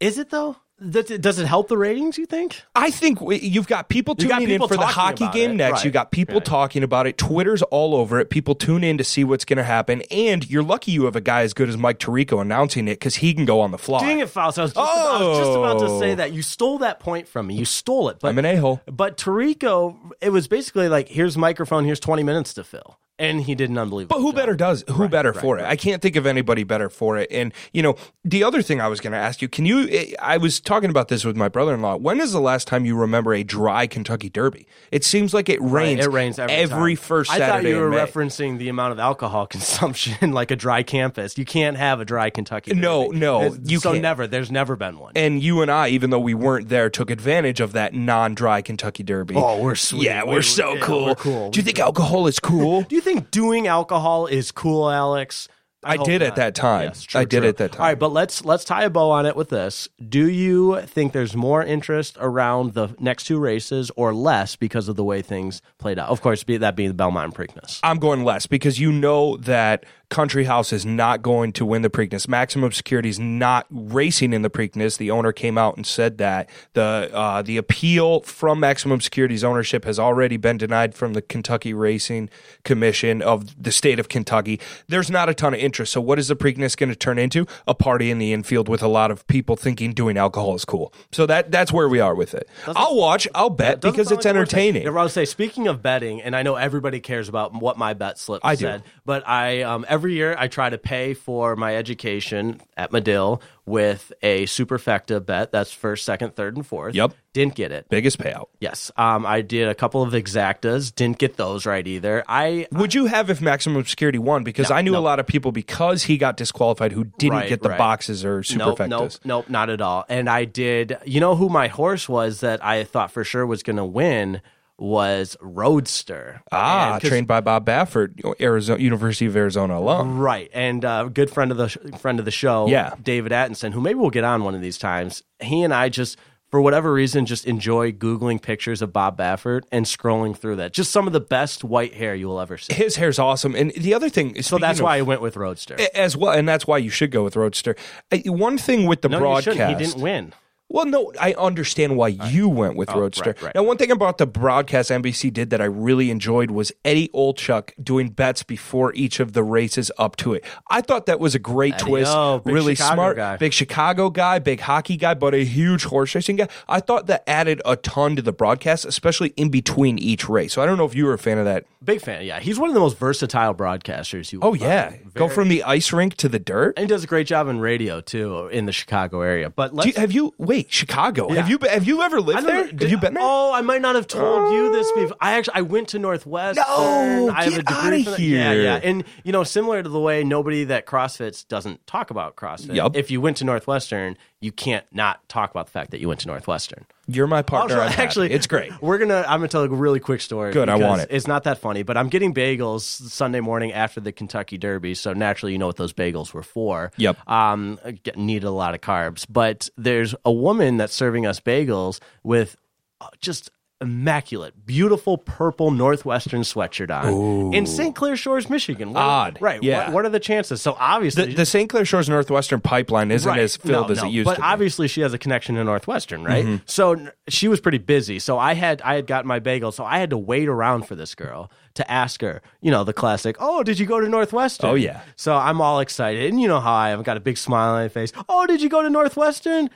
Is 0.00 0.18
it 0.18 0.30
though? 0.30 0.56
Does 0.90 1.10
it, 1.10 1.20
does 1.22 1.38
it 1.38 1.46
help 1.46 1.68
the 1.68 1.78
ratings, 1.78 2.18
you 2.18 2.26
think? 2.26 2.62
I 2.74 2.90
think 2.90 3.20
we- 3.20 3.38
you've 3.40 3.66
got 3.66 3.88
people 3.88 4.14
tuning 4.14 4.28
got 4.30 4.38
people 4.40 4.64
in 4.66 4.68
for 4.68 4.76
the 4.76 4.86
hockey 4.86 5.26
game 5.32 5.52
it, 5.52 5.54
next. 5.54 5.72
right, 5.78 5.84
You 5.86 5.90
got 5.90 6.10
people 6.10 6.36
right. 6.36 6.44
talking 6.44 6.82
about 6.82 7.06
it. 7.06 7.16
Twitter's 7.18 7.62
all 7.62 7.94
over 7.94 8.20
it. 8.20 8.28
People 8.30 8.54
tune 8.54 8.84
in 8.84 8.98
to 8.98 9.04
see 9.04 9.24
what's 9.24 9.44
going 9.44 9.56
to 9.56 9.64
happen. 9.64 10.02
And 10.10 10.48
you're 10.50 10.62
lucky 10.62 10.92
you 10.92 11.04
have 11.06 11.16
a 11.16 11.20
guy 11.20 11.42
as 11.42 11.54
good 11.54 11.68
as 11.68 11.76
Mike 11.76 11.98
Tirico 11.98 12.40
announcing 12.40 12.86
it 12.88 12.94
because 12.94 13.16
he 13.16 13.32
can 13.34 13.44
go 13.44 13.60
on 13.60 13.70
the 13.70 13.78
fly. 13.78 14.00
Dang 14.00 14.20
it, 14.20 14.28
Faust. 14.28 14.58
I 14.58 14.62
was, 14.62 14.72
just 14.72 14.76
about, 14.76 15.20
I 15.22 15.24
was 15.26 15.38
just 15.38 15.50
about 15.58 15.78
to 15.80 15.98
say 16.00 16.12
Oh. 16.12 16.14
that. 16.16 16.32
You 16.32 16.42
stole 16.42 16.78
that 16.78 17.00
point 17.00 17.28
from 17.28 17.46
me. 17.46 17.54
You 17.56 17.64
stole 17.64 18.08
it. 18.08 18.18
But, 18.20 18.28
I'm 18.28 18.38
an 18.38 18.44
a-hole. 18.44 18.80
But 18.86 19.16
Tirico, 19.16 19.96
it 20.20 20.30
was 20.30 20.48
basically 20.48 20.88
like, 20.88 21.08
here's 21.08 21.36
microphone, 21.36 21.84
here's 21.84 22.00
20 22.00 22.22
minutes 22.22 22.54
to 22.54 22.64
fill. 22.64 22.98
And 23.16 23.42
he 23.42 23.54
did 23.54 23.70
an 23.70 23.78
unbelievable 23.78 24.16
But 24.16 24.22
who 24.22 24.32
job. 24.32 24.36
better 24.36 24.56
does? 24.56 24.84
Who 24.90 25.08
better 25.08 25.30
right, 25.30 25.40
for 25.40 25.56
it? 25.60 25.64
I 25.64 25.76
can't 25.76 26.02
think 26.02 26.16
of 26.16 26.26
anybody 26.26 26.64
better 26.64 26.88
for 26.90 27.16
it. 27.16 27.28
And 27.30 27.52
you 27.72 27.80
know, 27.80 27.94
the 28.24 28.42
other 28.42 28.60
thing 28.60 28.80
I 28.80 28.88
was 28.88 29.00
going 29.00 29.12
to 29.12 29.18
ask 29.18 29.40
you, 29.40 29.48
can 29.48 29.64
you? 29.64 29.88
eh, 29.88 30.14
I 30.20 30.36
was 30.36 30.58
talking 30.58 30.90
about 30.90 31.06
this 31.06 31.24
with 31.24 31.36
my 31.36 31.48
brother-in-law. 31.48 31.98
When 31.98 32.20
is 32.20 32.32
the 32.32 32.40
last 32.40 32.66
time 32.66 32.84
you 32.84 32.96
remember 32.96 33.32
a 33.32 33.44
dry 33.44 33.86
Kentucky 33.86 34.28
Derby? 34.30 34.66
It 34.90 35.04
seems 35.04 35.32
like 35.32 35.48
it 35.48 35.62
rains. 35.62 36.04
It 36.04 36.10
rains 36.10 36.40
every, 36.40 36.96
time. 36.96 37.04
first 37.04 37.30
I 37.30 37.38
Saturday. 37.38 37.70
thought 37.72 37.76
you 37.76 37.80
were 37.80 37.90
referencing 37.90 38.58
the 38.58 38.68
amount 38.68 38.90
of 38.90 38.98
alcohol 38.98 39.46
consumption, 39.74 40.32
like 40.32 40.50
a 40.50 40.56
dry 40.56 40.82
campus. 40.82 41.38
You 41.38 41.44
can't 41.44 41.76
have 41.76 42.00
a 42.00 42.04
dry 42.04 42.30
Kentucky. 42.30 42.74
No, 42.74 43.04
Derby. 43.06 43.18
no, 43.20 43.42
It's- 43.42 43.60
you 43.70 43.78
so 43.78 43.92
can't. 43.92 44.02
never. 44.02 44.26
There's 44.26 44.50
never 44.50 44.74
been 44.74 44.98
one. 44.98 45.12
and 45.14 45.40
you 45.40 45.62
and 45.62 45.70
I, 45.70 45.88
even 45.90 46.10
though 46.10 46.18
we 46.18 46.34
weren't 46.34 46.68
there, 46.68 46.90
took 46.90 47.10
advantage 47.10 47.60
of 47.60 47.74
that 47.74 47.94
non-dry 47.94 48.60
Kentucky 48.62 49.04
Derby. 49.04 49.36
Oh, 49.36 49.60
we're 49.62 49.76
sweet. 49.76 50.02
Yeah, 50.02 50.24
we're, 50.24 50.30
We're- 50.30 50.42
so 50.42 50.72
yeah, 50.74 50.80
cool. 50.80 51.04
we're 51.06 51.14
cool. 51.14 51.50
Do 51.50 51.60
you 51.60 51.64
think 51.64 51.78
alcohol 51.78 52.26
is 52.26 52.40
cool? 52.40 52.82
Do 52.82 52.96
you 52.96 53.03
think 53.04 53.30
doing 53.30 53.66
alcohol 53.66 54.26
is 54.26 54.50
cool, 54.50 54.90
Alex? 54.90 55.46
I 55.84 55.96
hope 55.96 56.06
did 56.06 56.22
at 56.22 56.36
that 56.36 56.54
time. 56.54 56.84
Yes, 56.88 57.02
true, 57.02 57.20
I 57.20 57.24
did 57.24 57.40
true. 57.40 57.48
at 57.48 57.56
that 57.58 57.72
time. 57.72 57.80
All 57.80 57.86
right, 57.88 57.98
but 57.98 58.12
let's 58.12 58.44
let's 58.44 58.64
tie 58.64 58.84
a 58.84 58.90
bow 58.90 59.10
on 59.10 59.26
it 59.26 59.36
with 59.36 59.48
this. 59.48 59.88
Do 60.08 60.28
you 60.28 60.80
think 60.82 61.12
there's 61.12 61.36
more 61.36 61.62
interest 61.62 62.16
around 62.20 62.74
the 62.74 62.94
next 62.98 63.24
two 63.24 63.38
races 63.38 63.90
or 63.96 64.14
less 64.14 64.56
because 64.56 64.88
of 64.88 64.96
the 64.96 65.04
way 65.04 65.22
things 65.22 65.62
played 65.78 65.98
out? 65.98 66.08
Of 66.08 66.20
course, 66.20 66.42
be 66.44 66.56
that 66.56 66.76
being 66.76 66.88
the 66.88 66.94
Belmont 66.94 67.24
and 67.26 67.34
Preakness. 67.34 67.80
I'm 67.82 67.98
going 67.98 68.24
less 68.24 68.46
because 68.46 68.78
you 68.78 68.92
know 68.92 69.36
that 69.38 69.84
Country 70.14 70.44
House 70.44 70.72
is 70.72 70.86
not 70.86 71.22
going 71.22 71.52
to 71.54 71.66
win 71.66 71.82
the 71.82 71.90
Preakness. 71.90 72.28
Maximum 72.28 72.70
Security 72.70 73.08
is 73.08 73.18
not 73.18 73.66
racing 73.68 74.32
in 74.32 74.42
the 74.42 74.50
Preakness. 74.50 74.96
The 74.96 75.10
owner 75.10 75.32
came 75.32 75.58
out 75.58 75.76
and 75.76 75.84
said 75.84 76.18
that 76.18 76.48
the 76.74 77.10
uh, 77.12 77.42
the 77.42 77.56
appeal 77.56 78.20
from 78.20 78.60
Maximum 78.60 79.00
Security's 79.00 79.42
ownership 79.42 79.84
has 79.84 79.98
already 79.98 80.36
been 80.36 80.56
denied 80.56 80.94
from 80.94 81.14
the 81.14 81.22
Kentucky 81.22 81.74
Racing 81.74 82.30
Commission 82.64 83.22
of 83.22 83.60
the 83.60 83.72
state 83.72 83.98
of 83.98 84.08
Kentucky. 84.08 84.60
There's 84.86 85.10
not 85.10 85.28
a 85.28 85.34
ton 85.34 85.52
of 85.52 85.60
interest. 85.60 85.73
So 85.84 86.00
what 86.00 86.18
is 86.18 86.28
the 86.28 86.36
Preakness 86.36 86.76
going 86.76 86.90
to 86.90 86.96
turn 86.96 87.18
into? 87.18 87.46
A 87.66 87.74
party 87.74 88.10
in 88.10 88.18
the 88.18 88.32
infield 88.32 88.68
with 88.68 88.82
a 88.82 88.88
lot 88.88 89.10
of 89.10 89.26
people 89.26 89.56
thinking 89.56 89.92
doing 89.94 90.16
alcohol 90.18 90.54
is 90.54 90.64
cool. 90.64 90.92
So 91.12 91.24
that 91.26 91.50
that's 91.50 91.72
where 91.72 91.88
we 91.88 92.00
are 92.00 92.14
with 92.14 92.34
it. 92.34 92.48
I'll 92.66 92.96
watch. 92.96 93.26
I'll 93.34 93.48
bet 93.50 93.80
Doesn't 93.80 93.96
because 93.96 94.12
it's 94.12 94.24
like 94.24 94.34
the 94.34 94.38
worst 94.40 94.50
thing. 94.52 94.60
entertaining. 94.68 94.82
Yeah, 94.94 95.00
I 95.00 95.02
was 95.02 95.12
say, 95.14 95.24
speaking 95.24 95.66
of 95.68 95.80
betting, 95.82 96.20
and 96.20 96.36
I 96.36 96.42
know 96.42 96.56
everybody 96.56 97.00
cares 97.00 97.28
about 97.28 97.54
what 97.54 97.78
my 97.78 97.94
bet 97.94 98.18
slip 98.18 98.42
I 98.44 98.54
do. 98.56 98.60
said, 98.66 98.82
but 99.06 99.26
I 99.26 99.62
um, 99.62 99.86
every 99.88 100.12
year 100.14 100.36
I 100.38 100.48
try 100.48 100.68
to 100.68 100.78
pay 100.78 101.14
for 101.14 101.56
my 101.56 101.74
education 101.76 102.60
at 102.76 102.92
Medill 102.92 103.40
with 103.64 104.12
a 104.22 104.44
superfecta 104.44 105.24
bet. 105.24 105.50
That's 105.52 105.72
first, 105.72 106.04
second, 106.04 106.36
third, 106.36 106.56
and 106.56 106.66
fourth. 106.66 106.94
Yep. 106.94 107.14
Didn't 107.34 107.54
get 107.56 107.70
it. 107.72 107.86
Biggest 107.90 108.16
payout. 108.18 108.46
Yes. 108.60 108.90
Um, 108.96 109.26
I 109.26 109.42
did 109.42 109.68
a 109.68 109.74
couple 109.74 110.02
of 110.02 110.14
exactas. 110.14 110.94
Didn't 110.94 111.18
get 111.18 111.36
those 111.36 111.66
right 111.66 111.86
either. 111.86 112.24
I 112.26 112.66
Would 112.72 112.94
you 112.94 113.04
have 113.06 113.28
if 113.28 113.42
maximum 113.42 113.84
security 113.84 114.18
won? 114.18 114.42
Because 114.44 114.70
I 114.70 114.80
knew 114.80 114.92
no. 114.92 114.98
a 114.98 115.00
lot 115.00 115.20
of 115.20 115.26
people 115.26 115.52
because 115.52 116.04
he 116.04 116.16
got 116.16 116.36
disqualified 116.38 116.92
who 116.92 117.04
didn't 117.18 117.34
Right, 117.38 117.48
get 117.48 117.60
the 117.62 117.68
right. 117.70 117.78
boxes 117.78 118.24
or 118.24 118.36
Nope, 118.56 118.78
superfectas. 118.78 118.88
nope, 118.88 119.12
nope, 119.24 119.50
not 119.50 119.68
at 119.68 119.82
all. 119.82 120.04
And 120.08 120.30
I 120.30 120.44
did. 120.46 120.96
You 121.04 121.20
know 121.20 121.34
who 121.36 121.48
my 121.50 121.66
horse 121.68 122.08
was 122.08 122.40
that 122.40 122.64
I 122.64 122.84
thought 122.84 123.10
for 123.10 123.24
sure 123.24 123.44
was 123.44 123.62
going 123.62 123.76
to 123.76 123.84
win 123.84 124.40
was 124.78 125.36
Roadster. 125.40 126.42
Ah, 126.52 126.98
'cause- 127.00 127.08
trained 127.08 127.26
by 127.26 127.40
Bob 127.40 127.66
Baffert, 127.66 128.10
Arizona 128.40 128.80
University 128.80 129.26
of 129.26 129.36
Arizona 129.36 129.78
alum. 129.78 130.18
Right, 130.18 130.50
and 130.54 130.84
uh, 130.84 131.04
good 131.04 131.30
friend 131.30 131.50
of 131.50 131.56
the 131.56 131.68
sh- 131.68 131.78
friend 131.98 132.18
of 132.18 132.24
the 132.24 132.30
show, 132.30 132.66
Yeah. 132.68 132.94
David 133.02 133.32
Atkinson, 133.32 133.72
who 133.72 133.80
maybe 133.80 133.94
we'll 133.96 134.10
get 134.10 134.24
on 134.24 134.42
one 134.44 134.54
of 134.54 134.60
these 134.60 134.78
times. 134.78 135.22
He 135.40 135.62
and 135.62 135.72
I 135.74 135.88
just, 135.88 136.16
for 136.54 136.60
whatever 136.60 136.92
reason, 136.92 137.26
just 137.26 137.46
enjoy 137.46 137.90
googling 137.90 138.40
pictures 138.40 138.80
of 138.80 138.92
Bob 138.92 139.18
Baffert 139.18 139.62
and 139.72 139.86
scrolling 139.86 140.36
through 140.36 140.54
that. 140.54 140.72
Just 140.72 140.92
some 140.92 141.08
of 141.08 141.12
the 141.12 141.18
best 141.18 141.64
white 141.64 141.94
hair 141.94 142.14
you 142.14 142.28
will 142.28 142.38
ever 142.38 142.56
see. 142.56 142.72
His 142.72 142.94
hair's 142.94 143.18
awesome, 143.18 143.56
and 143.56 143.72
the 143.72 143.92
other 143.92 144.08
thing, 144.08 144.40
So 144.40 144.58
that's 144.58 144.80
why 144.80 144.98
I 144.98 145.02
went 145.02 145.20
with 145.20 145.36
Roadster. 145.36 145.76
as 145.96 146.16
well, 146.16 146.30
and 146.30 146.48
that's 146.48 146.64
why 146.64 146.78
you 146.78 146.90
should 146.90 147.10
go 147.10 147.24
with 147.24 147.34
Roadster. 147.34 147.74
Uh, 148.12 148.18
One 148.26 148.56
thing 148.56 148.86
with 148.86 149.02
the 149.02 149.08
no, 149.08 149.18
broadcast. 149.18 149.58
He 149.58 149.84
didn't 149.84 150.00
win. 150.00 150.32
Well, 150.70 150.86
no, 150.86 151.12
I 151.20 151.34
understand 151.34 151.96
why 151.96 152.08
you 152.08 152.48
went 152.48 152.74
with 152.74 152.90
oh, 152.90 152.98
Roadster. 152.98 153.30
Oh, 153.30 153.32
right, 153.32 153.42
right. 153.42 153.54
Now, 153.54 153.62
one 153.62 153.76
thing 153.76 153.90
about 153.90 154.18
the 154.18 154.26
broadcast 154.26 154.90
NBC 154.90 155.32
did 155.32 155.50
that 155.50 155.60
I 155.60 155.66
really 155.66 156.10
enjoyed 156.10 156.50
was 156.50 156.72
Eddie 156.84 157.08
Olczyk 157.08 157.72
doing 157.82 158.08
bets 158.08 158.42
before 158.42 158.92
each 158.94 159.20
of 159.20 159.34
the 159.34 159.44
races 159.44 159.92
up 159.98 160.16
to 160.16 160.32
it. 160.32 160.44
I 160.70 160.80
thought 160.80 161.06
that 161.06 161.20
was 161.20 161.34
a 161.34 161.38
great 161.38 161.74
Eddie 161.74 161.84
twist. 161.84 162.12
O, 162.12 162.40
big 162.40 162.54
really 162.54 162.74
Chicago 162.74 162.94
smart, 162.94 163.16
guy. 163.16 163.36
big 163.36 163.52
Chicago 163.52 164.10
guy, 164.10 164.38
big 164.38 164.60
hockey 164.60 164.96
guy, 164.96 165.14
but 165.14 165.34
a 165.34 165.44
huge 165.44 165.84
horse 165.84 166.14
racing 166.14 166.36
guy. 166.36 166.48
I 166.66 166.80
thought 166.80 167.06
that 167.08 167.28
added 167.28 167.60
a 167.66 167.76
ton 167.76 168.16
to 168.16 168.22
the 168.22 168.32
broadcast, 168.32 168.86
especially 168.86 169.28
in 169.36 169.50
between 169.50 169.98
each 169.98 170.28
race. 170.28 170.54
So 170.54 170.62
I 170.62 170.66
don't 170.66 170.78
know 170.78 170.86
if 170.86 170.94
you 170.94 171.04
were 171.04 171.14
a 171.14 171.18
fan 171.18 171.38
of 171.38 171.44
that. 171.44 171.66
Big 171.84 172.00
fan. 172.00 172.24
Yeah, 172.24 172.40
he's 172.40 172.58
one 172.58 172.70
of 172.70 172.74
the 172.74 172.80
most 172.80 172.98
versatile 172.98 173.54
broadcasters. 173.54 174.32
You. 174.32 174.40
Oh 174.42 174.54
yeah, 174.54 174.88
find. 174.88 175.14
go 175.14 175.28
from 175.28 175.48
the 175.48 175.62
ice 175.62 175.92
rink 175.92 176.16
to 176.16 176.28
the 176.28 176.38
dirt. 176.38 176.78
And 176.78 176.84
he 176.84 176.88
does 176.88 177.04
a 177.04 177.06
great 177.06 177.26
job 177.26 177.46
in 177.48 177.60
radio 177.60 178.00
too 178.00 178.48
in 178.48 178.64
the 178.64 178.72
Chicago 178.72 179.20
area. 179.20 179.50
But 179.50 179.84
you, 179.84 179.92
have 179.96 180.10
you 180.10 180.32
wait 180.38 180.53
Chicago? 180.62 181.28
Have 181.30 181.48
you 181.48 181.58
been- 181.58 181.70
have 181.70 181.86
you 181.86 182.02
ever 182.02 182.20
lived 182.20 182.46
there? 182.46 182.54
know, 182.54 182.62
have 182.64 182.76
did- 182.76 182.90
you 182.90 182.98
been 182.98 183.14
there? 183.14 183.22
Oh, 183.24 183.52
I 183.52 183.60
might 183.62 183.82
not 183.82 183.94
have 183.94 184.06
told 184.06 184.52
you 184.52 184.72
this 184.72 184.86
oh. 184.90 185.00
before. 185.00 185.16
I 185.20 185.32
actually 185.32 185.54
I 185.56 185.62
went 185.62 185.88
to 185.88 185.98
Northwest. 185.98 186.56
No, 186.56 187.30
I 187.34 187.44
have 187.44 187.52
get 187.52 187.60
a 187.60 187.62
degree 187.64 188.04
from 188.04 188.12
that. 188.12 188.20
Yeah, 188.20 188.52
yeah. 188.52 188.80
And 188.82 189.04
you 189.24 189.32
know, 189.32 189.44
similar 189.44 189.82
to 189.82 189.88
the 189.88 190.00
way 190.00 190.24
nobody 190.24 190.64
that 190.64 190.86
CrossFits 190.86 191.46
doesn't 191.46 191.86
talk 191.86 192.10
about 192.10 192.36
CrossFit. 192.36 192.74
Yup. 192.74 192.96
If 192.96 193.10
you 193.10 193.20
went 193.20 193.38
to 193.38 193.44
Northwestern, 193.44 194.16
you 194.44 194.52
can't 194.52 194.84
not 194.92 195.26
talk 195.26 195.50
about 195.50 195.66
the 195.66 195.72
fact 195.72 195.90
that 195.92 196.00
you 196.00 196.08
went 196.08 196.20
to 196.20 196.26
Northwestern. 196.26 196.84
You're 197.06 197.26
my 197.26 197.40
partner. 197.40 197.80
Also, 197.80 198.02
actually, 198.02 198.30
it's 198.30 198.46
great. 198.46 198.70
We're 198.82 198.98
gonna. 198.98 199.24
I'm 199.26 199.40
gonna 199.40 199.48
tell 199.48 199.62
a 199.62 199.68
really 199.68 200.00
quick 200.00 200.20
story. 200.20 200.52
Good, 200.52 200.68
I 200.68 200.76
want 200.76 201.00
it. 201.00 201.08
It's 201.10 201.26
not 201.26 201.44
that 201.44 201.58
funny, 201.58 201.82
but 201.82 201.96
I'm 201.96 202.08
getting 202.08 202.34
bagels 202.34 202.82
Sunday 202.82 203.40
morning 203.40 203.72
after 203.72 204.00
the 204.00 204.12
Kentucky 204.12 204.58
Derby, 204.58 204.94
so 204.94 205.14
naturally, 205.14 205.52
you 205.52 205.58
know 205.58 205.66
what 205.66 205.76
those 205.76 205.94
bagels 205.94 206.34
were 206.34 206.42
for. 206.42 206.92
Yep. 206.98 207.28
Um, 207.28 207.80
needed 208.16 208.46
a 208.46 208.50
lot 208.50 208.74
of 208.74 208.82
carbs, 208.82 209.24
but 209.28 209.70
there's 209.78 210.14
a 210.26 210.32
woman 210.32 210.76
that's 210.76 210.94
serving 210.94 211.24
us 211.24 211.40
bagels 211.40 212.00
with 212.22 212.56
uh, 213.00 213.08
just 213.20 213.50
immaculate, 213.80 214.64
beautiful 214.64 215.18
purple 215.18 215.70
Northwestern 215.70 216.40
sweatshirt 216.42 216.90
on 216.90 217.52
in 217.52 217.66
St. 217.66 217.94
Clair 217.94 218.16
Shores, 218.16 218.48
Michigan. 218.48 218.92
What- 218.92 219.00
Odd, 219.02 219.38
right? 219.40 219.62
yeah. 219.62 219.84
What, 219.86 219.92
what 219.92 220.04
are 220.06 220.08
the 220.10 220.20
chances? 220.20 220.62
So 220.62 220.76
obviously, 220.78 221.26
The, 221.26 221.34
the 221.34 221.46
St. 221.46 221.68
Clair 221.68 221.84
Shores 221.84 222.08
Northwestern 222.08 222.60
pipeline 222.60 223.10
isn't 223.10 223.28
Right. 223.28 223.40
as 223.40 223.56
filled 223.56 223.88
No, 223.88 223.92
as 223.92 223.98
no. 224.02 224.08
it 224.08 224.12
used 224.12 224.24
but 224.26 224.34
to. 224.34 224.36
be. 224.38 224.42
But 224.42 224.46
obviously 224.52 224.88
she 224.88 225.00
has 225.02 225.12
a 225.12 225.18
connection 225.18 225.56
to 225.56 225.64
Northwestern, 225.64 226.24
right? 226.24 226.44
Mm-hmm. 226.44 226.56
So 226.66 227.08
she 227.28 227.48
was 227.48 227.60
pretty 227.60 227.78
busy. 227.78 228.18
So 228.18 228.38
I 228.38 228.54
had 228.54 228.80
I 228.82 228.94
had 228.94 229.06
gotten 229.06 229.28
my 229.28 229.38
bagel, 229.40 229.72
so 229.72 229.84
I 229.84 229.98
had 229.98 230.10
to 230.10 230.18
wait 230.18 230.48
around 230.48 230.86
for 230.86 230.94
this 230.94 231.14
girl 231.14 231.50
to 231.74 231.90
ask 231.90 232.20
her, 232.22 232.40
you 232.60 232.70
know, 232.70 232.84
the 232.84 232.92
classic, 232.92 233.36
"Oh, 233.40 233.62
did 233.62 233.78
you 233.78 233.86
go 233.86 234.00
to 234.00 234.08
Northwestern?" 234.08 234.70
Oh, 234.70 234.74
yeah. 234.74 235.00
So 235.16 235.34
I'm 235.34 235.60
all 235.60 235.80
excited, 235.80 236.30
and 236.30 236.40
you 236.40 236.46
know 236.48 236.60
how 236.60 236.72
I. 236.72 236.92
I've 236.92 237.02
got 237.04 237.16
a 237.16 237.20
big 237.20 237.36
smile 237.36 237.74
on 237.74 237.82
my 237.82 237.88
face. 237.88 238.12
"Oh, 238.28 238.46
did 238.46 238.62
you 238.62 238.68
go 238.68 238.82
to 238.82 238.88
Northwestern?" 238.90 239.68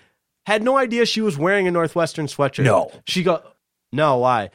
Had 0.47 0.63
no 0.63 0.79
idea 0.79 1.05
she 1.05 1.21
was 1.21 1.37
wearing 1.37 1.67
a 1.69 1.71
Northwestern 1.71 2.27
sweatshirt. 2.27 2.65
No. 2.65 2.91
She 3.05 3.23
go, 3.23 3.43
"No, 3.93 4.19
why?" 4.19 4.51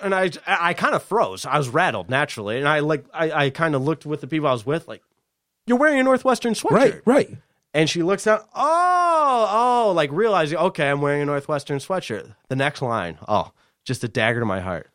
And 0.00 0.14
I 0.14 0.30
I, 0.46 0.74
kind 0.74 0.94
of 0.94 1.02
froze. 1.02 1.46
I 1.46 1.56
was 1.58 1.68
rattled 1.68 2.10
naturally, 2.10 2.58
and 2.58 2.68
I 2.68 2.80
like 2.80 3.04
I, 3.12 3.46
I 3.46 3.50
kind 3.50 3.74
of 3.74 3.82
looked 3.82 4.04
with 4.06 4.20
the 4.20 4.26
people 4.26 4.48
I 4.48 4.52
was 4.52 4.66
with, 4.66 4.88
like, 4.88 5.02
"You're 5.66 5.78
wearing 5.78 5.98
a 5.98 6.02
Northwestern 6.02 6.54
sweatshirt." 6.54 6.70
right, 6.72 7.02
right. 7.06 7.36
And 7.74 7.90
she 7.90 8.02
looks 8.02 8.24
down, 8.24 8.40
oh, 8.54 9.48
oh, 9.50 9.92
like 9.92 10.10
realizing, 10.10 10.56
okay, 10.56 10.88
I'm 10.88 11.02
wearing 11.02 11.20
a 11.20 11.26
Northwestern 11.26 11.76
sweatshirt. 11.76 12.34
The 12.48 12.56
next 12.56 12.80
line, 12.80 13.18
oh, 13.28 13.52
just 13.84 14.02
a 14.02 14.08
dagger 14.08 14.40
to 14.40 14.46
my 14.46 14.60
heart. 14.60 14.88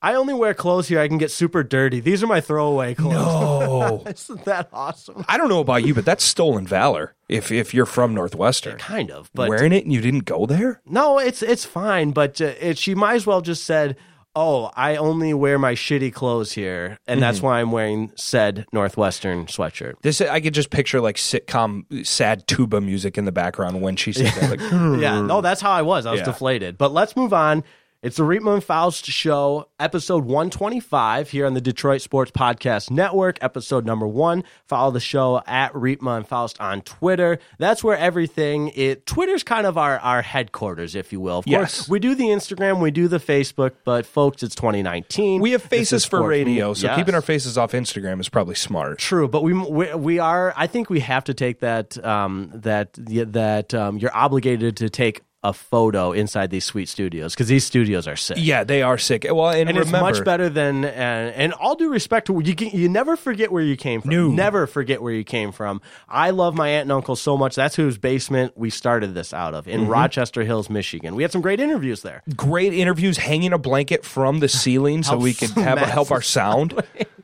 I 0.00 0.14
only 0.14 0.34
wear 0.34 0.52
clothes 0.54 0.88
here. 0.88 1.00
I 1.00 1.06
can 1.06 1.18
get 1.18 1.30
super 1.30 1.62
dirty. 1.62 2.00
These 2.00 2.22
are 2.22 2.26
my 2.28 2.40
throwaway 2.40 2.94
clothes. 2.94 3.12
No. 3.12 4.02
Isn't 4.06 4.44
that 4.44 4.68
awesome? 4.72 5.24
I 5.28 5.36
don't 5.36 5.48
know 5.48 5.60
about 5.60 5.84
you, 5.84 5.94
but 5.94 6.04
that's 6.04 6.24
stolen 6.24 6.66
valor. 6.66 7.14
If 7.32 7.50
if 7.52 7.72
you're 7.74 7.86
from 7.86 8.14
Northwestern, 8.14 8.78
Kind 8.78 9.10
of, 9.10 9.30
but 9.34 9.48
wearing 9.48 9.72
it 9.72 9.84
and 9.84 9.92
you 9.92 10.00
didn't 10.00 10.24
go 10.24 10.46
there. 10.46 10.80
no, 10.86 11.18
it's 11.18 11.42
it's 11.42 11.64
fine. 11.64 12.10
But 12.12 12.40
uh, 12.40 12.52
it, 12.60 12.78
she 12.78 12.94
might 12.94 13.14
as 13.14 13.26
well 13.26 13.40
just 13.40 13.64
said, 13.64 13.96
"Oh, 14.34 14.70
I 14.76 14.96
only 14.96 15.34
wear 15.34 15.58
my 15.58 15.74
shitty 15.74 16.12
clothes 16.12 16.52
here, 16.52 16.98
and 17.06 17.20
that's 17.22 17.38
Mm-hmm. 17.38 17.46
why 17.46 17.60
I'm 17.60 17.72
wearing 17.72 18.12
said 18.16 18.66
Northwestern 18.72 19.46
sweatshirt." 19.46 19.94
This 20.02 20.20
I 20.20 20.40
could 20.40 20.54
just 20.54 20.70
picture 20.70 21.00
like 21.00 21.16
sitcom 21.16 22.06
sad 22.06 22.46
tuba 22.46 22.80
music 22.80 23.16
in 23.18 23.24
the 23.24 23.32
background 23.32 23.80
when 23.82 23.96
she 23.96 24.12
said 24.12 24.32
that. 24.40 24.50
Like, 24.50 24.60
Yeah, 25.00 25.20
no, 25.22 25.40
that's 25.40 25.60
how 25.60 25.70
I 25.70 25.82
was. 25.82 26.06
I 26.06 26.12
was 26.12 26.20
Yeah. 26.20 26.26
deflated. 26.26 26.78
But 26.78 26.92
let's 26.92 27.16
move 27.16 27.32
on. 27.32 27.64
It's 28.02 28.16
the 28.16 28.24
Riepma 28.24 28.54
and 28.54 28.64
Faust 28.64 29.04
Show, 29.04 29.68
episode 29.78 30.24
125 30.24 31.30
here 31.30 31.46
on 31.46 31.54
the 31.54 31.60
Detroit 31.60 32.00
Sports 32.00 32.32
Podcast 32.32 32.90
Network, 32.90 33.38
episode 33.40 33.86
number 33.86 34.08
one. 34.08 34.42
Follow 34.66 34.90
the 34.90 34.98
show 34.98 35.40
at 35.46 35.72
Riepma 35.72 36.16
and 36.16 36.26
Faust 36.26 36.60
on 36.60 36.80
Twitter. 36.80 37.38
That's 37.60 37.84
where 37.84 37.96
everything 37.96 38.72
it 38.74 39.06
Twitter's 39.06 39.44
kind 39.44 39.68
of 39.68 39.78
our, 39.78 40.00
our 40.00 40.20
headquarters, 40.20 40.96
if 40.96 41.12
you 41.12 41.20
will. 41.20 41.38
Of 41.38 41.46
Yes. 41.46 41.58
course, 41.76 41.88
we 41.88 42.00
do 42.00 42.16
the 42.16 42.24
Instagram, 42.24 42.80
we 42.80 42.90
do 42.90 43.06
the 43.06 43.20
Facebook, 43.20 43.74
but 43.84 44.04
folks, 44.04 44.42
it's 44.42 44.56
2019. 44.56 45.40
we 45.40 45.52
have 45.52 45.62
faces 45.62 46.04
for 46.04 46.26
radio, 46.26 46.74
so 46.74 46.88
Yes. 46.88 46.96
keeping 46.98 47.14
our 47.14 47.22
faces 47.22 47.56
off 47.56 47.70
Instagram 47.70 48.18
is 48.18 48.28
probably 48.28 48.56
smart. 48.56 48.98
True, 48.98 49.28
but 49.28 49.44
we, 49.44 49.52
we 49.52 49.94
we 49.94 50.18
are. 50.18 50.52
I 50.56 50.66
think 50.66 50.90
we 50.90 50.98
have 50.98 51.22
to 51.24 51.34
take 51.34 51.60
that 51.60 52.04
um, 52.04 52.50
that 52.52 52.94
that 52.94 53.72
um, 53.74 53.98
you're 53.98 54.12
obligated 54.16 54.76
to 54.78 54.90
take 54.90 55.20
a 55.44 55.52
photo 55.52 56.12
inside 56.12 56.50
these 56.50 56.64
sweet 56.64 56.88
studios 56.88 57.34
because 57.34 57.48
these 57.48 57.64
studios 57.64 58.06
are 58.06 58.14
sick. 58.16 58.36
Yeah, 58.40 58.62
they 58.64 58.82
are 58.82 58.96
sick. 58.96 59.26
Well, 59.28 59.50
and, 59.50 59.68
And 59.68 59.76
it's 59.78 59.86
remember, 59.86 60.12
much 60.12 60.24
better 60.24 60.48
than 60.48 60.84
and, 60.84 61.34
and 61.34 61.52
all 61.54 61.74
due 61.74 61.90
respect 61.90 62.28
to 62.28 62.40
you. 62.44 62.54
Can, 62.54 62.70
you 62.70 62.88
never 62.88 63.16
forget 63.16 63.50
where 63.50 63.62
you 63.62 63.76
came 63.76 64.00
from. 64.02 64.10
No. 64.10 64.28
Never 64.28 64.66
forget 64.66 65.02
where 65.02 65.12
you 65.12 65.24
came 65.24 65.50
from. 65.50 65.80
I 66.08 66.30
love 66.30 66.54
my 66.54 66.68
aunt 66.68 66.82
and 66.82 66.92
uncle 66.92 67.16
so 67.16 67.36
much. 67.36 67.56
That's 67.56 67.74
whose 67.74 67.98
basement 67.98 68.56
we 68.56 68.70
started 68.70 69.14
this 69.14 69.32
out 69.34 69.54
of 69.54 69.66
in 69.68 69.82
Mm-hmm. 69.82 69.90
Rochester 69.90 70.44
Hills, 70.44 70.70
Michigan. 70.70 71.16
We 71.16 71.22
had 71.22 71.32
some 71.32 71.40
great 71.40 71.58
interviews 71.58 72.02
there. 72.02 72.22
great 72.36 72.72
interviews, 72.72 73.16
hanging 73.18 73.52
a 73.52 73.58
blanket 73.58 74.04
from 74.04 74.38
the 74.38 74.48
ceiling 74.48 75.02
so 75.02 75.16
we 75.16 75.34
could 75.34 75.50
have 75.56 75.78
help 75.78 76.12
our 76.12 76.22
sound. 76.22 76.80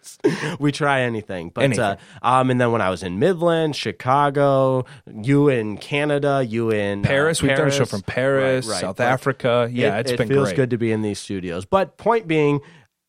we 0.59 0.73
try 0.73 1.03
anything. 1.03 1.51
But 1.51 1.65
Anything. 1.65 1.83
Uh, 1.85 1.97
um, 2.23 2.51
and 2.51 2.61
then 2.61 2.73
when 2.73 2.81
I 2.81 2.91
was 2.91 3.03
in 3.03 3.19
Midland, 3.19 3.77
Chicago, 3.77 4.87
you 5.07 5.49
in 5.49 5.77
Canada, 5.79 6.45
you 6.47 6.71
in 6.71 7.05
uh, 7.05 7.09
Paris, 7.09 7.43
we've 7.43 7.57
done 7.57 7.69
a 7.69 7.71
show 7.71 7.85
from 7.85 8.03
Paris, 8.09 8.67
Right, 8.67 8.73
right. 8.75 8.81
South 8.81 9.01
Africa. 9.01 9.69
Yeah, 9.71 9.97
it, 9.97 10.01
it's 10.01 10.11
it 10.13 10.19
been 10.19 10.29
feels 10.29 10.49
great. 10.49 10.57
good 10.57 10.71
to 10.71 10.79
be 10.79 10.91
in 10.93 11.03
these 11.03 11.19
studios. 11.19 11.65
But 11.65 11.97
point 11.97 12.27
being. 12.27 12.61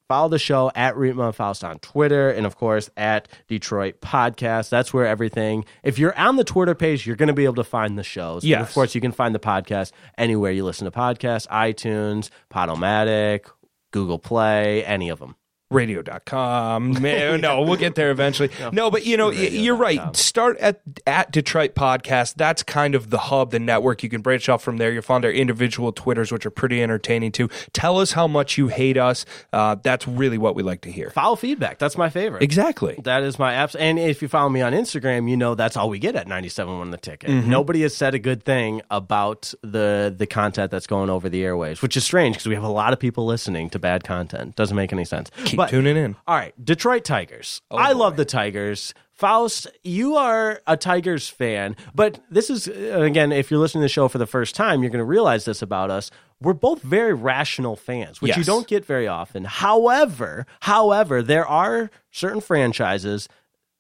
Follow 0.08 0.28
the 0.30 0.40
show 0.40 0.72
at 0.74 0.96
Riepma 0.96 1.36
Faust 1.36 1.64
on 1.64 1.78
Twitter 1.78 2.32
and, 2.32 2.48
of 2.48 2.56
course, 2.56 2.90
at 2.98 3.28
Detroit 3.48 4.02
Podcast. 4.02 4.70
That's 4.70 4.92
where 4.92 5.06
everything, 5.06 5.66
if 5.84 6.00
you're 6.00 6.18
on 6.18 6.36
the 6.36 6.44
Twitter 6.44 6.74
page, 6.74 7.06
you're 7.06 7.16
going 7.16 7.28
to 7.28 7.34
be 7.36 7.44
able 7.44 7.54
to 7.54 7.64
find 7.64 7.96
the 7.96 8.02
shows. 8.02 8.44
Yeah, 8.44 8.60
of 8.62 8.74
course, 8.74 8.96
you 8.96 9.02
can 9.02 9.12
find 9.12 9.36
the 9.36 9.40
podcast 9.40 9.92
anywhere 10.18 10.52
you 10.52 10.66
listen 10.66 10.86
to 10.86 10.92
podcasts 10.92 11.46
iTunes, 11.50 12.32
Podomatic, 12.52 13.52
Google 13.92 14.18
Play, 14.18 14.84
any 14.84 15.10
of 15.10 15.20
them. 15.20 15.36
radio.com. 15.72 16.94
Man, 17.02 17.42
no, 17.42 17.62
we'll 17.62 17.78
get 17.78 17.96
there 17.96 18.12
eventually. 18.12 18.50
No, 18.72 18.90
but 18.90 19.06
you 19.06 19.18
know, 19.18 19.30
you're 19.30 19.76
right. 19.76 20.16
Start 20.16 20.58
at 20.58 20.82
at 21.06 21.32
Detroit 21.32 21.76
Podcast. 21.76 22.36
That's 22.36 22.64
kind 22.64 22.96
of 22.96 23.10
the 23.10 23.18
hub, 23.18 23.52
the 23.52 23.60
network. 23.60 24.04
You 24.04 24.10
can 24.10 24.22
branch 24.22 24.50
off 24.50 24.64
from 24.64 24.78
there. 24.78 24.92
You'll 24.92 25.02
find 25.02 25.24
our 25.26 25.32
individual 25.32 25.92
Twitters, 25.92 26.32
which 26.32 26.46
are 26.46 26.52
pretty 26.52 26.82
entertaining 26.82 27.32
too. 27.32 27.50
Tell 27.74 28.00
us 28.00 28.12
how 28.14 28.28
much 28.28 28.58
you 28.58 28.68
hate 28.68 28.98
us. 28.98 29.26
Uh, 29.54 29.76
that's 29.82 30.08
really 30.08 30.38
what 30.38 30.56
we 30.56 30.64
like 30.64 30.82
to 30.82 30.92
hear. 30.92 31.12
Follow 31.12 31.36
feedback. 31.36 31.78
That's 31.78 31.98
my 31.98 32.10
favorite. 32.10 32.42
Exactly. 32.42 33.00
That 33.04 33.24
is 33.24 33.38
my 33.38 33.54
apps. 33.54 33.76
And 33.80 34.00
if 34.00 34.22
you 34.22 34.28
follow 34.28 34.50
me 34.50 34.62
on 34.62 34.74
Instagram, 34.74 35.30
you 35.30 35.38
know 35.38 35.56
that's 35.56 35.78
all 35.78 35.90
we 35.90 36.00
get 36.00 36.16
at 36.16 36.28
97 36.28 36.78
won 36.78 36.92
the 36.92 36.98
ticket. 36.98 37.30
Mm-hmm. 37.30 37.50
Nobody 37.50 37.82
has 37.82 37.96
said 37.96 38.16
a 38.16 38.20
good 38.20 38.44
thing 38.44 38.82
about 38.90 39.54
the 39.62 40.14
the 40.16 40.26
content 40.26 40.72
that's 40.72 40.88
going 40.88 41.10
over 41.10 41.30
the 41.30 41.44
airwaves, 41.44 41.82
which 41.82 41.96
is 41.96 42.04
strange 42.04 42.36
because 42.36 42.48
we 42.48 42.56
have 42.56 42.64
a 42.64 42.70
lot 42.70 42.94
of 42.94 43.00
people 43.00 43.26
listening 43.26 43.70
to 43.70 43.80
bad 43.80 44.04
content. 44.04 44.56
Doesn't 44.56 44.76
make 44.76 44.92
any 44.92 45.06
sense. 45.06 45.30
Keep 45.46 45.59
tuning 45.68 45.98
in. 45.98 46.16
All 46.28 46.36
right, 46.36 46.54
Detroit 46.64 47.04
Tigers. 47.04 47.62
Oh, 47.70 47.78
I 47.78 47.92
love 47.92 48.16
the 48.16 48.26
Tigers. 48.26 48.94
Faust, 49.14 49.68
you 49.84 50.16
are 50.16 50.62
a 50.66 50.78
Tigers 50.78 51.28
fan, 51.28 51.76
but 51.94 52.22
this 52.32 52.50
is 52.50 52.70
uh, 52.70 53.02
again, 53.02 53.34
if 53.34 53.52
you're 53.52 53.60
listening 53.60 53.82
to 53.82 53.86
the 53.86 53.90
show 53.90 54.08
for 54.08 54.18
the 54.18 54.26
first 54.26 54.56
time, 54.56 54.82
you're 54.82 54.92
going 54.92 55.00
to 55.00 55.04
realize 55.06 55.44
this 55.44 55.62
about 55.62 55.92
us. 55.92 56.10
We're 56.42 56.54
both 56.54 56.82
very 56.82 57.14
rational 57.14 57.76
fans, 57.76 58.22
which 58.22 58.38
you 58.38 58.46
don't 58.46 58.66
get 58.66 58.86
very 58.86 59.10
often. 59.10 59.44
However, 59.44 60.46
however, 60.62 61.22
there 61.22 61.46
are 61.46 61.92
certain 62.12 62.40
franchises 62.40 63.28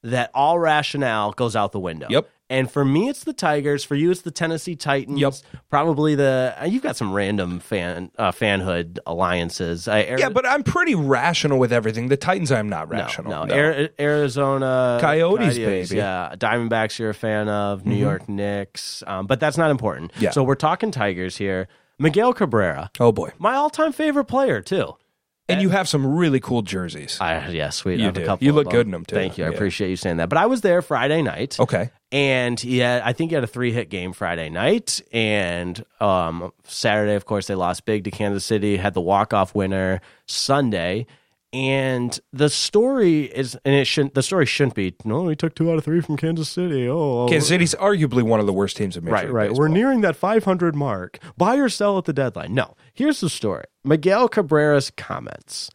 that 0.03 0.29
all 0.33 0.59
rationale 0.59 1.31
goes 1.31 1.55
out 1.55 1.71
the 1.71 1.79
window. 1.79 2.07
Yep. 2.09 2.29
And 2.51 2.69
for 2.71 2.83
me, 2.83 3.09
it's 3.09 3.25
the 3.25 3.33
Tigers. 3.33 3.83
For 3.83 3.93
you, 3.93 4.09
it's 4.09 4.21
the 4.21 4.31
Tennessee 4.31 4.75
Titans. 4.75 5.19
Yep. 5.19 5.33
Probably 5.69 6.15
the 6.15 6.55
uh, 6.59 6.65
you've 6.65 6.81
got 6.81 6.95
some 6.95 7.13
random 7.13 7.59
fan 7.59 8.09
uh, 8.17 8.31
fanhood 8.31 8.97
alliances. 9.05 9.87
I, 9.87 10.03
Yeah, 10.17 10.29
but 10.29 10.47
I'm 10.47 10.63
pretty 10.63 10.95
rational 10.95 11.59
with 11.59 11.71
everything. 11.71 12.07
The 12.07 12.17
Titans, 12.17 12.51
I'm 12.51 12.67
not 12.67 12.89
no, 12.89 12.97
rational. 12.97 13.45
no, 13.45 13.53
Ari- 13.53 13.89
Arizona 13.99 14.97
Coyotes, 15.01 15.57
baby. 15.57 15.95
Yeah, 15.95 16.33
Diamondbacks. 16.37 16.97
You're 16.97 17.11
a 17.11 17.13
fan 17.13 17.49
of 17.49 17.85
New 17.85 17.95
York 17.95 18.27
Knicks, 18.27 19.03
um, 19.05 19.27
but 19.27 19.39
that's 19.39 19.57
not 19.57 19.69
important. 19.71 20.11
Yeah. 20.19 20.31
So 20.31 20.43
we're 20.43 20.55
talking 20.55 20.91
Tigers 20.91 21.37
here. 21.37 21.67
Miguel 21.99 22.33
Cabrera, 22.33 22.89
Oh 22.99 23.11
boy. 23.11 23.31
my 23.39 23.55
all-time 23.55 23.91
favorite 23.91 24.25
player 24.25 24.61
too. 24.61 24.93
And 25.49 25.61
you 25.63 25.69
have 25.69 25.89
some 25.89 26.05
really 26.05 26.39
cool 26.39 26.61
jerseys. 26.61 27.17
I 27.19 27.49
yeah, 27.49 27.71
sweet. 27.71 27.99
You 27.99 28.11
do. 28.11 28.21
A 28.21 28.25
couple 28.25 28.45
You 28.45 28.53
look 28.53 28.65
them. 28.65 28.71
good 28.71 28.87
in 28.87 28.93
'em, 28.93 29.03
too. 29.03 29.15
Thank 29.15 29.37
you. 29.39 29.45
I 29.45 29.49
Yeah. 29.49 29.55
appreciate 29.55 29.89
you 29.89 29.95
saying 29.95 30.17
that. 30.17 30.29
But 30.29 30.37
I 30.37 30.45
was 30.45 30.61
there 30.61 30.81
Friday 30.83 31.23
night. 31.23 31.59
Okay. 31.59 31.89
And 32.11 32.61
yeah, 32.63 33.01
I 33.03 33.13
think 33.13 33.31
he 33.31 33.35
had 33.35 33.43
a 33.43 33.47
three 33.47 33.71
hit 33.71 33.89
game 33.89 34.13
Friday 34.13 34.49
night. 34.49 35.01
And 35.11 35.83
um, 35.99 36.51
Saturday, 36.63 37.13
of 37.13 37.25
course, 37.25 37.47
they 37.47 37.55
lost 37.55 37.85
big 37.85 38.03
to 38.05 38.11
Kansas 38.11 38.45
City, 38.45 38.77
had 38.77 38.93
the 38.93 39.01
walk 39.01 39.33
off 39.33 39.53
winner 39.53 40.01
Sunday. 40.25 41.05
And 41.51 42.19
the 42.31 42.49
story 42.49 43.23
is, 43.23 43.57
and 43.65 43.73
it 43.73 43.85
shouldn't, 43.85 44.13
the 44.13 44.21
story 44.21 44.45
shouldn't 44.45 44.75
be, 44.75 44.95
no, 45.03 45.23
we 45.23 45.35
took 45.35 45.55
two 45.55 45.71
out 45.71 45.79
of 45.79 45.83
three 45.83 45.99
from 45.99 46.15
Kansas 46.15 46.47
City. 46.47 46.87
Oh, 46.87 47.27
Kansas 47.27 47.49
City's 47.49 47.73
arguably 47.75 48.21
one 48.21 48.39
of 48.39 48.45
the 48.45 48.53
worst 48.53 48.77
teams 48.77 48.95
in 48.95 49.03
Major 49.03 49.13
Right, 49.13 49.25
League 49.25 49.33
right. 49.33 49.49
Baseball. 49.49 49.59
We're 49.61 49.67
nearing 49.69 50.01
that 50.01 50.15
500 50.15 50.75
mark. 50.75 51.17
Buy 51.37 51.57
or 51.57 51.69
sell 51.69 51.97
at 51.97 52.05
the 52.05 52.13
deadline. 52.13 52.53
No. 52.53 52.75
Here's 52.93 53.19
the 53.19 53.29
story 53.29 53.65
Miguel 53.83 54.29
Cabrera's 54.29 54.91
comments. 54.91 55.71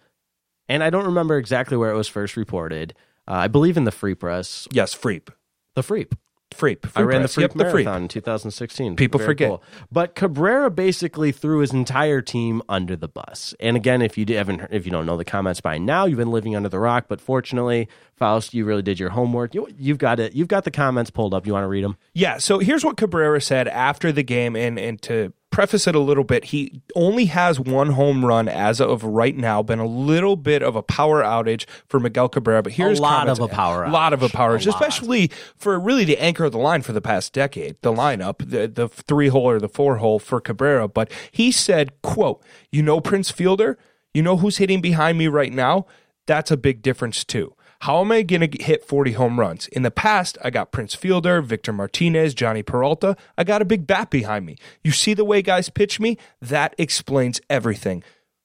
And 0.68 0.82
I 0.82 0.90
don't 0.90 1.06
remember 1.06 1.36
exactly 1.38 1.76
where 1.76 1.90
it 1.90 1.96
was 1.96 2.08
first 2.08 2.36
reported. 2.36 2.94
Uh, 3.26 3.32
I 3.32 3.48
believe 3.48 3.76
in 3.76 3.84
the 3.84 3.90
Free 3.92 4.14
Press. 4.14 4.68
Yes, 4.70 4.94
Freep. 4.94 5.28
The 5.74 5.82
Freep. 5.82 6.12
Freep. 6.54 6.90
I 6.94 7.02
ran 7.02 7.22
the. 7.22 7.28
Freep 7.28 7.40
Yep, 7.42 7.52
the 7.54 7.64
Freep. 7.64 7.84
Marathon 7.84 8.02
in 8.02 8.08
2016. 8.08 8.96
People 8.96 9.18
Very 9.18 9.28
forget. 9.28 9.48
cool. 9.48 9.62
But 9.90 10.14
Cabrera 10.14 10.70
basically 10.70 11.32
threw 11.32 11.58
his 11.58 11.72
entire 11.72 12.20
team 12.20 12.62
under 12.68 12.96
the 12.96 13.08
bus. 13.08 13.54
And 13.60 13.76
again, 13.76 14.02
if 14.02 14.16
you 14.16 14.24
haven't, 14.36 14.68
if 14.70 14.84
you 14.86 14.92
don't 14.92 15.06
know 15.06 15.16
the 15.16 15.24
comments 15.24 15.60
by 15.60 15.78
now, 15.78 16.06
you've 16.06 16.18
been 16.18 16.30
living 16.30 16.54
under 16.56 16.68
the 16.68 16.78
rock. 16.78 17.06
But 17.08 17.20
fortunately, 17.20 17.88
Faust, 18.14 18.54
you 18.54 18.64
really 18.64 18.82
did 18.82 19.00
your 19.00 19.10
homework. 19.10 19.54
You, 19.54 19.68
you've 19.78 19.98
got 19.98 20.20
it. 20.20 20.34
You've 20.34 20.48
got 20.48 20.64
the 20.64 20.70
comments 20.70 21.10
pulled 21.10 21.34
up. 21.34 21.46
You 21.46 21.52
want 21.52 21.64
to 21.64 21.68
read 21.68 21.84
them? 21.84 21.96
Yeah, 22.12 22.38
so 22.38 22.58
here's 22.58 22.84
what 22.84 22.96
Cabrera 22.96 23.40
said 23.40 23.68
after 23.68 24.12
the 24.12 24.22
game, 24.22 24.54
and 24.56 24.78
and 24.78 25.00
to 25.02 25.32
preface 25.54 25.86
it 25.86 25.94
a 25.94 26.00
little 26.00 26.24
bit, 26.24 26.46
he 26.46 26.82
only 26.96 27.26
has 27.26 27.60
one 27.60 27.90
home 27.90 28.24
run 28.24 28.48
as 28.48 28.80
of 28.80 29.04
right 29.04 29.36
now. 29.36 29.62
Been 29.62 29.78
a 29.78 29.86
little 29.86 30.34
bit 30.34 30.64
of 30.64 30.74
a 30.74 30.82
power 30.82 31.22
outage 31.22 31.64
for 31.86 32.00
Miguel 32.00 32.28
Cabrera, 32.28 32.60
but 32.60 32.72
here's 32.72 32.98
a 32.98 33.02
lot 33.02 33.28
of 33.28 33.38
a 33.38 33.46
power 33.46 33.84
a 33.84 33.90
lot 33.90 34.12
of 34.12 34.22
a 34.22 34.28
power, 34.28 34.58
outage, 34.58 34.66
especially 34.66 35.30
for 35.56 35.78
really 35.78 36.04
the 36.04 36.18
anchor 36.18 36.44
of 36.44 36.52
the 36.52 36.58
line 36.58 36.82
for 36.82 36.92
the 36.92 37.00
past 37.00 37.32
decade, 37.32 37.76
the 37.82 37.92
lineup, 37.92 38.38
the 38.38 38.66
the 38.66 38.88
three 38.88 39.28
hole 39.28 39.48
or 39.48 39.60
the 39.60 39.68
four 39.68 39.98
hole 39.98 40.18
for 40.18 40.40
Cabrera. 40.40 40.88
But 40.88 41.10
he 41.30 41.52
said, 41.52 41.92
"quote 42.02 42.42
You 42.72 42.82
know 42.82 43.00
Prince 43.00 43.30
Fielder, 43.30 43.78
you 44.12 44.22
know 44.22 44.36
who's 44.36 44.56
hitting 44.56 44.80
behind 44.80 45.18
me 45.18 45.28
right 45.28 45.52
now. 45.52 45.86
That's 46.26 46.50
a 46.50 46.56
big 46.56 46.82
difference 46.82 47.24
too." 47.24 47.54
How 47.84 48.00
am 48.00 48.12
I 48.12 48.22
going 48.22 48.50
to 48.50 48.64
hit 48.64 48.82
40 48.82 49.12
home 49.12 49.38
runs? 49.38 49.68
In 49.68 49.82
the 49.82 49.90
past, 49.90 50.38
I 50.42 50.48
got 50.48 50.72
Prince 50.72 50.94
Fielder, 50.94 51.42
Victor 51.42 51.70
Martinez, 51.70 52.34
Jhonny 52.34 52.64
Peralta. 52.64 53.14
I 53.36 53.44
got 53.44 53.60
a 53.60 53.66
big 53.66 53.86
bat 53.86 54.08
behind 54.08 54.46
me. 54.46 54.56
You 54.82 54.90
see 54.90 55.12
the 55.12 55.22
way 55.22 55.42
guys 55.42 55.68
pitch 55.68 56.00
me? 56.00 56.16
That 56.40 56.74
explains 56.78 57.42
everything. 57.50 58.02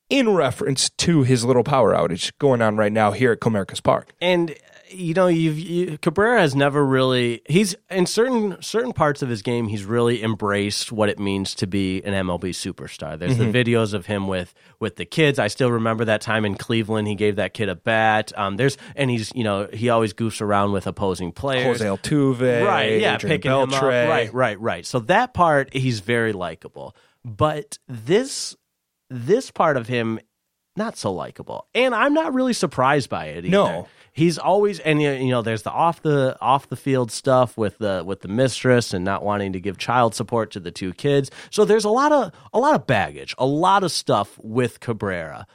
In 0.10 0.36
reference 0.36 0.90
to 0.90 1.24
his 1.24 1.46
little 1.46 1.64
power 1.64 1.94
outage 1.94 2.34
going 2.38 2.62
on 2.62 2.76
right 2.76 2.92
now 2.92 3.14
here 3.14 3.32
at 3.32 3.40
Comerica's 3.40 3.80
Park. 3.80 4.12
and 4.20 4.56
you 4.92 5.14
know 5.14 5.28
you've 5.28 5.58
you, 5.60 5.98
Cabrera 6.00 6.42
has 6.42 6.56
never 6.56 6.86
really 6.86 7.42
he's 7.48 7.76
in 7.90 8.06
certain 8.06 8.62
certain 8.62 8.92
parts 8.92 9.22
of 9.22 9.30
his 9.30 9.42
game 9.42 9.68
he's 9.68 9.86
really 9.86 10.24
embraced 10.24 10.92
what 10.92 11.10
it 11.10 11.20
means 11.20 11.54
to 11.56 11.68
be 11.68 12.02
an 12.04 12.14
MLB 12.14 12.50
superstar. 12.52 13.18
There's 13.18 13.38
Mm-hmm. 13.38 13.52
the 13.52 13.64
videos 13.64 13.94
of 13.94 14.08
him 14.08 14.28
with 14.28 14.54
with 14.80 14.96
the 14.96 15.06
kids. 15.06 15.38
I 15.40 15.48
still 15.48 15.72
remember 15.72 16.06
that 16.06 16.22
time 16.22 16.44
in 16.46 16.56
Cleveland 16.56 17.08
he 17.08 17.16
gave 17.16 17.36
that 17.38 17.54
kid 17.54 17.70
a 17.70 17.76
bat. 17.76 18.32
Um 18.36 18.58
there's 18.58 18.78
and 18.96 19.10
he's 19.10 19.32
you 19.36 19.44
know 19.44 19.68
he 19.72 19.90
always 19.90 20.14
goofs 20.14 20.42
around 20.42 20.72
with 20.72 20.88
opposing 20.88 21.32
players. 21.32 21.82
Jose 21.82 21.86
Altuve, 21.86 22.66
right, 22.66 23.00
yeah, 23.00 23.16
Adrian 23.16 23.36
picking 23.38 23.52
him 23.52 23.74
up. 23.74 23.82
Right, 23.82 24.34
right, 24.34 24.60
right. 24.60 24.86
So 24.86 25.00
that 25.00 25.34
part 25.34 25.74
he's 25.74 26.00
very 26.00 26.34
likable. 26.34 26.96
But 27.24 27.78
this 27.88 28.56
this 29.10 29.52
part 29.52 29.78
of 29.78 29.88
him 29.88 30.20
not 30.76 30.96
so 30.98 31.12
likable. 31.12 31.68
And 31.76 31.94
I'm 31.94 32.14
not 32.14 32.34
really 32.34 32.54
surprised 32.54 33.10
by 33.10 33.26
it 33.26 33.40
either. 33.40 33.50
No. 33.50 33.88
He's 34.20 34.38
always 34.38 34.80
and 34.80 35.02
you 35.02 35.12
you 35.12 35.30
know 35.30 35.42
there's 35.42 35.64
the 35.64 35.72
off 35.72 36.02
the 36.02 36.38
off 36.42 36.68
the 36.68 36.76
field 36.76 37.10
stuff 37.10 37.58
with 37.58 37.78
the 37.78 38.04
with 38.06 38.20
the 38.20 38.28
mistress 38.28 38.94
and 38.94 39.06
not 39.06 39.24
wanting 39.24 39.54
to 39.54 39.62
give 39.62 39.78
child 39.78 40.14
support 40.14 40.52
to 40.52 40.60
the 40.60 40.72
two 40.72 40.94
kids. 40.94 41.32
So 41.52 41.64
there's 41.64 41.86
a 41.86 41.90
lot 41.90 42.12
of 42.12 42.34
a 42.54 42.60
lot 42.60 42.76
of 42.76 42.86
baggage, 42.86 43.34
a 43.38 43.46
lot 43.46 43.84
of 43.84 43.92
stuff 43.94 44.38
with 44.44 44.82
Cabrera. 44.82 45.48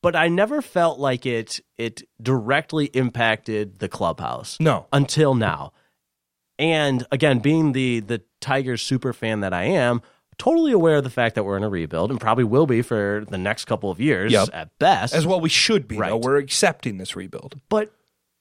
But 0.00 0.14
I 0.14 0.28
never 0.28 0.62
felt 0.62 1.00
like 1.00 1.26
it 1.26 1.60
it 1.76 2.02
directly 2.20 2.86
impacted 2.86 3.80
the 3.80 3.88
clubhouse 3.88 4.58
No. 4.60 4.86
until 4.92 5.34
now. 5.34 5.72
And 6.58 7.04
again, 7.10 7.40
being 7.40 7.72
the 7.72 7.98
the 7.98 8.22
Tigers 8.40 8.82
super 8.82 9.12
fan 9.12 9.40
that 9.40 9.52
I 9.52 9.64
am, 9.64 10.02
totally 10.42 10.72
aware 10.72 10.96
of 10.96 11.04
the 11.04 11.10
fact 11.10 11.36
that 11.36 11.44
we're 11.44 11.56
in 11.56 11.62
a 11.62 11.68
rebuild 11.68 12.10
and 12.10 12.20
probably 12.20 12.44
will 12.44 12.66
be 12.66 12.82
for 12.82 13.24
the 13.28 13.38
next 13.38 13.66
couple 13.66 13.90
of 13.90 14.00
years 14.00 14.32
Yep. 14.32 14.48
at 14.52 14.78
best. 14.78 15.14
As 15.14 15.24
well, 15.26 15.40
we 15.40 15.48
should 15.48 15.86
be. 15.86 15.96
Right. 15.96 16.08
Though. 16.08 16.16
We're 16.16 16.38
accepting 16.38 16.98
this 16.98 17.14
rebuild. 17.14 17.60
but 17.68 17.92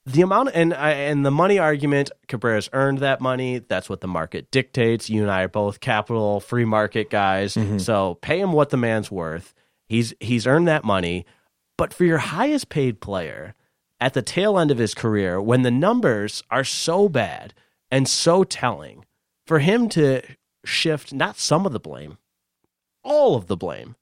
the 0.08 0.24
amount 0.24 0.50
and 0.56 0.74
and 0.74 1.24
the 1.24 1.30
money 1.30 1.60
argument, 1.60 2.10
Cabrera's 2.28 2.70
earned 2.74 3.00
that 3.00 3.22
money. 3.22 3.60
That's 3.60 3.88
what 3.88 4.02
the 4.02 4.08
market 4.08 4.50
dictates. 4.50 5.12
You 5.12 5.22
and 5.22 5.30
I 5.30 5.44
are 5.44 5.48
both 5.48 5.80
capital 5.80 6.40
free 6.40 6.66
market 6.66 7.12
guys, 7.12 7.54
mm-hmm. 7.54 7.78
so 7.78 8.16
pay 8.16 8.40
him 8.40 8.52
what 8.52 8.72
the 8.72 8.78
man's 8.78 9.12
worth. 9.12 9.54
He's 9.88 10.16
he's 10.20 10.48
earned 10.48 10.68
that 10.68 10.84
money. 10.84 11.28
But 11.78 11.94
for 11.94 12.04
your 12.04 12.18
highest 12.18 12.70
paid 12.70 13.00
player 13.00 13.54
at 14.00 14.16
the 14.16 14.24
tail 14.24 14.58
end 14.58 14.72
of 14.72 14.80
his 14.80 14.96
career, 14.96 15.40
when 15.40 15.62
the 15.62 15.70
numbers 15.70 16.42
are 16.50 16.64
so 16.64 17.08
bad 17.08 17.54
and 17.92 18.08
so 18.08 18.44
telling, 18.44 19.06
for 19.46 19.60
him 19.60 19.88
to 19.90 20.24
shift 20.66 21.14
not 21.14 21.38
some 21.38 21.66
of 21.66 21.74
the 21.74 21.80
blame, 21.80 22.18
all 23.04 23.36
of 23.36 23.48
the 23.48 23.58
blame, 23.58 23.96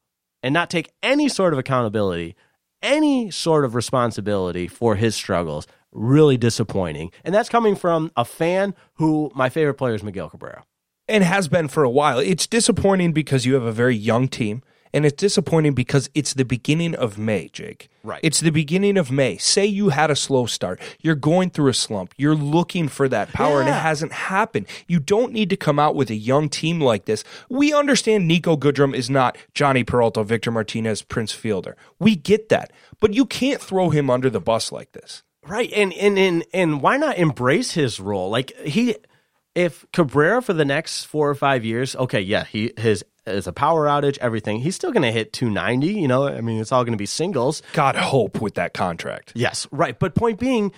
and 0.43 0.53
not 0.53 0.69
take 0.69 0.91
any 1.03 1.27
sort 1.29 1.53
of 1.53 1.59
accountability, 1.59 2.35
any 2.81 3.29
sort 3.31 3.65
of 3.65 3.75
responsibility 3.75 4.67
for 4.67 4.95
his 4.95 5.15
struggles, 5.15 5.67
really 5.91 6.37
disappointing. 6.37 7.11
And 7.23 7.33
that's 7.33 7.49
coming 7.49 7.75
from 7.75 8.11
a 8.15 8.23
fan 8.23 8.73
who 8.95 9.31
my 9.35 9.49
favorite 9.49 9.73
player 9.75 9.95
is 9.95 10.03
Miguel 10.03 10.29
Cabrera. 10.29 10.63
and 11.07 11.23
has 11.23 11.47
been 11.47 11.67
for 11.67 11.83
a 11.83 11.89
while. 11.89 12.19
It's 12.19 12.45
disappointing 12.45 13.13
because 13.13 13.43
you 13.45 13.55
have 13.55 13.63
a 13.63 13.71
very 13.71 13.95
young 13.95 14.27
team, 14.27 14.61
and 14.93 15.05
it's 15.05 15.15
disappointing 15.15 15.73
because 15.73 16.09
it's 16.15 16.33
the 16.33 16.45
beginning 16.45 16.95
of 16.95 17.17
May, 17.17 17.49
Jake. 17.49 17.89
Right. 18.03 18.19
It's 18.23 18.39
the 18.39 18.49
beginning 18.49 18.97
of 18.97 19.11
May. 19.11 19.37
Say 19.37 19.65
you 19.65 19.89
had 19.89 20.09
a 20.09 20.15
slow 20.15 20.45
start. 20.45 20.79
You're 21.01 21.15
going 21.15 21.49
through 21.49 21.69
a 21.69 21.73
slump. 21.73 22.13
You're 22.17 22.35
looking 22.35 22.87
for 22.87 23.07
that 23.09 23.31
power, 23.33 23.59
and 23.59 23.69
it 23.69 23.73
hasn't 23.73 24.13
happened. 24.13 24.67
You 24.87 24.99
don't 24.99 25.33
need 25.33 25.49
to 25.49 25.57
come 25.57 25.79
out 25.79 25.95
with 25.95 26.09
a 26.09 26.15
young 26.15 26.49
team 26.49 26.79
like 26.81 27.05
this. 27.05 27.23
We 27.49 27.73
understand 27.73 28.27
Nico 28.27 28.55
Goodrum 28.55 28.95
is 28.95 29.09
not 29.09 29.37
Jhonny 29.53 29.85
Peralta, 29.85 30.23
Victor 30.23 30.51
Martinez, 30.51 31.01
Prince 31.01 31.31
Fielder. 31.31 31.75
We 31.99 32.15
get 32.15 32.49
that. 32.49 32.71
But 32.99 33.13
you 33.13 33.25
can't 33.25 33.61
throw 33.61 33.89
him 33.89 34.09
under 34.09 34.29
the 34.29 34.41
bus 34.41 34.71
like 34.71 34.93
this. 34.93 35.23
Right. 35.47 35.71
And 35.73 35.93
and 35.93 36.17
and 36.19 36.45
and 36.53 36.81
why 36.81 36.97
not 36.97 37.17
embrace 37.17 37.71
his 37.71 37.99
role? 37.99 38.29
Like 38.29 38.55
he 38.59 38.95
if 39.55 39.85
Cabrera 39.91 40.41
for 40.41 40.53
the 40.53 40.65
next 40.65 41.05
four 41.05 41.29
or 41.29 41.35
five 41.35 41.65
years, 41.65 41.95
okay, 41.95 42.21
yeah, 42.21 42.43
he 42.45 42.71
his 42.77 43.03
is 43.31 43.47
a 43.47 43.53
power 43.53 43.85
outage, 43.85 44.17
everything. 44.19 44.59
He's 44.59 44.75
still 44.75 44.91
gonna 44.91 45.11
hit 45.11 45.33
two 45.33 45.49
ninety, 45.49 45.93
you 45.93 46.07
know, 46.07 46.27
I 46.27 46.41
mean 46.41 46.59
it's 46.59 46.71
all 46.71 46.83
gonna 46.83 46.97
be 46.97 47.05
singles. 47.05 47.61
God 47.73 47.95
hope 47.95 48.41
with 48.41 48.55
that 48.55 48.73
contract. 48.73 49.33
Yes, 49.35 49.67
right. 49.71 49.97
But 49.97 50.15
point 50.15 50.39
being, 50.39 50.71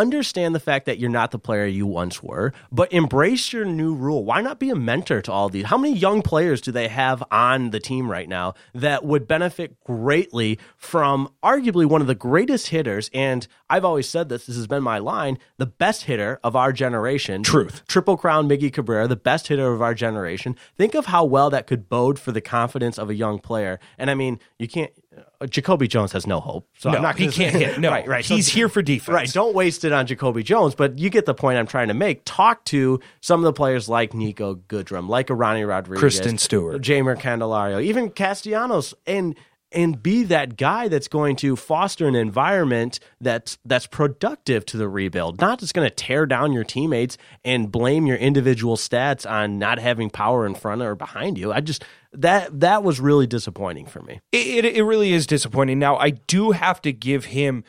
understand 0.00 0.54
the 0.54 0.60
fact 0.60 0.86
that 0.86 0.98
you're 0.98 1.10
not 1.10 1.30
the 1.30 1.38
player 1.38 1.66
you 1.66 1.86
once 1.86 2.22
were, 2.22 2.52
but 2.70 2.92
embrace 2.92 3.52
your 3.52 3.64
new 3.64 3.94
rule. 3.94 4.24
Why 4.24 4.40
not 4.40 4.58
be 4.58 4.70
a 4.70 4.74
mentor 4.74 5.20
to 5.22 5.32
all 5.32 5.48
these? 5.48 5.66
How 5.66 5.78
many 5.78 5.96
young 5.96 6.22
players 6.22 6.60
do 6.60 6.72
they 6.72 6.88
have 6.88 7.22
on 7.30 7.70
the 7.70 7.80
team 7.80 8.10
right 8.10 8.28
now 8.28 8.54
that 8.74 9.04
would 9.04 9.26
benefit 9.26 9.82
greatly 9.84 10.58
from 10.76 11.28
arguably 11.42 11.86
one 11.86 12.00
of 12.00 12.06
the 12.06 12.14
greatest 12.14 12.68
hitters? 12.68 13.10
And 13.12 13.46
I've 13.68 13.84
always 13.84 14.08
said 14.08 14.28
this, 14.28 14.46
this 14.46 14.56
has 14.56 14.66
been 14.66 14.82
my 14.82 14.98
line 14.98 15.38
the 15.58 15.66
best 15.66 16.04
hitter 16.04 16.38
of 16.44 16.54
our 16.54 16.72
generation. 16.72 17.42
Truth. 17.42 17.82
Triple 17.88 18.16
Crown 18.16 18.48
Miggy 18.48 18.72
Cabrera, 18.72 19.08
the 19.08 19.16
best 19.16 19.48
hitter 19.48 19.72
of 19.72 19.82
our 19.82 19.94
generation. 19.94 20.56
Think 20.76 20.94
of 20.94 21.06
how 21.06 21.24
well 21.24 21.50
that 21.50 21.66
could 21.66 21.88
bode 21.88 22.18
for 22.18 22.32
the 22.32 22.40
confidence 22.40 22.98
of 22.98 23.10
a 23.10 23.14
young 23.14 23.38
player. 23.38 23.78
And 23.98 24.10
I 24.10 24.14
mean, 24.14 24.38
you 24.58 24.68
can't. 24.68 24.90
Uh, 25.40 25.46
Jacoby 25.46 25.88
Jones 25.88 26.12
has 26.12 26.26
no 26.26 26.40
hope, 26.40 26.68
so 26.78 26.90
No, 26.90 26.96
I'm 26.96 27.02
not. 27.02 27.16
he 27.18 27.28
can't 27.28 27.54
hit. 27.54 27.78
No, 27.80 27.90
right, 27.90 28.06
right. 28.06 28.24
He's 28.24 28.48
here 28.48 28.68
for 28.68 28.82
defense. 28.82 29.14
Right. 29.14 29.32
Don't 29.32 29.54
waste 29.54 29.84
it 29.84 29.92
on 29.92 30.06
Jacoby 30.06 30.42
Jones, 30.42 30.74
but 30.74 30.98
you 30.98 31.10
get 31.10 31.26
the 31.26 31.34
point 31.34 31.58
I'm 31.58 31.66
trying 31.66 31.88
to 31.88 31.94
make. 31.94 32.22
Talk 32.24 32.64
to 32.66 33.00
some 33.20 33.40
of 33.40 33.44
the 33.44 33.52
players 33.52 33.88
like 33.88 34.14
Nico 34.14 34.54
Goodrum, 34.54 35.08
like 35.08 35.30
a 35.30 35.34
Ronnie 35.34 35.64
Rodriguez, 35.64 36.02
Christin 36.20 36.38
Stewart. 36.38 36.80
Jeimer 36.82 37.16
Candelario, 37.18 37.82
even 37.82 38.10
Castellanos, 38.10 38.94
and 39.06 39.36
and 39.76 40.02
be 40.02 40.24
that 40.24 40.56
guy 40.56 40.88
that's 40.88 41.06
going 41.06 41.36
to 41.36 41.54
foster 41.54 42.08
an 42.08 42.16
environment 42.16 42.98
that's 43.20 43.58
that's 43.66 43.86
productive 43.86 44.64
to 44.66 44.78
the 44.78 44.88
rebuild, 44.88 45.40
not 45.40 45.60
just 45.60 45.74
going 45.74 45.86
to 45.86 45.94
tear 45.94 46.24
down 46.24 46.52
your 46.52 46.64
teammates 46.64 47.18
and 47.44 47.70
blame 47.70 48.06
your 48.06 48.16
individual 48.16 48.76
stats 48.76 49.30
on 49.30 49.58
not 49.58 49.78
having 49.78 50.08
power 50.08 50.46
in 50.46 50.54
front 50.54 50.80
or 50.80 50.94
behind 50.94 51.36
you. 51.36 51.52
I 51.52 51.60
just 51.60 51.84
that 52.14 52.58
that 52.60 52.82
was 52.82 52.98
really 52.98 53.26
disappointing 53.26 53.86
for 53.86 54.00
me. 54.00 54.20
It, 54.32 54.64
it, 54.64 54.76
it 54.76 54.82
really 54.82 55.12
is 55.12 55.26
disappointing. 55.26 55.78
Now, 55.78 55.96
I 55.96 56.10
do 56.10 56.52
have 56.52 56.80
to 56.82 56.92
give 56.92 57.26
him 57.26 57.62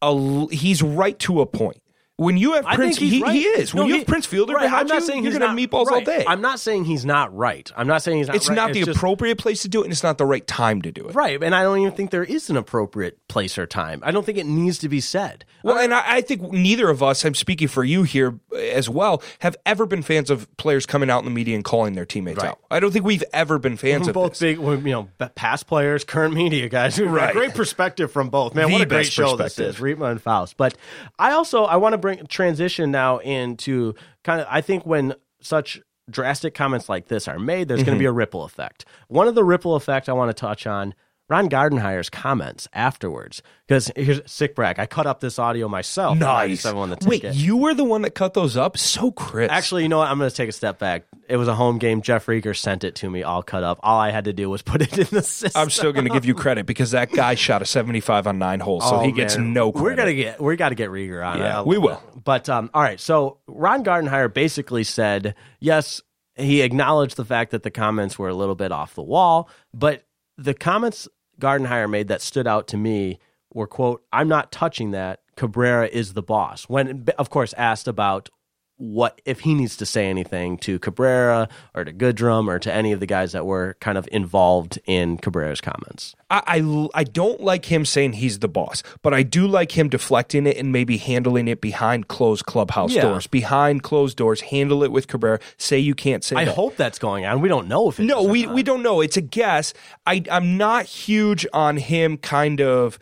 a 0.00 0.46
He's 0.50 0.82
right 0.82 1.18
to 1.20 1.42
a 1.42 1.46
point. 1.46 1.82
When 2.18 2.38
you 2.38 2.54
have 2.54 2.64
I 2.64 2.76
Prince, 2.76 2.96
he, 2.96 3.20
right. 3.22 3.34
he 3.34 3.42
is. 3.42 3.74
When 3.74 3.82
No, 3.82 3.86
you 3.88 3.92
he- 3.94 3.98
have 4.00 4.08
Prince 4.08 4.24
Fielder 4.24 4.54
right, 4.54 4.62
behind 4.62 4.80
I'm 4.82 4.86
not 4.88 4.94
you, 5.02 5.06
saying 5.06 5.22
you're 5.22 5.32
he's 5.32 5.38
gonna 5.38 5.52
not 5.52 5.60
have 5.60 5.70
meatballs 5.70 5.86
all 5.88 5.96
right. 5.96 6.06
day. 6.06 6.24
I'm 6.26 6.40
not 6.40 6.58
saying 6.60 6.86
he's 6.86 7.04
not 7.04 7.36
right. 7.36 7.70
I'm 7.76 7.86
not 7.86 8.02
saying 8.02 8.16
he's 8.16 8.28
not 8.28 8.32
right. 8.32 8.36
it's 8.36 8.48
right. 8.48 8.54
not 8.54 8.72
the 8.72 8.84
just- 8.84 8.96
appropriate 8.96 9.36
place 9.36 9.60
to 9.62 9.68
do 9.68 9.82
it, 9.82 9.84
and 9.84 9.92
it's 9.92 10.02
not 10.02 10.16
the 10.16 10.24
right 10.24 10.46
time 10.46 10.80
to 10.80 10.90
do 10.90 11.06
it. 11.08 11.14
Right, 11.14 11.42
and 11.42 11.54
I 11.54 11.62
don't 11.62 11.78
even 11.78 11.92
think 11.92 12.10
there 12.12 12.24
is 12.24 12.48
an 12.48 12.56
appropriate 12.56 13.18
place 13.28 13.58
or 13.58 13.66
time. 13.66 14.00
I 14.02 14.12
don't 14.12 14.24
think 14.24 14.38
it 14.38 14.46
needs 14.46 14.78
to 14.78 14.88
be 14.88 14.98
said. 15.00 15.44
Well, 15.62 15.76
and 15.76 15.92
I, 15.92 16.02
I 16.16 16.20
think 16.22 16.40
neither 16.52 16.88
of 16.88 17.02
us, 17.02 17.22
I'm 17.22 17.34
speaking 17.34 17.68
for 17.68 17.84
you 17.84 18.04
here 18.04 18.38
eh, 18.54 18.70
as 18.70 18.88
well, 18.88 19.22
have 19.40 19.56
ever 19.66 19.84
been 19.84 20.00
fans 20.02 20.30
of 20.30 20.48
players 20.56 20.86
coming 20.86 21.10
out 21.10 21.18
in 21.18 21.26
the 21.26 21.30
media 21.32 21.54
and 21.54 21.64
calling 21.64 21.96
their 21.96 22.06
teammates 22.06 22.42
out. 22.42 22.58
I 22.70 22.80
don't 22.80 22.92
think 22.92 23.04
we've 23.04 23.24
ever 23.34 23.58
been 23.58 23.76
fans 23.76 24.04
We're 24.04 24.10
of 24.10 24.14
both 24.14 24.30
this. 24.38 24.38
big, 24.38 24.58
you 24.58 24.78
know, 24.90 25.08
past 25.34 25.66
players, 25.66 26.02
current 26.04 26.32
media 26.32 26.70
guys. 26.70 26.98
Right. 26.98 27.34
Great 27.34 27.52
perspective 27.54 28.10
from 28.10 28.30
both. 28.30 28.54
Man, 28.54 28.68
The 28.68 28.72
what 28.72 28.80
a 28.82 28.86
great 28.86 29.06
show 29.12 29.36
this 29.36 29.58
is, 29.58 29.76
Riepma 29.76 30.10
and 30.12 30.22
Faust. 30.22 30.56
But 30.56 30.76
I 31.18 31.32
also 31.32 31.64
I 31.64 31.76
want 31.76 31.92
to 31.92 31.98
bring 32.06 32.26
transition 32.28 32.90
now 32.90 33.18
into 33.18 33.94
kind 34.24 34.40
of. 34.40 34.46
I 34.50 34.60
think 34.60 34.86
when 34.86 35.14
such 35.40 35.80
drastic 36.08 36.54
comments 36.54 36.88
like 36.88 37.08
this 37.08 37.26
are 37.26 37.38
made, 37.38 37.66
there's 37.68 37.80
Mm-hmm. 37.80 37.86
going 37.86 37.98
to 37.98 38.02
be 38.02 38.06
a 38.06 38.12
ripple 38.12 38.44
effect. 38.44 38.84
One 39.08 39.26
of 39.28 39.34
the 39.34 39.42
ripple 39.44 39.74
effect 39.74 40.08
I 40.08 40.12
want 40.12 40.28
to 40.30 40.40
touch 40.40 40.66
on. 40.66 40.94
Ron 41.28 41.48
Gardenhire's 41.48 42.08
comments 42.08 42.68
afterwards, 42.72 43.42
because 43.66 43.90
here's 43.96 44.20
sick 44.30 44.54
brag. 44.54 44.78
I 44.78 44.86
cut 44.86 45.06
up 45.08 45.18
this 45.18 45.40
audio 45.40 45.66
myself. 45.68 46.16
Nice. 46.18 46.64
97 46.64 46.78
on 46.80 46.90
the 46.90 46.98
Wait, 47.04 47.24
you 47.34 47.56
were 47.56 47.74
the 47.74 47.82
one 47.82 48.02
that 48.02 48.10
cut 48.14 48.34
those 48.34 48.56
up? 48.56 48.78
So 48.78 49.10
crisp. 49.10 49.52
Actually, 49.52 49.82
you 49.82 49.88
know 49.88 49.98
what? 49.98 50.08
I'm 50.08 50.18
going 50.18 50.30
to 50.30 50.36
take 50.36 50.48
a 50.48 50.52
step 50.52 50.78
back. 50.78 51.02
It 51.28 51.36
was 51.36 51.48
a 51.48 51.54
home 51.54 51.78
game. 51.78 52.00
Jeff 52.02 52.26
Rieger 52.26 52.56
sent 52.56 52.84
it 52.84 52.94
to 52.96 53.10
me 53.10 53.24
all 53.24 53.42
cut 53.42 53.64
up. 53.64 53.80
All 53.82 53.98
I 53.98 54.10
had 54.10 54.26
to 54.26 54.32
do 54.32 54.48
was 54.48 54.62
put 54.62 54.82
it 54.82 54.96
in 54.96 55.06
the 55.10 55.22
system. 55.22 55.60
I'm 55.60 55.70
still 55.70 55.92
going 55.92 56.06
to 56.06 56.12
give 56.12 56.24
you 56.24 56.34
credit 56.34 56.64
because 56.66 56.92
that 56.92 57.10
guy 57.10 57.34
shot 57.34 57.60
a 57.60 57.66
75 57.66 58.28
on 58.28 58.38
nine 58.38 58.60
holes, 58.60 58.84
so 58.88 58.96
Oh, 58.96 59.00
he 59.00 59.10
gets 59.10 59.36
no 59.36 59.72
credit. 59.72 59.82
We're 59.84 59.96
gonna 59.96 60.14
get 60.14 60.40
we 60.40 60.56
got 60.56 60.68
to 60.68 60.74
get 60.76 60.90
Rieger 60.90 61.26
on. 61.26 61.38
Yeah, 61.38 61.62
we 61.62 61.76
will. 61.78 62.00
But 62.22 62.48
um, 62.48 62.70
all 62.72 62.82
right. 62.82 63.00
So 63.00 63.38
Ron 63.48 63.82
Gardenhire 63.84 64.32
basically 64.32 64.84
said 64.84 65.34
yes. 65.58 66.00
He 66.36 66.60
acknowledged 66.62 67.16
the 67.16 67.24
fact 67.24 67.50
that 67.50 67.62
the 67.64 67.70
comments 67.70 68.16
were 68.18 68.28
a 68.28 68.34
little 68.34 68.54
bit 68.54 68.70
off 68.70 68.94
the 68.94 69.02
wall, 69.02 69.48
but 69.74 70.04
the 70.38 70.52
comments 70.54 71.08
Gardenhire 71.40 71.88
made 71.88 72.08
that 72.08 72.22
stood 72.22 72.46
out 72.46 72.66
to 72.68 72.76
me 72.76 73.18
were 73.52 73.66
quote 73.66 74.02
I'm 74.12 74.28
not 74.28 74.52
touching 74.52 74.90
that. 74.92 75.20
Cabrera 75.36 75.86
is 75.88 76.14
the 76.14 76.22
boss. 76.22 76.64
When 76.64 77.06
of 77.18 77.30
course 77.30 77.52
asked 77.54 77.86
about 77.86 78.30
what 78.78 79.20
if 79.24 79.40
he 79.40 79.54
needs 79.54 79.74
to 79.78 79.86
say 79.86 80.06
anything 80.10 80.58
to 80.58 80.78
Cabrera 80.78 81.48
or 81.74 81.84
to 81.84 81.92
Goodrum 81.92 82.46
or 82.46 82.58
to 82.58 82.70
any 82.72 82.92
of 82.92 83.00
the 83.00 83.06
guys 83.06 83.32
that 83.32 83.46
were 83.46 83.74
kind 83.80 83.96
of 83.96 84.06
involved 84.12 84.78
in 84.84 85.16
Cabrera's 85.16 85.62
comments. 85.62 86.14
I, 86.30 86.42
I, 86.46 86.88
I 87.00 87.04
don't 87.04 87.40
like 87.40 87.64
him 87.66 87.86
saying 87.86 88.14
he's 88.14 88.40
the 88.40 88.48
boss, 88.48 88.82
but 89.02 89.14
I 89.14 89.22
do 89.22 89.46
like 89.46 89.78
him 89.78 89.88
deflecting 89.88 90.46
it 90.46 90.58
and 90.58 90.72
maybe 90.72 90.98
handling 90.98 91.48
it 91.48 91.62
behind 91.62 92.08
closed 92.08 92.44
clubhouse 92.44 92.92
Yeah. 92.92 93.02
doors. 93.02 93.26
Behind 93.26 93.82
closed 93.82 94.18
doors, 94.18 94.42
handle 94.42 94.82
it 94.82 94.92
with 94.92 95.08
Cabrera. 95.08 95.38
Say 95.56 95.78
you 95.78 95.94
can't 95.94 96.22
say 96.22 96.36
I 96.36 96.44
that. 96.44 96.54
hope 96.54 96.76
that's 96.76 96.98
going 96.98 97.24
on. 97.24 97.40
We 97.40 97.48
don't 97.48 97.68
know 97.68 97.88
if 97.88 97.98
No, 97.98 98.24
we, 98.24 98.46
we 98.46 98.62
don't 98.62 98.82
know. 98.82 99.00
It's 99.00 99.16
a 99.16 99.22
guess. 99.22 99.72
I, 100.06 100.22
I'm 100.30 100.58
not 100.58 100.84
huge 100.84 101.46
on 101.54 101.78
him 101.78 102.18
kind 102.18 102.60
of 102.60 102.98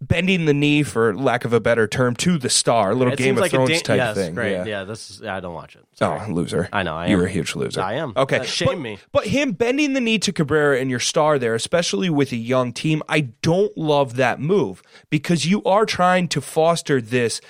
bending 0.00 0.44
the 0.44 0.54
knee, 0.54 0.82
for 0.82 1.14
lack 1.16 1.44
of 1.44 1.52
a 1.52 1.60
better 1.60 1.86
term, 1.86 2.14
to 2.16 2.38
the 2.38 2.50
star. 2.50 2.90
A 2.90 2.94
little 2.94 3.12
It 3.12 3.18
Game 3.18 3.36
of 3.36 3.40
like 3.40 3.50
Thrones 3.50 3.70
da- 3.70 3.78
type 3.78 3.96
yes, 3.96 4.16
thing. 4.16 4.34
Great. 4.34 4.52
Yeah. 4.52 4.64
Yeah. 4.64 4.84
this 4.84 5.10
is. 5.10 5.22
I 5.22 5.40
don't 5.40 5.54
watch 5.54 5.76
it. 5.76 5.84
Oh, 6.00 6.26
loser. 6.28 6.68
I 6.72 6.82
know, 6.82 6.94
I 6.94 7.06
You're 7.06 7.20
am. 7.20 7.26
a 7.26 7.30
huge 7.30 7.54
loser. 7.54 7.80
I 7.80 7.94
am. 7.94 8.12
Okay. 8.16 8.40
Uh, 8.40 8.44
shame 8.44 8.68
but, 8.68 8.78
me. 8.78 8.98
But 9.12 9.26
him 9.28 9.52
bending 9.52 9.94
the 9.94 10.00
knee 10.00 10.18
to 10.20 10.32
Cabrera 10.32 10.78
and 10.78 10.90
your 10.90 11.00
star 11.00 11.38
there, 11.38 11.54
especially 11.54 12.10
with 12.10 12.32
a 12.32 12.36
young 12.36 12.72
team, 12.72 13.02
I 13.08 13.20
don't 13.42 13.76
love 13.76 14.16
that 14.16 14.40
move 14.40 14.82
because 15.10 15.46
you 15.46 15.62
are 15.64 15.86
trying 15.86 16.28
to 16.28 16.40
foster 16.40 17.00
this 17.00 17.40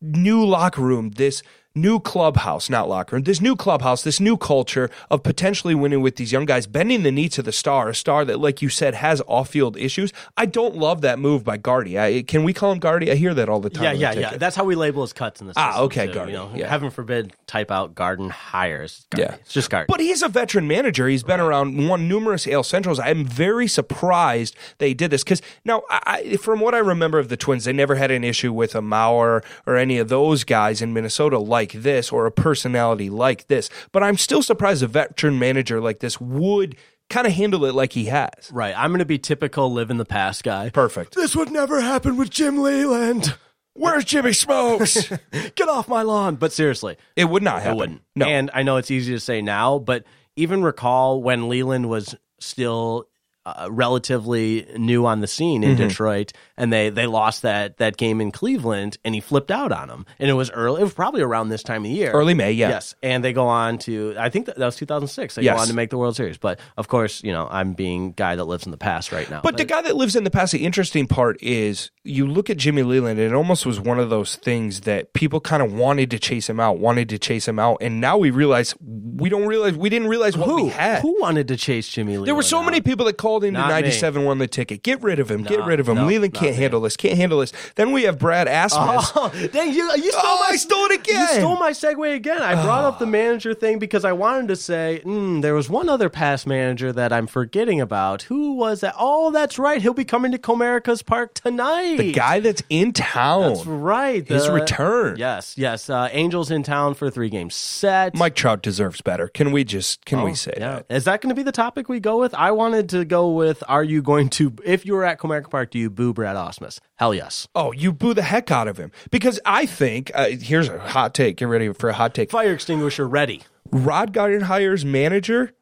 new 0.00 0.44
locker 0.44 0.82
room, 0.82 1.10
this 1.10 1.42
new 1.74 2.00
clubhouse, 2.00 2.68
not 2.68 2.88
locker 2.88 3.14
room, 3.14 3.22
this 3.22 3.40
new 3.40 3.54
clubhouse, 3.54 4.02
this 4.02 4.18
new 4.18 4.36
culture 4.36 4.90
of 5.10 5.22
potentially 5.22 5.74
winning 5.74 6.00
with 6.00 6.16
these 6.16 6.32
young 6.32 6.44
guys, 6.44 6.66
bending 6.66 7.02
the 7.04 7.12
knee 7.12 7.28
to 7.28 7.42
the 7.42 7.52
star, 7.52 7.88
a 7.90 7.94
star 7.94 8.24
that, 8.24 8.40
like 8.40 8.60
you 8.60 8.68
said, 8.68 8.94
has 8.94 9.22
off 9.28 9.50
field 9.50 9.76
issues. 9.76 10.12
I 10.36 10.46
don't 10.46 10.74
love 10.76 11.02
that 11.02 11.18
move 11.18 11.44
by 11.44 11.56
Gardy. 11.56 11.98
I, 11.98 12.22
can 12.22 12.42
we 12.42 12.52
call 12.52 12.72
him 12.72 12.78
Gardy? 12.80 13.12
I 13.12 13.14
hear 13.14 13.32
that 13.34 13.48
all 13.48 13.60
the 13.60 13.70
time. 13.70 13.84
Yeah, 13.84 14.12
yeah, 14.12 14.12
yeah. 14.32 14.36
That's 14.36 14.56
how 14.56 14.64
we 14.64 14.74
label 14.74 15.02
his 15.02 15.12
cuts 15.12 15.40
in 15.40 15.46
this. 15.46 15.54
Ah, 15.56 15.80
okay, 15.82 16.06
too, 16.08 16.14
Garden, 16.14 16.34
You 16.34 16.40
know, 16.40 16.50
yeah. 16.54 16.68
heaven 16.68 16.90
forbid, 16.90 17.32
type 17.46 17.70
out 17.70 17.94
Garden 17.94 18.30
hires. 18.30 19.06
Garden. 19.10 19.34
Yeah. 19.34 19.40
it's 19.40 19.52
just 19.52 19.70
Garden. 19.70 19.86
But 19.88 20.00
he's 20.00 20.22
a 20.22 20.28
veteran 20.28 20.66
manager. 20.66 21.06
He's 21.06 21.22
been 21.22 21.38
around, 21.40 21.86
won 21.88 22.08
numerous 22.08 22.48
AL 22.48 22.64
Centrals. 22.64 22.98
I'm 22.98 23.24
very 23.24 23.68
surprised 23.68 24.56
they 24.78 24.94
did 24.94 25.10
this 25.10 25.22
because 25.22 25.42
now, 25.64 25.82
I, 25.90 26.22
I- 26.32 26.36
from 26.38 26.60
what 26.60 26.74
I 26.74 26.78
remember 26.78 27.18
of 27.18 27.28
the 27.28 27.36
Twins, 27.36 27.64
they 27.66 27.72
never 27.72 27.94
had 27.94 28.10
an 28.10 28.24
issue 28.24 28.52
with 28.52 28.74
a 28.74 28.80
Mauer 28.80 29.44
or 29.66 29.76
any 29.76 29.98
of 29.98 30.08
those 30.08 30.44
guys 30.44 30.82
in 30.82 30.92
Minnesota 30.92 31.38
like 31.38 31.57
this 31.66 32.10
or 32.12 32.26
a 32.26 32.30
personality 32.32 33.10
like 33.10 33.46
this. 33.48 33.68
But 33.92 34.02
I'm 34.02 34.16
still 34.16 34.42
surprised 34.42 34.82
a 34.82 34.86
veteran 34.86 35.38
manager 35.38 35.80
like 35.80 36.00
this 36.00 36.20
would 36.20 36.76
kind 37.10 37.26
of 37.26 37.32
handle 37.32 37.64
it 37.64 37.74
like 37.74 37.92
he 37.92 38.04
has. 38.06 38.50
right, 38.52 38.74
I'm 38.76 38.90
going 38.90 38.98
to 38.98 39.04
be 39.06 39.18
typical 39.18 39.72
live 39.72 39.90
in 39.90 39.96
the 39.96 40.04
past 40.04 40.44
guy. 40.44 40.70
Perfect. 40.70 41.14
This 41.14 41.34
would 41.34 41.50
never 41.50 41.80
happen 41.80 42.16
with 42.16 42.30
Jim 42.30 42.58
Leyland. 42.58 43.34
Where's 43.74 44.04
Jimmy 44.04 44.32
Smokes? 44.32 45.08
Get 45.54 45.68
off 45.68 45.88
my 45.88 46.02
lawn. 46.02 46.36
But 46.36 46.52
seriously, 46.52 46.96
it 47.16 47.26
would 47.26 47.42
not 47.42 47.62
happen. 47.62 47.72
It 47.72 47.78
wouldn't. 47.80 48.02
No. 48.16 48.26
And 48.26 48.50
I 48.52 48.62
know 48.62 48.76
it's 48.76 48.90
easy 48.90 49.12
to 49.14 49.20
say 49.20 49.40
now, 49.40 49.78
but 49.78 50.04
even 50.36 50.62
recall 50.62 51.22
when 51.22 51.48
Leyland 51.48 51.88
was 51.88 52.14
still 52.40 53.08
uh, 53.46 53.68
relatively 53.70 54.66
new 54.76 55.06
on 55.06 55.20
the 55.20 55.26
scene 55.26 55.62
Mm-hmm. 55.62 55.80
in 55.80 55.88
Detroit, 55.88 56.32
and 56.58 56.70
they 56.72 56.90
they 56.90 57.06
lost 57.06 57.42
that 57.42 57.78
that 57.78 57.96
game 57.96 58.20
in 58.20 58.30
Cleveland, 58.32 58.98
and 59.04 59.14
he 59.14 59.20
flipped 59.22 59.50
out 59.50 59.72
on 59.72 59.88
them, 59.88 60.04
and 60.18 60.28
it 60.28 60.34
was 60.34 60.50
early. 60.50 60.80
It 60.82 60.84
was 60.84 60.92
probably 60.92 61.22
around 61.22 61.48
this 61.48 61.62
time 61.62 61.84
of 61.86 61.90
year, 61.90 62.10
Early 62.10 62.34
May, 62.34 62.52
yeah. 62.52 62.68
Yes, 62.68 62.94
and 63.02 63.24
they 63.24 63.32
go 63.32 63.46
on 63.46 63.78
to 63.78 64.14
I 64.18 64.28
think 64.28 64.46
that, 64.46 64.56
that 64.58 64.66
was 64.66 64.76
2006. 64.76 65.36
They 65.36 65.42
Yes. 65.42 65.56
go 65.56 65.62
on 65.62 65.68
to 65.68 65.74
make 65.74 65.88
the 65.90 65.96
World 65.98 66.16
Series, 66.16 66.36
but 66.36 66.60
of 66.76 66.88
course, 66.88 67.22
you 67.24 67.32
know, 67.32 67.48
I'm 67.50 67.72
being 67.72 68.12
guy 68.12 68.36
that 68.36 68.44
lives 68.44 68.66
in 68.66 68.70
the 68.72 68.76
past 68.76 69.12
right 69.12 69.30
now. 69.30 69.40
But 69.42 69.56
the 69.56 69.64
guy 69.64 69.80
that 69.82 69.96
lives 69.96 70.16
in 70.16 70.24
the 70.24 70.30
past, 70.30 70.52
the 70.52 70.64
interesting 70.66 71.06
part 71.06 71.42
is 71.42 71.90
you 72.04 72.26
look 72.26 72.50
at 72.50 72.56
Jimmy 72.56 72.82
Leyland, 72.82 73.18
and 73.18 73.30
it 73.32 73.34
almost 73.34 73.64
was 73.64 73.80
one 73.80 73.98
of 73.98 74.10
those 74.10 74.36
things 74.36 74.82
that 74.82 75.12
people 75.12 75.40
kind 75.40 75.62
of 75.62 75.72
wanted 75.72 76.10
to 76.10 76.18
chase 76.18 76.48
him 76.50 76.58
out, 76.60 76.78
wanted 76.78 77.08
to 77.10 77.18
chase 77.18 77.46
him 77.46 77.58
out, 77.58 77.78
and 77.80 78.00
now 78.00 78.18
we 78.18 78.30
realize 78.30 78.74
we 78.80 79.28
don't 79.28 79.46
realize 79.46 79.76
we 79.76 79.88
didn't 79.88 80.08
realize 80.08 80.36
what 80.36 80.48
who 80.48 80.64
we 80.64 80.68
had. 80.70 81.02
who 81.02 81.20
wanted 81.20 81.46
to 81.48 81.56
chase 81.56 81.88
Jimmy 81.88 82.12
Leyland? 82.12 82.26
there 82.28 82.34
were 82.34 82.42
so 82.42 82.58
out? 82.58 82.64
many 82.64 82.80
people 82.80 83.06
that 83.06 83.18
called 83.18 83.44
into 83.44 83.58
Not 83.60 83.68
me. 83.68 83.74
97 83.74 84.24
won 84.24 84.38
the 84.38 84.48
ticket. 84.48 84.82
Get 84.82 85.02
rid 85.02 85.20
of 85.20 85.30
him. 85.30 85.42
get 85.44 85.64
rid 85.64 85.78
of 85.80 85.88
him. 85.88 85.96
no, 85.96 86.06
Leyland 86.06 86.34
not 86.34 86.42
can't 86.42 86.47
me. 86.56 86.62
handle 86.62 86.80
this. 86.80 86.96
Can't 86.96 87.16
handle 87.16 87.38
this. 87.40 87.52
Then 87.74 87.92
we 87.92 88.04
have 88.04 88.18
Brad 88.18 88.46
Ausmus. 88.46 89.12
Oh, 89.14 89.48
dang, 89.52 89.72
you, 89.72 89.90
you 89.96 90.10
stole 90.12 90.22
Oh, 90.24 90.38
my, 90.48 90.52
I 90.54 90.56
stole 90.56 90.84
it 90.86 91.00
again. 91.00 91.20
You 91.20 91.40
stole 91.40 91.56
my 91.58 91.70
segue 91.70 92.14
again. 92.14 92.42
I 92.42 92.54
brought 92.62 92.84
up 92.84 92.98
the 92.98 93.06
manager 93.20 93.54
thing 93.54 93.78
because 93.78 94.04
I 94.04 94.12
wanted 94.12 94.48
to 94.48 94.56
say 94.56 95.00
mm, 95.04 95.42
there 95.42 95.54
was 95.54 95.68
one 95.70 95.88
other 95.88 96.08
past 96.08 96.46
manager 96.46 96.92
that 96.92 97.12
I'm 97.12 97.26
forgetting 97.26 97.80
about. 97.80 98.22
Who 98.22 98.52
was 98.54 98.80
that? 98.80 98.94
Oh, 98.98 99.30
that's 99.30 99.58
right. 99.58 99.80
He'll 99.82 99.94
be 99.94 100.04
coming 100.04 100.32
to 100.32 100.38
Comerica's 100.38 101.02
Park 101.02 101.34
tonight. 101.34 101.96
The 101.98 102.12
guy 102.12 102.40
that's 102.40 102.62
in 102.68 102.92
town. 102.92 103.54
That's 103.54 103.66
right. 103.66 104.26
His 104.26 104.48
return. 104.48 105.16
Yes, 105.18 105.56
yes. 105.56 105.88
Uh, 105.90 106.08
Angels 106.12 106.50
in 106.50 106.62
town 106.62 106.94
for 106.94 107.10
three 107.10 107.28
game 107.30 107.50
set. 107.50 108.14
Mike 108.14 108.34
Trout 108.34 108.62
deserves 108.62 109.00
better. 109.00 109.28
Can 109.28 109.52
we 109.52 109.64
just 109.64 110.04
can 110.04 110.22
we 110.22 110.34
say 110.34 110.52
Oh, 110.56 110.60
Yeah. 110.60 110.74
that? 110.88 110.94
Is 110.96 111.04
that 111.04 111.20
going 111.20 111.30
to 111.30 111.34
be 111.34 111.42
the 111.42 111.52
topic 111.52 111.88
we 111.88 112.00
go 112.00 112.18
with? 112.18 112.34
I 112.34 112.50
wanted 112.52 112.88
to 112.90 113.04
go 113.04 113.30
with 113.32 113.62
Are 113.68 113.84
you 113.84 114.02
going 114.02 114.28
to, 114.30 114.52
if 114.64 114.84
you 114.86 114.94
were 114.94 115.04
at 115.04 115.18
Comerica 115.18 115.50
Park, 115.50 115.70
do 115.70 115.78
you 115.78 115.90
boo 115.90 116.12
Brad 116.12 116.36
Ausmus? 116.38 116.78
Hell 116.96 117.14
yes. 117.14 117.48
Oh, 117.54 117.72
you 117.72 117.92
boo 117.92 118.14
the 118.14 118.22
heck 118.22 118.50
out 118.50 118.68
of 118.68 118.78
him 118.78 118.92
because 119.10 119.38
I 119.44 119.66
think 119.66 120.10
uh, 120.14 120.28
here's 120.40 120.68
a 120.68 120.78
hot 120.78 121.14
take. 121.14 121.36
Get 121.36 121.46
ready 121.46 121.72
for 121.72 121.90
a 121.90 121.94
hot 121.94 122.14
take. 122.14 122.30
Fire 122.30 122.52
extinguisher 122.52 123.06
ready. 123.06 123.42
Ron 123.70 124.06
Gardenhire's 124.12 124.84
manager 124.84 125.52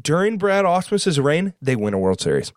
during 0.00 0.38
Brad 0.38 0.64
Ausmus's 0.64 1.20
reign, 1.20 1.54
they 1.62 1.76
win 1.76 1.94
a 1.94 1.98
World 1.98 2.20
Series. 2.20 2.52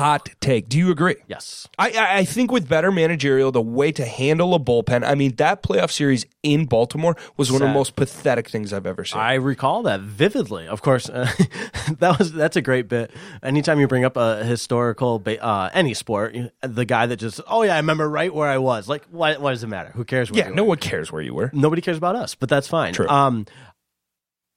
Hot 0.00 0.30
take. 0.40 0.66
Do 0.70 0.78
you 0.78 0.90
agree? 0.90 1.16
Yes. 1.26 1.68
I, 1.78 2.20
I 2.20 2.24
think 2.24 2.50
with 2.50 2.66
better 2.66 2.90
managerial, 2.90 3.52
the 3.52 3.60
way 3.60 3.92
to 3.92 4.06
handle 4.06 4.54
a 4.54 4.58
bullpen. 4.58 5.06
I 5.06 5.14
mean, 5.14 5.36
that 5.36 5.62
playoff 5.62 5.90
series 5.90 6.24
in 6.42 6.64
Baltimore 6.64 7.18
was 7.36 7.52
one 7.52 7.60
of 7.60 7.68
the 7.68 7.74
most 7.74 7.96
pathetic 7.96 8.48
things 8.48 8.72
I've 8.72 8.86
ever 8.86 9.04
seen. 9.04 9.20
I 9.20 9.34
recall 9.34 9.82
that 9.82 10.00
vividly. 10.00 10.66
Of 10.66 10.80
course, 10.80 11.10
uh, 11.10 11.30
that 11.98 12.18
was 12.18 12.32
that's 12.32 12.56
a 12.56 12.62
great 12.62 12.88
bit. 12.88 13.10
Anytime 13.42 13.78
you 13.78 13.86
bring 13.86 14.06
up 14.06 14.16
a 14.16 14.42
historical 14.42 15.22
uh, 15.38 15.68
any 15.74 15.92
sport, 15.92 16.34
the 16.62 16.86
guy 16.86 17.04
that 17.04 17.16
just 17.16 17.42
oh 17.46 17.62
yeah, 17.62 17.74
I 17.74 17.76
remember 17.76 18.08
right 18.08 18.34
where 18.34 18.48
I 18.48 18.56
was. 18.56 18.88
Like, 18.88 19.04
what, 19.10 19.38
what 19.38 19.50
does 19.50 19.62
it 19.62 19.68
matter? 19.68 19.90
Who 19.90 20.06
cares? 20.06 20.32
Where 20.32 20.48
yeah, 20.48 20.48
no 20.48 20.64
one 20.64 20.78
cares 20.78 21.12
where 21.12 21.20
you 21.20 21.34
were. 21.34 21.50
nobody 21.52 21.82
cares 21.82 21.98
about 21.98 22.16
us, 22.16 22.34
but 22.34 22.48
that's 22.48 22.68
fine. 22.68 22.94
True. 22.94 23.06
Um, 23.06 23.44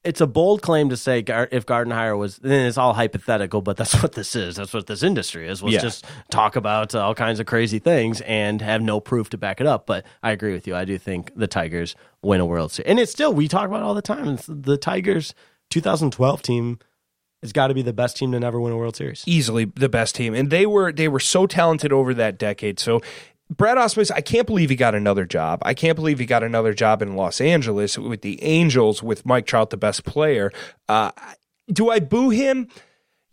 it's 0.04 0.20
a 0.22 0.28
bold 0.28 0.62
claim 0.62 0.90
to 0.90 0.98
say 0.98 1.20
if 1.20 1.66
Gardenhire 1.66 2.18
was, 2.18 2.38
then 2.40 2.66
it's 2.66 2.78
all 2.78 2.94
hypothetical, 2.94 3.62
but 3.62 3.78
that's 3.78 3.94
what 4.04 4.14
this 4.14 4.36
is. 4.36 4.58
That's 4.58 4.74
what 4.74 4.88
this 4.88 5.02
industry 5.04 5.48
is. 5.48 5.64
Let's 5.64 5.74
Yeah. 5.76 5.82
just 5.82 6.06
talk 6.30 6.56
about 6.56 6.94
uh, 6.94 7.00
all 7.06 7.16
kinds 7.16 7.40
of 7.40 7.46
crazy 7.46 7.80
things 7.80 8.22
and 8.22 8.62
have 8.62 8.82
no 8.82 9.00
proof 9.00 9.30
to 9.32 9.38
back 9.38 9.62
it 9.62 9.68
up. 9.68 9.86
But 9.88 10.06
I 10.22 10.32
agree 10.32 10.54
with 10.54 10.68
you. 10.68 10.76
I 10.76 10.84
do 10.86 10.98
think 10.98 11.32
the 11.36 11.48
Tigers 11.48 11.96
win 12.22 12.42
a 12.42 12.46
World 12.46 12.72
Series. 12.72 12.90
And 12.90 13.00
it's 13.00 13.12
still, 13.12 13.34
we 13.34 13.48
talk 13.48 13.68
about 13.68 13.78
it 13.82 13.84
all 13.84 13.94
the 13.94 14.02
time. 14.02 14.28
It's 14.30 14.46
the 14.48 14.78
Tigers 14.78 15.34
2012 15.70 16.42
team 16.42 16.80
has 17.42 17.52
got 17.52 17.68
to 17.68 17.74
be 17.74 17.82
the 17.82 17.92
best 17.94 18.16
team 18.18 18.32
to 18.32 18.40
never 18.40 18.60
win 18.60 18.72
a 18.72 18.78
World 18.78 18.96
Series. 18.96 19.24
easily 19.26 19.66
the 19.66 19.90
best 19.90 20.16
team, 20.16 20.34
and 20.34 20.50
they 20.50 20.66
were 20.66 20.94
they 20.94 21.10
were 21.10 21.20
so 21.20 21.46
talented 21.46 21.92
over 21.92 22.14
that 22.14 22.38
decade. 22.38 22.80
So. 22.80 23.02
Brad 23.56 23.78
Ausmus, 23.78 24.12
I 24.12 24.22
can't 24.22 24.48
believe 24.48 24.70
he 24.70 24.76
got 24.76 24.96
another 24.96 25.26
job. 25.26 25.60
I 25.64 25.74
can't 25.74 25.96
believe 25.96 26.20
he 26.20 26.26
got 26.26 26.44
another 26.44 26.74
job 26.74 27.02
in 27.02 27.16
Los 27.16 27.40
Angeles 27.40 27.98
with 27.98 28.22
the 28.22 28.42
Angels, 28.44 29.04
with 29.04 29.26
Mike 29.26 29.46
Trout 29.46 29.70
the 29.70 29.78
best 29.78 30.06
player. 30.06 30.52
Uh, 30.90 31.12
do 31.72 31.90
I 31.90 32.00
boo 32.00 32.30
him? 32.30 32.68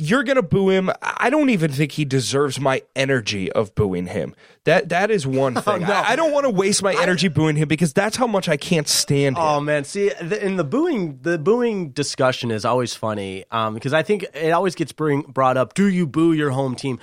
You're 0.03 0.23
gonna 0.23 0.43
boo 0.43 0.71
him. 0.71 0.91
I 1.03 1.29
don't 1.29 1.51
even 1.51 1.71
think 1.71 1.93
he 1.93 2.07
deserves 2.07 2.59
my 2.59 2.83
energy 2.97 3.53
of 3.53 3.75
booing 3.75 4.07
him. 4.07 4.35
That 4.65 4.89
that 4.89 5.11
is 5.11 5.27
one 5.27 5.55
thing. 5.63 5.83
no. 5.83 5.93
I, 5.93 6.13
I 6.13 6.17
don't 6.17 6.33
want 6.33 6.45
to 6.45 6.51
waste 6.51 6.83
my 6.83 6.95
energy 7.03 7.29
booing 7.29 7.57
him 7.57 7.69
because 7.69 7.93
that's 7.93 8.17
how 8.17 8.27
much 8.27 8.49
I 8.49 8.57
can't 8.57 8.89
stand 8.89 9.37
him. 9.37 9.43
Oh 9.43 9.61
man, 9.61 9.85
see, 9.85 10.11
the, 10.23 10.43
in 10.43 10.57
the 10.57 10.65
booing, 10.65 11.19
the 11.21 11.39
booing 11.39 11.91
discussion 11.91 12.51
is 12.51 12.65
always 12.65 12.95
funny 12.95 13.45
um, 13.51 13.75
because 13.75 13.93
I 13.93 14.03
think 14.03 14.25
it 14.33 14.53
always 14.53 14.75
gets 14.75 14.93
bring, 14.93 15.21
brought 15.21 15.59
up. 15.59 15.75
Do 15.75 15.87
you 15.87 16.07
boo 16.07 16.33
your 16.33 16.51
home 16.51 16.77
team? 16.77 16.99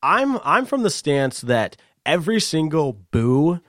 I'm 0.00 0.38
I'm 0.44 0.66
from 0.66 0.84
the 0.84 0.90
stance 0.90 1.40
that 1.40 1.76
every 2.06 2.40
single 2.40 2.92
boo 3.10 3.60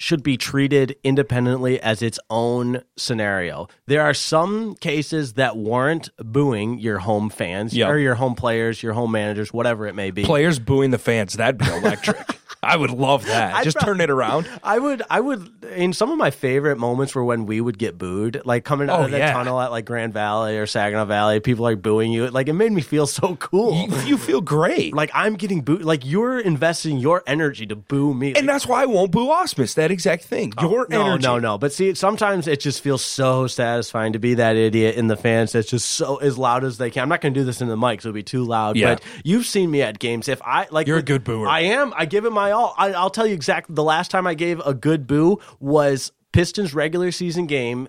should 0.00 0.22
be 0.22 0.36
treated 0.36 0.94
independently 1.02 1.80
as 1.80 2.02
its 2.02 2.20
own 2.30 2.82
scenario. 2.96 3.66
There 3.86 4.00
are 4.02 4.14
some 4.14 4.76
cases 4.76 5.32
that 5.32 5.56
warrant 5.56 6.08
booing 6.18 6.78
your 6.78 6.98
home 7.00 7.30
fans 7.30 7.74
Yeah. 7.74 7.88
or 7.88 7.98
your 7.98 8.14
home 8.14 8.36
players, 8.36 8.80
your 8.80 8.92
home 8.92 9.10
managers, 9.10 9.52
whatever 9.52 9.88
it 9.88 9.96
may 9.96 10.12
be. 10.12 10.24
Players 10.24 10.60
booing 10.60 10.92
the 10.92 10.98
fans, 10.98 11.34
that'd 11.34 11.58
be 11.58 11.66
electric. 11.66 12.37
I 12.62 12.76
would 12.76 12.90
love 12.90 13.24
that. 13.26 13.54
I'd 13.54 13.64
Just 13.64 13.76
prob- 13.76 13.86
turn 13.86 14.00
it 14.00 14.10
around. 14.10 14.48
I 14.64 14.78
would, 14.78 15.02
I 15.08 15.20
would. 15.20 15.48
In 15.76 15.92
some 15.92 16.10
of 16.10 16.18
my 16.18 16.30
favorite 16.30 16.76
moments 16.76 17.14
were 17.14 17.24
when 17.24 17.46
we 17.46 17.60
would 17.60 17.78
get 17.78 17.96
booed, 17.98 18.42
like 18.44 18.64
coming 18.64 18.90
out 18.90 19.00
Oh, 19.00 19.04
of 19.04 19.10
the 19.12 19.18
yeah. 19.18 19.32
tunnel 19.32 19.60
at 19.60 19.70
like 19.70 19.84
Grand 19.84 20.12
Valley 20.12 20.56
or 20.58 20.66
Saginaw 20.66 21.04
Valley. 21.04 21.38
People 21.40 21.62
like 21.62 21.80
booing 21.82 22.10
you. 22.10 22.28
Like 22.28 22.48
it 22.48 22.54
made 22.54 22.72
me 22.72 22.82
feel 22.82 23.06
so 23.06 23.36
cool. 23.36 23.86
You, 23.86 23.96
you 24.02 24.18
feel 24.18 24.40
great. 24.40 24.92
like 24.94 25.10
I'm 25.14 25.34
getting 25.36 25.60
booed. 25.60 25.82
Like 25.82 26.04
you're 26.04 26.40
investing 26.40 26.98
your 26.98 27.22
energy 27.26 27.66
to 27.66 27.76
boo 27.76 28.12
me. 28.12 28.34
and 28.34 28.48
that's 28.48 28.66
why 28.66 28.82
I 28.82 28.86
won't 28.86 29.12
boo 29.12 29.28
Ausmus. 29.28 29.74
That 29.74 29.90
exact 29.90 30.24
thing. 30.24 30.52
Oh, 30.58 30.68
your 30.70 30.80
Oh, 30.82 30.86
no, 30.88 31.06
energy. 31.12 31.22
no, 31.26 31.38
no. 31.38 31.58
But 31.58 31.72
see, 31.72 31.94
sometimes 31.94 32.48
it 32.48 32.60
just 32.60 32.80
feels 32.82 33.04
so 33.04 33.46
satisfying 33.46 34.14
to 34.14 34.18
be 34.18 34.34
that 34.34 34.56
idiot 34.56 34.96
in 34.96 35.06
the 35.06 35.16
fans 35.16 35.52
that's 35.52 35.68
just 35.68 35.88
so 35.90 36.16
as 36.16 36.36
loud 36.38 36.64
as 36.64 36.78
they 36.78 36.90
can. 36.90 37.02
I'm 37.04 37.08
not 37.08 37.20
going 37.20 37.34
to 37.34 37.40
do 37.40 37.44
this 37.44 37.60
in 37.60 37.68
the 37.68 37.76
mic, 37.76 38.00
so 38.02 38.08
it'll 38.08 38.14
be 38.16 38.22
too 38.24 38.42
loud. 38.44 38.76
Yeah. 38.76 38.94
But 38.94 39.04
you've 39.22 39.46
seen 39.46 39.70
me 39.70 39.82
at 39.82 39.98
games. 39.98 40.28
If 40.28 40.42
I 40.42 40.66
like, 40.70 40.86
You're 40.86 40.98
a 40.98 41.02
good 41.02 41.22
booer. 41.24 41.46
I 41.48 41.60
am. 41.60 41.92
I 41.96 42.04
give 42.06 42.24
it 42.24 42.30
my 42.32 42.47
all. 42.50 42.74
I, 42.76 42.92
I'll 42.92 43.10
tell 43.10 43.26
you 43.26 43.34
exactly. 43.34 43.74
The 43.74 43.82
last 43.84 44.10
time 44.10 44.26
I 44.26 44.34
gave 44.34 44.60
a 44.60 44.74
good 44.74 45.06
boo 45.06 45.40
was 45.60 46.12
Pistons 46.32 46.74
regular 46.74 47.10
season 47.12 47.46
game. 47.46 47.88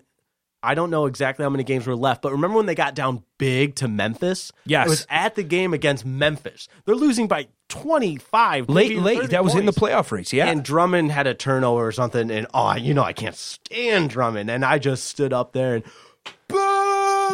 I 0.62 0.76
don't 0.76 0.90
know 0.90 1.06
exactly 1.06 1.44
how 1.44 1.50
many 1.50 1.64
games 1.64 1.88
were 1.88 1.96
left, 1.96 2.22
but 2.22 2.34
remember 2.34 2.58
when 2.58 2.66
they 2.66 2.76
got 2.76 2.94
down 2.94 3.24
big 3.38 3.76
to 3.76 3.88
Memphis? 3.88 4.52
Yes. 4.66 4.88
It 4.88 4.90
was 4.90 5.08
at 5.10 5.36
the 5.36 5.44
game 5.44 5.74
against 5.74 6.06
Memphis. 6.06 6.68
They're 6.86 6.96
losing 6.96 7.30
by 7.30 7.48
25. 7.70 8.68
Late, 8.68 8.98
late. 8.98 9.20
30 9.20 9.28
That 9.30 9.44
was 9.46 9.56
in 9.56 9.66
the 9.66 9.72
playoff 9.72 10.12
race. 10.12 10.34
Yeah. 10.34 10.48
And 10.48 10.62
Drummond 10.62 11.14
had 11.14 11.28
a 11.28 11.34
turnover 11.34 11.88
or 11.88 11.92
something, 11.94 12.30
and 12.30 12.46
oh, 12.54 12.76
you 12.76 12.94
know 12.94 13.04
I 13.04 13.14
can't 13.14 13.36
stand 13.36 14.10
Drummond, 14.10 14.50
and 14.50 14.66
I 14.66 14.80
just 14.80 15.06
stood 15.06 15.32
up 15.32 15.54
there 15.54 15.76
and 15.76 15.84
boo, 16.50 16.58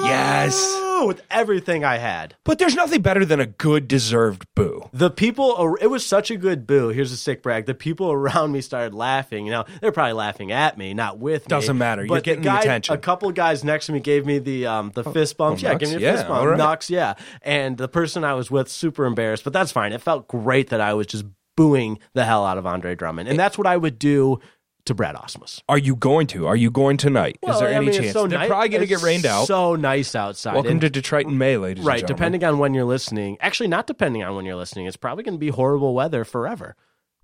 Yes. 0.03 0.85
With 1.04 1.22
everything 1.30 1.84
I 1.84 1.98
had. 1.98 2.36
but 2.43 2.60
there's 2.60 2.76
nothing 2.76 3.02
better 3.02 3.26
than 3.26 3.39
a 3.39 3.46
good 3.46 3.88
deserved 3.88 4.46
boo. 4.56 4.89
The 4.93 5.10
people, 5.10 5.76
it 5.82 5.88
was 5.88 6.06
such 6.06 6.32
a 6.32 6.38
good 6.38 6.66
boo. 6.66 6.89
Here's 6.89 7.12
a 7.12 7.18
sick 7.18 7.41
brag. 7.43 7.66
The 7.66 7.74
people 7.74 8.12
around 8.12 8.52
me 8.52 8.62
started 8.62 8.93
laughing. 8.93 9.46
You 9.46 9.52
know, 9.52 9.66
they're 9.82 9.91
probably 9.91 10.14
laughing 10.14 10.52
at 10.52 10.78
me, 10.78 10.93
not 10.93 11.20
with 11.20 11.43
me. 11.43 11.50
Doesn't 11.50 11.78
matter. 11.78 12.06
You're 12.06 12.22
getting 12.22 12.43
the 12.43 12.50
guy, 12.50 12.62
attention. 12.62 12.96
A 12.96 12.98
couple 12.98 13.30
guys 13.32 13.64
next 13.64 13.88
to 13.88 13.91
me 13.91 14.00
gave 14.00 14.26
me 14.26 14.39
the 14.39 14.68
um 14.68 14.91
the 14.96 15.04
fist 15.04 15.38
bumps. 15.38 15.64
oh, 15.64 15.68
yeah, 15.68 15.74
Nux? 15.74 15.80
give 15.80 15.89
me 15.89 15.96
a 15.96 16.00
Yeah, 16.00 16.12
fist 16.16 16.28
bump. 16.28 16.48
right. 16.48 16.58
Nux, 16.58 16.78
yeah. 16.89 17.16
And 17.41 17.78
the 17.78 17.88
person 17.88 18.24
I 18.24 18.34
was 18.36 18.50
with, 18.50 18.70
super 18.70 19.06
embarrassed, 19.06 19.43
but 19.43 19.54
that's 19.54 19.72
fine. 19.72 19.91
It 19.93 20.02
felt 20.02 20.28
great 20.28 20.70
that 20.70 20.82
I 20.82 20.93
was 20.93 21.08
just 21.08 21.26
booing 21.58 21.98
the 22.14 22.26
hell 22.26 22.46
out 22.46 22.58
of 22.58 22.66
Andre 22.66 22.96
Drummond, 22.96 23.30
and 23.30 23.39
that's 23.39 23.58
what 23.58 23.66
I 23.66 23.78
would 23.78 23.98
do 23.98 24.39
to 24.86 24.94
Brad 24.94 25.16
Ausmus. 25.16 25.62
Are 25.68 25.78
you 25.78 25.96
going 25.96 26.28
to? 26.28 26.48
Are 26.48 26.56
you 26.56 26.72
going 26.72 26.98
tonight? 26.98 27.38
Is 27.48 27.60
there 27.60 27.68
I 27.70 27.74
any 27.74 27.88
mean, 27.88 27.96
chance? 28.02 28.14
so 28.14 28.28
They're 28.28 28.40
ni- 28.40 28.48
probably 28.48 28.70
going 28.70 28.82
to 28.82 28.88
get 28.88 29.02
rained 29.02 29.26
out. 29.26 29.48
So 29.48 29.76
nice 29.76 30.16
outside. 30.16 30.54
Welcome 30.54 30.74
And- 30.74 30.82
to 30.82 30.90
Detroit 30.90 31.26
and 31.28 31.38
May, 31.40 31.58
ladies 31.58 31.84
right. 31.84 32.00
and 32.00 32.08
gentlemen. 32.08 32.16
Depending 32.18 32.44
on 32.46 32.60
when 32.60 32.74
you're 32.74 32.86
listening, 32.86 33.38
actually, 33.42 33.68
not 33.68 33.88
depending 33.88 34.24
on 34.24 34.36
when 34.36 34.46
you're 34.46 34.56
listening, 34.56 34.86
it's 34.86 34.98
probably 34.98 35.24
going 35.24 35.36
to 35.36 35.40
be 35.40 35.50
horrible 35.50 35.94
weather 35.94 36.24
forever 36.24 36.76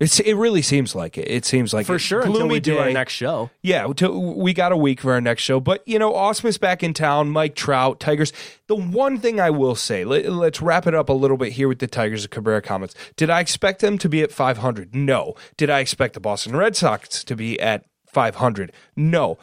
It's, 0.01 0.19
it 0.19 0.33
really 0.33 0.63
seems 0.63 0.95
like 0.95 1.15
it. 1.15 1.29
It 1.29 1.45
seems 1.45 1.75
like 1.75 1.85
for 1.85 1.99
sure 1.99 2.21
until 2.21 2.47
we 2.47 2.59
do 2.59 2.79
our 2.79 2.91
next 2.91 3.13
show. 3.13 3.51
Yeah, 3.61 3.85
we 3.85 4.51
got 4.51 4.71
a 4.71 4.77
week 4.77 4.99
for 4.99 5.13
our 5.13 5.21
next 5.21 5.43
show. 5.43 5.59
But, 5.59 5.87
you 5.87 5.99
know, 5.99 6.11
Ausmus 6.11 6.59
back 6.59 6.81
in 6.81 6.95
town, 6.95 7.29
Mike 7.29 7.53
Trout, 7.53 7.99
Tigers. 7.99 8.33
The 8.65 8.75
one 8.75 9.19
thing 9.19 9.39
I 9.39 9.51
will 9.51 9.75
say, 9.75 10.03
let, 10.03 10.25
us 10.25 10.59
wrap 10.59 10.87
it 10.87 10.95
up 10.95 11.09
a 11.09 11.13
little 11.13 11.37
bit 11.37 11.53
here 11.53 11.67
with 11.67 11.77
the 11.77 11.85
Tigers 11.85 12.25
of 12.25 12.31
Cabrera 12.31 12.63
Comments. 12.63 12.95
Did 13.15 13.29
I 13.29 13.41
expect 13.41 13.81
them 13.81 13.99
to 13.99 14.09
be 14.09 14.23
at 14.23 14.31
500? 14.31 14.95
No. 14.95 15.35
Did 15.55 15.69
I 15.69 15.81
expect 15.81 16.15
the 16.15 16.19
Boston 16.19 16.55
Red 16.55 16.75
Sox 16.75 17.23
to 17.23 17.35
be 17.35 17.59
at 17.59 17.85
500? 18.07 18.71
No. 18.95 19.37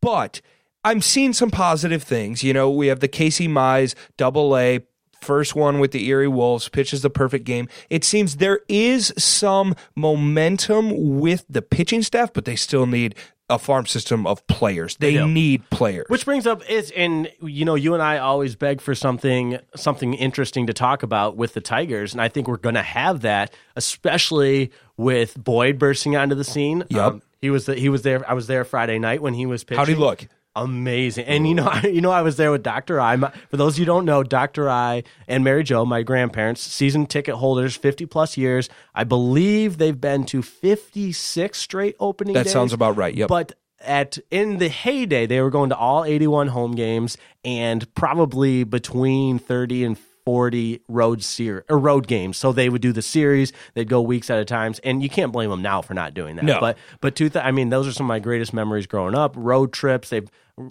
But 0.00 0.40
I'm 0.84 1.00
seeing 1.00 1.32
some 1.32 1.50
positive 1.50 2.04
things. 2.04 2.44
You 2.44 2.52
know, 2.52 2.70
we 2.70 2.86
have 2.86 3.00
the 3.00 3.08
Casey 3.08 3.48
Mize 3.48 3.96
double 4.16 4.56
A 4.56 4.80
first 5.24 5.56
one 5.56 5.80
with 5.80 5.90
the 5.92 6.06
Erie 6.08 6.28
Wolves, 6.28 6.68
pitches 6.68 7.02
the 7.02 7.10
perfect 7.10 7.44
game. 7.44 7.68
It 7.90 8.04
seems 8.04 8.36
there 8.36 8.60
is 8.68 9.12
some 9.16 9.74
momentum 9.96 11.18
with 11.20 11.44
the 11.48 11.62
pitching 11.62 12.02
staff, 12.02 12.32
but 12.32 12.44
they 12.44 12.56
still 12.56 12.86
need 12.86 13.14
a 13.50 13.58
farm 13.58 13.84
system 13.84 14.26
of 14.26 14.46
players. 14.46 14.96
They, 14.96 15.22
need 15.26 15.68
players. 15.68 16.06
Which 16.08 16.24
brings 16.24 16.46
up 16.46 16.62
is 16.68 16.90
and 16.96 17.30
you 17.42 17.64
know 17.66 17.74
you 17.74 17.92
and 17.92 18.02
I 18.02 18.16
always 18.18 18.56
beg 18.56 18.80
for 18.80 18.94
something 18.94 19.58
something 19.76 20.14
interesting 20.14 20.66
to 20.68 20.72
talk 20.72 21.02
about 21.02 21.36
with 21.36 21.52
the 21.52 21.60
Tigers, 21.60 22.12
and 22.12 22.22
I 22.22 22.28
think 22.28 22.48
we're 22.48 22.56
going 22.56 22.74
to 22.76 22.82
have 22.82 23.20
that, 23.20 23.52
especially 23.76 24.70
with 24.96 25.42
Boyd 25.42 25.78
bursting 25.78 26.16
onto 26.16 26.34
the 26.34 26.44
scene. 26.44 26.82
Um, 26.82 26.86
Yep. 26.90 27.22
he 27.42 27.50
was 27.50 27.66
the, 27.66 27.74
he 27.74 27.88
was 27.88 28.02
there. 28.02 28.28
I 28.28 28.34
was 28.34 28.46
there 28.46 28.64
Friday 28.64 28.98
night 28.98 29.20
when 29.20 29.34
he 29.34 29.44
was 29.46 29.62
pitching. 29.62 29.78
How'd 29.78 29.88
he 29.88 29.94
look? 29.94 30.26
Amazing, 30.56 31.26
and 31.26 31.48
you 31.48 31.54
know, 31.54 31.66
I, 31.70 31.86
you 31.86 32.00
know, 32.00 32.12
I 32.12 32.22
was 32.22 32.36
there 32.36 32.50
with 32.50 32.62
Doctor 32.62 33.00
I. 33.00 33.16
My, 33.16 33.30
for 33.50 33.56
those 33.56 33.74
of 33.74 33.78
you 33.80 33.84
who 33.84 33.92
don't 33.92 34.04
know, 34.04 34.22
Doctor 34.22 34.70
I 34.70 35.02
and 35.26 35.42
Mary 35.42 35.64
Jo, 35.64 35.84
my 35.84 36.02
grandparents, 36.02 36.62
season 36.62 37.06
ticket 37.06 37.34
holders, 37.34 37.74
fifty 37.76 38.06
plus 38.06 38.36
years. 38.36 38.68
I 38.94 39.04
believe 39.04 39.78
they've 39.78 40.00
been 40.00 40.24
to 40.26 40.42
fifty 40.42 41.12
six 41.12 41.58
straight 41.58 41.96
opening. 41.98 42.34
That 42.34 42.44
days. 42.44 42.52
sounds 42.52 42.72
about 42.72 42.96
right. 42.96 43.14
Yep. 43.14 43.28
But 43.28 43.52
at 43.80 44.18
in 44.30 44.58
the 44.58 44.68
heyday, 44.68 45.26
they 45.26 45.40
were 45.40 45.50
going 45.50 45.70
to 45.70 45.76
all 45.76 46.04
81 46.04 46.48
home 46.48 46.72
games 46.72 47.16
and 47.44 47.92
probably 47.94 48.64
between 48.64 49.38
30 49.38 49.84
and 49.84 49.98
40 50.24 50.80
road 50.88 51.22
ser- 51.22 51.64
or 51.68 51.78
road 51.78 52.06
games. 52.06 52.36
So 52.36 52.52
they 52.52 52.68
would 52.68 52.82
do 52.82 52.92
the 52.92 53.02
series. 53.02 53.52
They'd 53.74 53.88
go 53.88 54.00
weeks 54.00 54.30
at 54.30 54.38
a 54.38 54.44
time, 54.44 54.74
and 54.82 55.02
you 55.02 55.08
can't 55.08 55.32
blame 55.32 55.50
them 55.50 55.62
now 55.62 55.82
for 55.82 55.94
not 55.94 56.14
doing 56.14 56.36
that. 56.36 56.44
No. 56.44 56.60
But 56.60 56.78
but 57.00 57.14
two, 57.16 57.28
th- 57.28 57.44
I 57.44 57.50
mean, 57.50 57.70
those 57.70 57.86
are 57.86 57.92
some 57.92 58.06
of 58.06 58.08
my 58.08 58.18
greatest 58.20 58.52
memories 58.54 58.86
growing 58.86 59.14
up. 59.14 59.34
Road 59.36 59.72
trips. 59.72 60.08
They've 60.10 60.28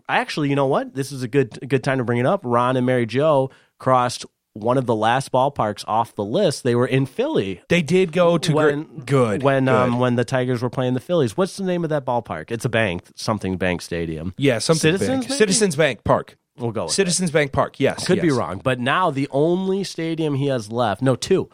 actually, 0.09 0.49
you 0.49 0.55
know 0.55 0.67
what? 0.67 0.95
This 0.95 1.11
is 1.11 1.23
a 1.23 1.27
good 1.27 1.57
a 1.61 1.65
good 1.65 1.83
time 1.83 1.97
to 1.99 2.03
bring 2.03 2.19
it 2.19 2.25
up. 2.25 2.41
Ron 2.43 2.77
and 2.77 2.85
Mary 2.85 3.05
Joe 3.05 3.49
crossed 3.79 4.25
one 4.55 4.77
of 4.77 4.85
the 4.85 4.95
last 4.95 5.31
ballparks 5.31 5.83
off 5.87 6.13
the 6.13 6.23
list. 6.23 6.63
They 6.63 6.75
were 6.75 6.85
in 6.85 7.05
Philly 7.07 7.61
they 7.69 7.81
did 7.81 8.11
go 8.11 8.37
to 8.37 8.53
when 8.53 8.83
gr- 8.83 9.03
good. 9.03 9.43
when 9.43 9.65
good. 9.65 9.73
um 9.73 9.99
when 9.99 10.15
the 10.15 10.23
Tigers 10.25 10.61
were 10.61 10.69
playing 10.69 10.93
the 10.93 10.99
Phillies. 10.99 11.35
What's 11.35 11.57
the 11.57 11.63
name 11.63 11.83
of 11.83 11.89
that 11.89 12.05
ballpark? 12.05 12.51
It's 12.51 12.63
a 12.65 12.69
bank, 12.69 13.03
something 13.15 13.57
Bank 13.57 13.81
Stadium. 13.81 14.33
yeah, 14.37 14.59
something 14.59 14.79
Citizens, 14.79 15.09
Bank. 15.09 15.23
maybe? 15.29 15.37
Citizens 15.37 15.75
Bank 15.75 16.03
Park. 16.03 16.37
We'll 16.57 16.71
go. 16.71 16.83
With 16.85 16.93
Citizens 16.93 17.31
Bank 17.31 17.51
Park. 17.51 17.79
Yes. 17.79 18.05
Could 18.05 18.21
be 18.21 18.29
wrong, 18.31 18.61
but 18.63 18.79
now 18.79 19.09
the 19.11 19.27
only 19.31 19.83
stadium 19.83 20.35
he 20.35 20.47
has 20.47 20.71
left, 20.71 21.01
no, 21.01 21.15
two, 21.15 21.49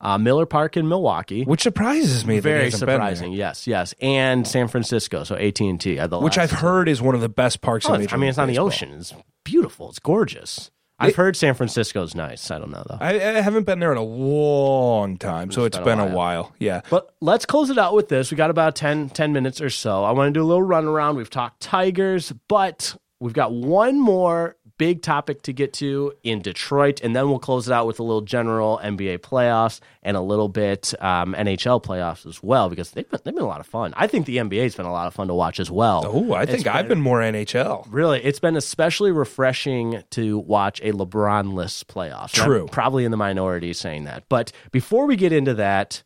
uh, 0.00 0.18
Miller 0.18 0.46
Park 0.46 0.76
in 0.76 0.88
Milwaukee. 0.88 1.44
Which 1.44 1.62
surprises 1.62 2.24
me. 2.26 2.38
Very 2.38 2.64
hasn't 2.64 2.80
been 2.80 2.86
there. 2.86 2.96
surprising. 2.96 3.32
Yes, 3.32 3.66
yes, 3.66 3.94
and 4.00 4.46
San 4.46 4.68
Francisco. 4.68 5.24
So 5.24 5.34
AT 5.36 5.60
and 5.60 5.80
T. 5.80 5.98
Which 5.98 6.38
I've 6.38 6.50
heard 6.50 6.88
is 6.88 7.00
one 7.02 7.14
of 7.14 7.20
the 7.20 7.28
best 7.28 7.60
parks 7.62 7.86
Oh, 7.88 7.94
in 7.94 8.06
I 8.10 8.16
mean, 8.16 8.28
it's 8.28 8.38
on 8.38 8.48
the 8.48 8.58
ocean. 8.58 8.92
It's 8.92 9.14
beautiful. 9.44 9.88
It's 9.88 9.98
gorgeous. 9.98 10.70
I've 11.00 11.16
heard 11.16 11.36
San 11.36 11.54
Francisco's 11.54 12.14
nice. 12.14 12.50
I 12.52 12.58
don't 12.58 12.70
know 12.70 12.84
though. 12.88 12.98
I, 13.00 13.14
I 13.14 13.40
haven't 13.40 13.64
been 13.64 13.80
there 13.80 13.90
in 13.92 13.98
a 13.98 14.02
long 14.02 15.16
time, 15.16 15.50
so 15.50 15.64
it's 15.64 15.76
been 15.76 15.84
been 15.84 15.98
a 16.00 16.04
a 16.04 16.06
while. 16.06 16.14
while. 16.44 16.52
Yeah. 16.58 16.82
But 16.88 17.14
let's 17.20 17.44
close 17.44 17.68
it 17.70 17.78
out 17.78 17.94
with 17.94 18.08
this. 18.08 18.30
We 18.30 18.36
got 18.36 18.50
about 18.50 18.76
10, 18.76 19.10
10 19.10 19.32
minutes 19.32 19.60
or 19.60 19.70
so. 19.70 20.04
I 20.04 20.12
want 20.12 20.28
to 20.32 20.38
do 20.38 20.42
a 20.42 20.46
little 20.46 20.62
run 20.62 20.84
around. 20.86 21.16
We've 21.16 21.28
talked 21.28 21.60
Tigers, 21.60 22.32
but 22.48 22.96
we've 23.24 23.32
got 23.32 23.52
one 23.52 23.98
more 23.98 24.54
big 24.76 25.00
topic 25.00 25.40
to 25.42 25.52
get 25.52 25.72
to 25.72 26.12
in 26.22 26.42
Detroit, 26.42 27.00
and 27.02 27.16
then 27.16 27.30
we'll 27.30 27.38
close 27.38 27.66
it 27.68 27.72
out 27.72 27.86
with 27.86 27.98
a 27.98 28.02
little 28.02 28.20
general 28.20 28.78
NBA 28.84 29.20
playoffs 29.20 29.80
and 30.02 30.14
a 30.14 30.20
little 30.20 30.50
bit 30.50 30.92
um, 31.00 31.34
NHL 31.34 31.82
playoffs 31.82 32.26
as 32.26 32.42
well 32.42 32.68
because 32.68 32.90
they've 32.90 33.08
been, 33.08 33.20
they've 33.24 33.34
been 33.34 33.44
a 33.44 33.48
lot 33.48 33.60
of 33.60 33.66
fun. 33.66 33.94
I 33.96 34.08
think 34.08 34.26
the 34.26 34.36
NBA's 34.36 34.74
been 34.74 34.84
a 34.84 34.92
lot 34.92 35.06
of 35.06 35.14
fun 35.14 35.28
to 35.28 35.34
watch 35.34 35.58
as 35.58 35.70
well. 35.70 36.02
Oh, 36.06 36.34
I 36.34 36.44
think 36.44 36.66
I've 36.66 36.86
been 36.86 37.00
more 37.00 37.20
NHL. 37.20 37.86
Really, 37.88 38.22
it's 38.22 38.40
been 38.40 38.56
especially 38.56 39.10
refreshing 39.10 40.02
to 40.10 40.38
watch 40.40 40.80
a 40.82 40.92
LeBron-less 40.92 41.84
playoffs. 41.84 42.34
And 42.34 42.42
I'm 42.42 42.48
True. 42.48 42.68
probably 42.70 43.06
in 43.06 43.10
the 43.10 43.16
minority 43.16 43.72
saying 43.72 44.04
that. 44.04 44.24
But 44.28 44.52
before 44.70 45.06
we 45.06 45.16
get 45.16 45.32
into 45.32 45.54
that, 45.54 46.02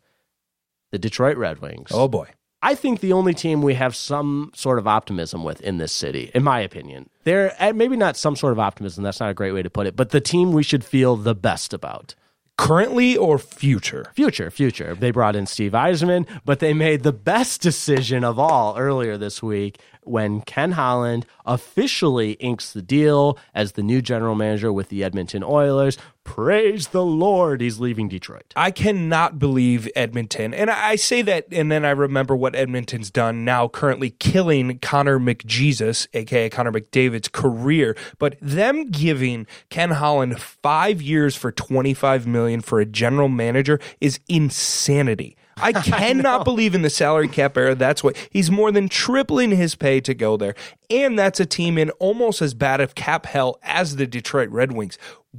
the 0.92 0.98
Detroit 0.98 1.36
Red 1.36 1.58
Wings. 1.58 1.88
Oh 1.90 2.06
boy. 2.06 2.28
I 2.62 2.74
think 2.74 3.00
the 3.00 3.12
only 3.12 3.34
team 3.34 3.62
we 3.62 3.74
have 3.74 3.94
some 3.94 4.50
sort 4.54 4.78
of 4.78 4.88
optimism 4.88 5.44
with 5.44 5.60
in 5.60 5.78
this 5.78 5.92
city, 5.92 6.30
in 6.34 6.42
my 6.42 6.60
opinion. 6.60 7.08
They're 7.24 7.54
eh, 7.58 7.72
maybe 7.72 7.96
not 7.96 8.16
some 8.16 8.34
sort 8.34 8.52
of 8.52 8.58
optimism, 8.58 9.04
that's 9.04 9.20
not 9.20 9.30
a 9.30 9.34
great 9.34 9.52
way 9.52 9.62
to 9.62 9.70
put 9.70 9.86
it, 9.86 9.94
but 9.94 10.10
the 10.10 10.20
team 10.20 10.52
we 10.52 10.64
should 10.64 10.84
feel 10.84 11.16
the 11.16 11.34
best 11.34 11.72
about. 11.72 12.14
Currently 12.56 13.16
or 13.16 13.38
future? 13.38 14.10
Future, 14.16 14.50
future. 14.50 14.96
They 14.96 15.12
brought 15.12 15.36
in 15.36 15.46
Steve 15.46 15.72
Yzerman, 15.72 16.26
but 16.44 16.58
they 16.58 16.74
made 16.74 17.04
the 17.04 17.12
best 17.12 17.62
decision 17.62 18.24
of 18.24 18.36
all 18.36 18.76
earlier 18.76 19.16
this 19.16 19.40
week 19.40 19.78
when 20.02 20.40
Ken 20.40 20.72
Holland 20.72 21.24
officially 21.46 22.32
inks 22.32 22.72
the 22.72 22.82
deal 22.82 23.38
as 23.54 23.72
the 23.72 23.82
new 23.84 24.02
general 24.02 24.34
manager 24.34 24.72
with 24.72 24.88
the 24.88 25.04
Edmonton 25.04 25.44
Oilers. 25.44 25.98
Praise 26.28 26.88
the 26.88 27.04
Lord, 27.04 27.62
he's 27.62 27.80
leaving 27.80 28.06
Detroit. 28.06 28.52
I 28.54 28.70
cannot 28.70 29.38
believe 29.38 29.88
Edmonton. 29.96 30.52
And 30.52 30.70
I 30.70 30.94
say 30.94 31.22
that, 31.22 31.46
and 31.50 31.72
then 31.72 31.86
I 31.86 31.90
remember 31.90 32.36
what 32.36 32.54
Edmonton's 32.54 33.10
done 33.10 33.46
now, 33.46 33.66
currently 33.66 34.10
killing 34.10 34.78
Connor 34.78 35.18
McJesus, 35.18 36.06
aka 36.12 36.50
Connor 36.50 36.70
McDavid's 36.70 37.28
career. 37.28 37.96
But 38.18 38.36
them 38.42 38.90
giving 38.90 39.46
Ken 39.70 39.90
Holland 39.92 40.38
five 40.38 41.00
years 41.00 41.34
for 41.34 41.50
twenty-five 41.50 42.26
million 42.26 42.60
for 42.60 42.78
a 42.78 42.86
general 42.86 43.28
manager 43.28 43.80
is 44.00 44.20
insanity. 44.28 45.34
I 45.62 45.72
cannot 45.72 46.44
believe 46.44 46.74
in 46.74 46.82
the 46.82 46.90
salary 46.90 47.28
cap 47.28 47.56
era. 47.56 47.74
That's 47.74 48.02
what 48.04 48.16
he's 48.30 48.50
more 48.50 48.70
than 48.72 48.88
tripling 48.88 49.50
his 49.50 49.74
pay 49.74 50.00
to 50.00 50.14
go 50.14 50.36
there. 50.36 50.54
And 50.90 51.18
that's 51.18 51.40
a 51.40 51.46
team 51.46 51.78
in 51.78 51.90
almost 51.92 52.40
as 52.42 52.54
bad 52.54 52.80
of 52.80 52.94
cap 52.94 53.26
hell 53.26 53.58
as 53.62 53.96
the 53.96 54.06
Detroit 54.06 54.48
Red 54.50 54.72
Wings. 54.72 54.98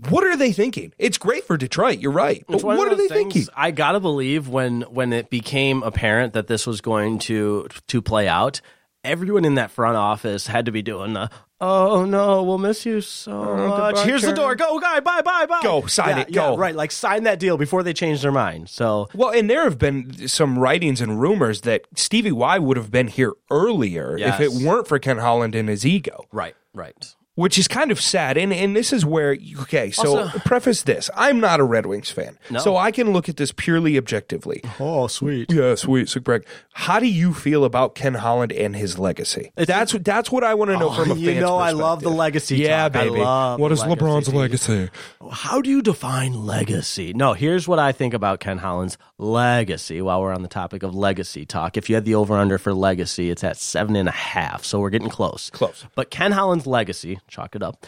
What 0.09 0.24
are 0.24 0.38
they 0.38 0.51
thinking? 0.51 0.93
It's 0.97 1.17
great 1.17 1.43
for 1.45 1.57
Detroit. 1.57 1.99
You're 1.99 2.11
right. 2.11 2.43
But 2.47 2.55
It's 2.55 2.63
one 2.63 2.76
of 2.76 2.80
what 2.80 2.91
are 2.91 2.95
they 2.95 3.07
thinking? 3.07 3.45
I 3.55 3.72
gotta 3.72 3.99
believe 3.99 4.47
when 4.47 4.82
when 4.84 5.13
it 5.13 5.30
became 5.30 5.84
apparent 5.84 6.34
that 6.34 6.47
this 6.47 6.67
was 6.67 6.80
going 6.82 7.20
to 7.20 7.67
to 7.88 8.01
play 8.01 8.28
out, 8.28 8.61
everyone 9.03 9.45
in 9.45 9.55
that 9.55 9.72
front 9.72 9.97
office 9.97 10.47
had 10.47 10.65
to 10.65 10.72
be 10.72 10.82
doing 10.82 11.13
the 11.13 11.30
oh 11.62 12.05
no, 12.05 12.43
we'll 12.43 12.57
miss 12.57 12.86
you 12.86 13.01
so 13.01 13.32
oh, 13.32 13.68
much. 13.68 13.95
goodbye, 13.95 14.03
Here's 14.05 14.22
the 14.22 14.34
door. 14.34 14.55
Go, 14.55 14.80
guy. 14.80 14.99
Bye, 14.99 15.22
bye, 15.22 15.45
bye. 15.45 15.60
Go, 15.62 15.86
sign 15.88 16.10
Yeah, 16.10 16.22
it, 16.22 16.30
yeah, 16.30 16.34
go. 16.49 16.57
right, 16.57 16.76
like 16.76 16.91
sign 16.91 17.24
that 17.24 17.39
deal 17.39 17.57
before 17.57 17.84
they 17.84 17.93
change 17.93 18.22
their 18.22 18.32
mind. 18.32 18.70
So 18.70 19.10
Well, 19.14 19.30
and 19.32 19.49
there 19.49 19.64
have 19.64 19.78
been 19.78 20.28
some 20.28 20.57
writings 20.60 21.01
and 21.01 21.20
rumors 21.22 21.62
that 21.62 21.84
Stevie 21.95 22.32
Y 22.32 22.57
would 22.60 22.78
have 22.78 22.91
been 22.91 23.07
here 23.07 23.34
earlier 23.51 24.18
if 24.18 24.39
it 24.39 24.51
weren't 24.51 24.88
for 24.88 24.99
Ken 24.99 25.18
Holland 25.18 25.55
and 25.55 25.70
his 25.70 25.86
ego, 25.86 26.26
right, 26.32 26.55
right. 26.74 27.16
Which 27.39 27.57
is 27.57 27.67
kind 27.67 27.91
of 27.91 27.99
sad. 28.01 28.37
And 28.37 28.51
and 28.53 28.75
this 28.75 28.91
is 28.91 29.05
where 29.05 29.37
okay, 29.61 29.91
so 29.91 30.17
Also- 30.19 30.39
preface 30.39 30.83
this: 30.83 31.09
I'm 31.15 31.39
not 31.39 31.59
a 31.59 31.63
Red 31.63 31.85
Wings 31.85 32.09
fan, 32.11 32.37
No. 32.49 32.59
so 32.59 32.75
I 32.77 32.91
can 32.91 33.13
look 33.13 33.29
at 33.29 33.37
this 33.37 33.51
purely 33.55 33.97
objectively. 33.97 34.61
Oh, 34.79 35.07
sweet. 35.07 35.51
Yeah, 35.51 35.75
sweet, 35.75 36.09
sick 36.09 36.23
brag. 36.23 36.45
How 36.73 36.99
do 36.99 37.07
you 37.07 37.33
feel 37.33 37.63
about 37.65 37.95
Ken 37.95 38.15
Holland 38.15 38.51
and 38.51 38.75
his 38.75 38.99
legacy? 38.99 39.51
that's 39.55 39.93
that's 39.93 40.31
what 40.31 40.43
I 40.43 40.53
want 40.53 40.71
to 40.71 40.77
know 40.77 40.89
oh, 40.89 40.93
from 40.93 41.11
a 41.11 41.15
you 41.15 41.39
know 41.39 41.57
I 41.57 41.71
love 41.71 42.01
the 42.01 42.09
legacy 42.09 42.57
Yeah, 42.57 42.89
talk. 42.89 42.95
I 43.01 43.03
baby. 43.05 43.21
love 43.21 43.59
what 43.59 43.69
the 43.69 43.75
LeBron's 43.75 44.33
legacy. 44.33 44.73
legacy? 44.73 44.91
How 45.31 45.61
do 45.61 45.69
you 45.69 45.81
define 45.81 46.33
legacy? 46.45 47.13
No, 47.13 47.33
here's 47.33 47.67
what 47.67 47.79
I 47.79 47.91
think 47.91 48.13
about 48.13 48.39
Ken 48.39 48.57
Holland's 48.57 48.97
legacy 49.17 50.01
while 50.01 50.21
we're 50.21 50.33
on 50.33 50.41
the 50.41 50.47
topic 50.47 50.83
of 50.83 50.95
legacy 50.95 51.45
talk. 51.45 51.77
If 51.77 51.89
you 51.89 51.95
had 51.95 52.05
the 52.05 52.15
over 52.15 52.35
under 52.35 52.57
for 52.57 52.73
legacy, 52.73 53.29
it's 53.29 53.43
at 53.43 53.57
seven 53.57 53.95
and 53.95 54.09
a 54.09 54.13
half. 54.13 54.63
So 54.63 54.79
we're 54.79 54.89
getting 54.89 55.09
close. 55.09 55.49
Close. 55.51 55.85
But 55.95 56.09
Ken 56.09 56.31
Holland's 56.31 56.65
legacy, 56.67 57.19
chalk 57.30 57.55
it 57.55 57.63
up, 57.63 57.86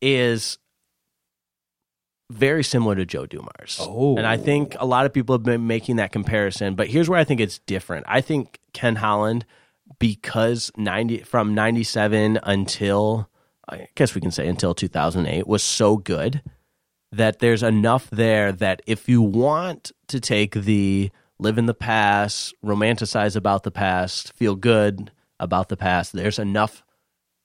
is 0.00 0.58
very 2.30 2.64
similar 2.64 2.94
to 2.94 3.04
Joe 3.04 3.26
Dumars. 3.26 3.78
Oh. 3.80 4.16
And 4.16 4.26
I 4.26 4.36
think 4.36 4.76
oh. 4.78 4.84
a 4.84 4.86
lot 4.86 5.06
of 5.06 5.12
people 5.12 5.34
have 5.34 5.42
been 5.42 5.66
making 5.66 5.96
that 5.96 6.12
comparison. 6.12 6.74
But 6.74 6.88
here's 6.88 7.08
where 7.08 7.18
I 7.18 7.24
think 7.24 7.40
it's 7.40 7.58
different. 7.60 8.06
I 8.08 8.20
think 8.20 8.58
Ken 8.72 8.96
Holland, 8.96 9.44
because 9.98 10.72
90 10.76 11.18
from 11.18 11.54
97 11.54 12.38
until 12.42 13.28
I 13.68 13.88
guess 13.94 14.14
we 14.14 14.20
can 14.20 14.30
say 14.30 14.48
until 14.48 14.74
2008 14.74 15.46
was 15.46 15.62
so 15.62 15.96
good 15.96 16.42
that 17.12 17.38
there's 17.38 17.62
enough 17.62 18.08
there 18.10 18.52
that 18.52 18.82
if 18.86 19.08
you 19.08 19.22
want 19.22 19.92
to 20.08 20.18
take 20.18 20.54
the 20.54 21.10
live 21.38 21.58
in 21.58 21.66
the 21.66 21.74
past, 21.74 22.54
romanticize 22.64 23.36
about 23.36 23.62
the 23.62 23.70
past, 23.70 24.32
feel 24.32 24.56
good 24.56 25.10
about 25.38 25.68
the 25.68 25.76
past. 25.76 26.12
There's 26.12 26.38
enough 26.38 26.82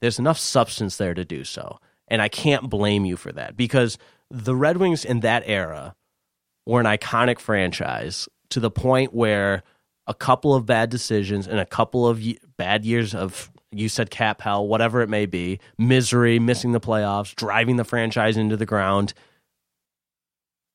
there's 0.02 0.20
enough 0.20 0.38
substance 0.38 0.98
there 0.98 1.14
to 1.14 1.26
do 1.26 1.44
so. 1.44 1.80
And 2.08 2.22
I 2.22 2.30
can't 2.30 2.70
blame 2.70 3.06
you 3.06 3.18
for 3.18 3.32
that 3.34 3.58
because 3.58 3.98
the 4.30 4.56
Red 4.56 4.78
Wings 4.78 5.04
in 5.04 5.22
that 5.22 5.44
era 5.46 5.96
were 6.66 6.80
an 6.80 6.86
iconic 6.86 7.40
franchise 7.40 8.28
to 8.50 8.60
the 8.60 8.72
point 8.72 9.14
where 9.14 9.64
a 10.08 10.14
couple 10.14 10.56
of 10.56 10.66
bad 10.66 10.90
decisions 10.90 11.48
and 11.48 11.60
a 11.60 11.66
couple 11.66 12.08
of 12.08 12.22
bad 12.58 12.86
years 12.86 13.14
of 13.14 13.52
you 13.72 13.90
said 13.90 14.10
cap 14.10 14.42
hell, 14.42 14.66
whatever 14.66 15.02
it 15.02 15.10
may 15.10 15.26
be, 15.26 15.60
misery, 15.78 16.40
missing 16.40 16.72
the 16.72 16.80
playoffs, 16.80 17.36
driving 17.36 17.76
the 17.76 17.84
franchise 17.84 18.38
into 18.38 18.56
the 18.56 18.66
ground. 18.66 19.14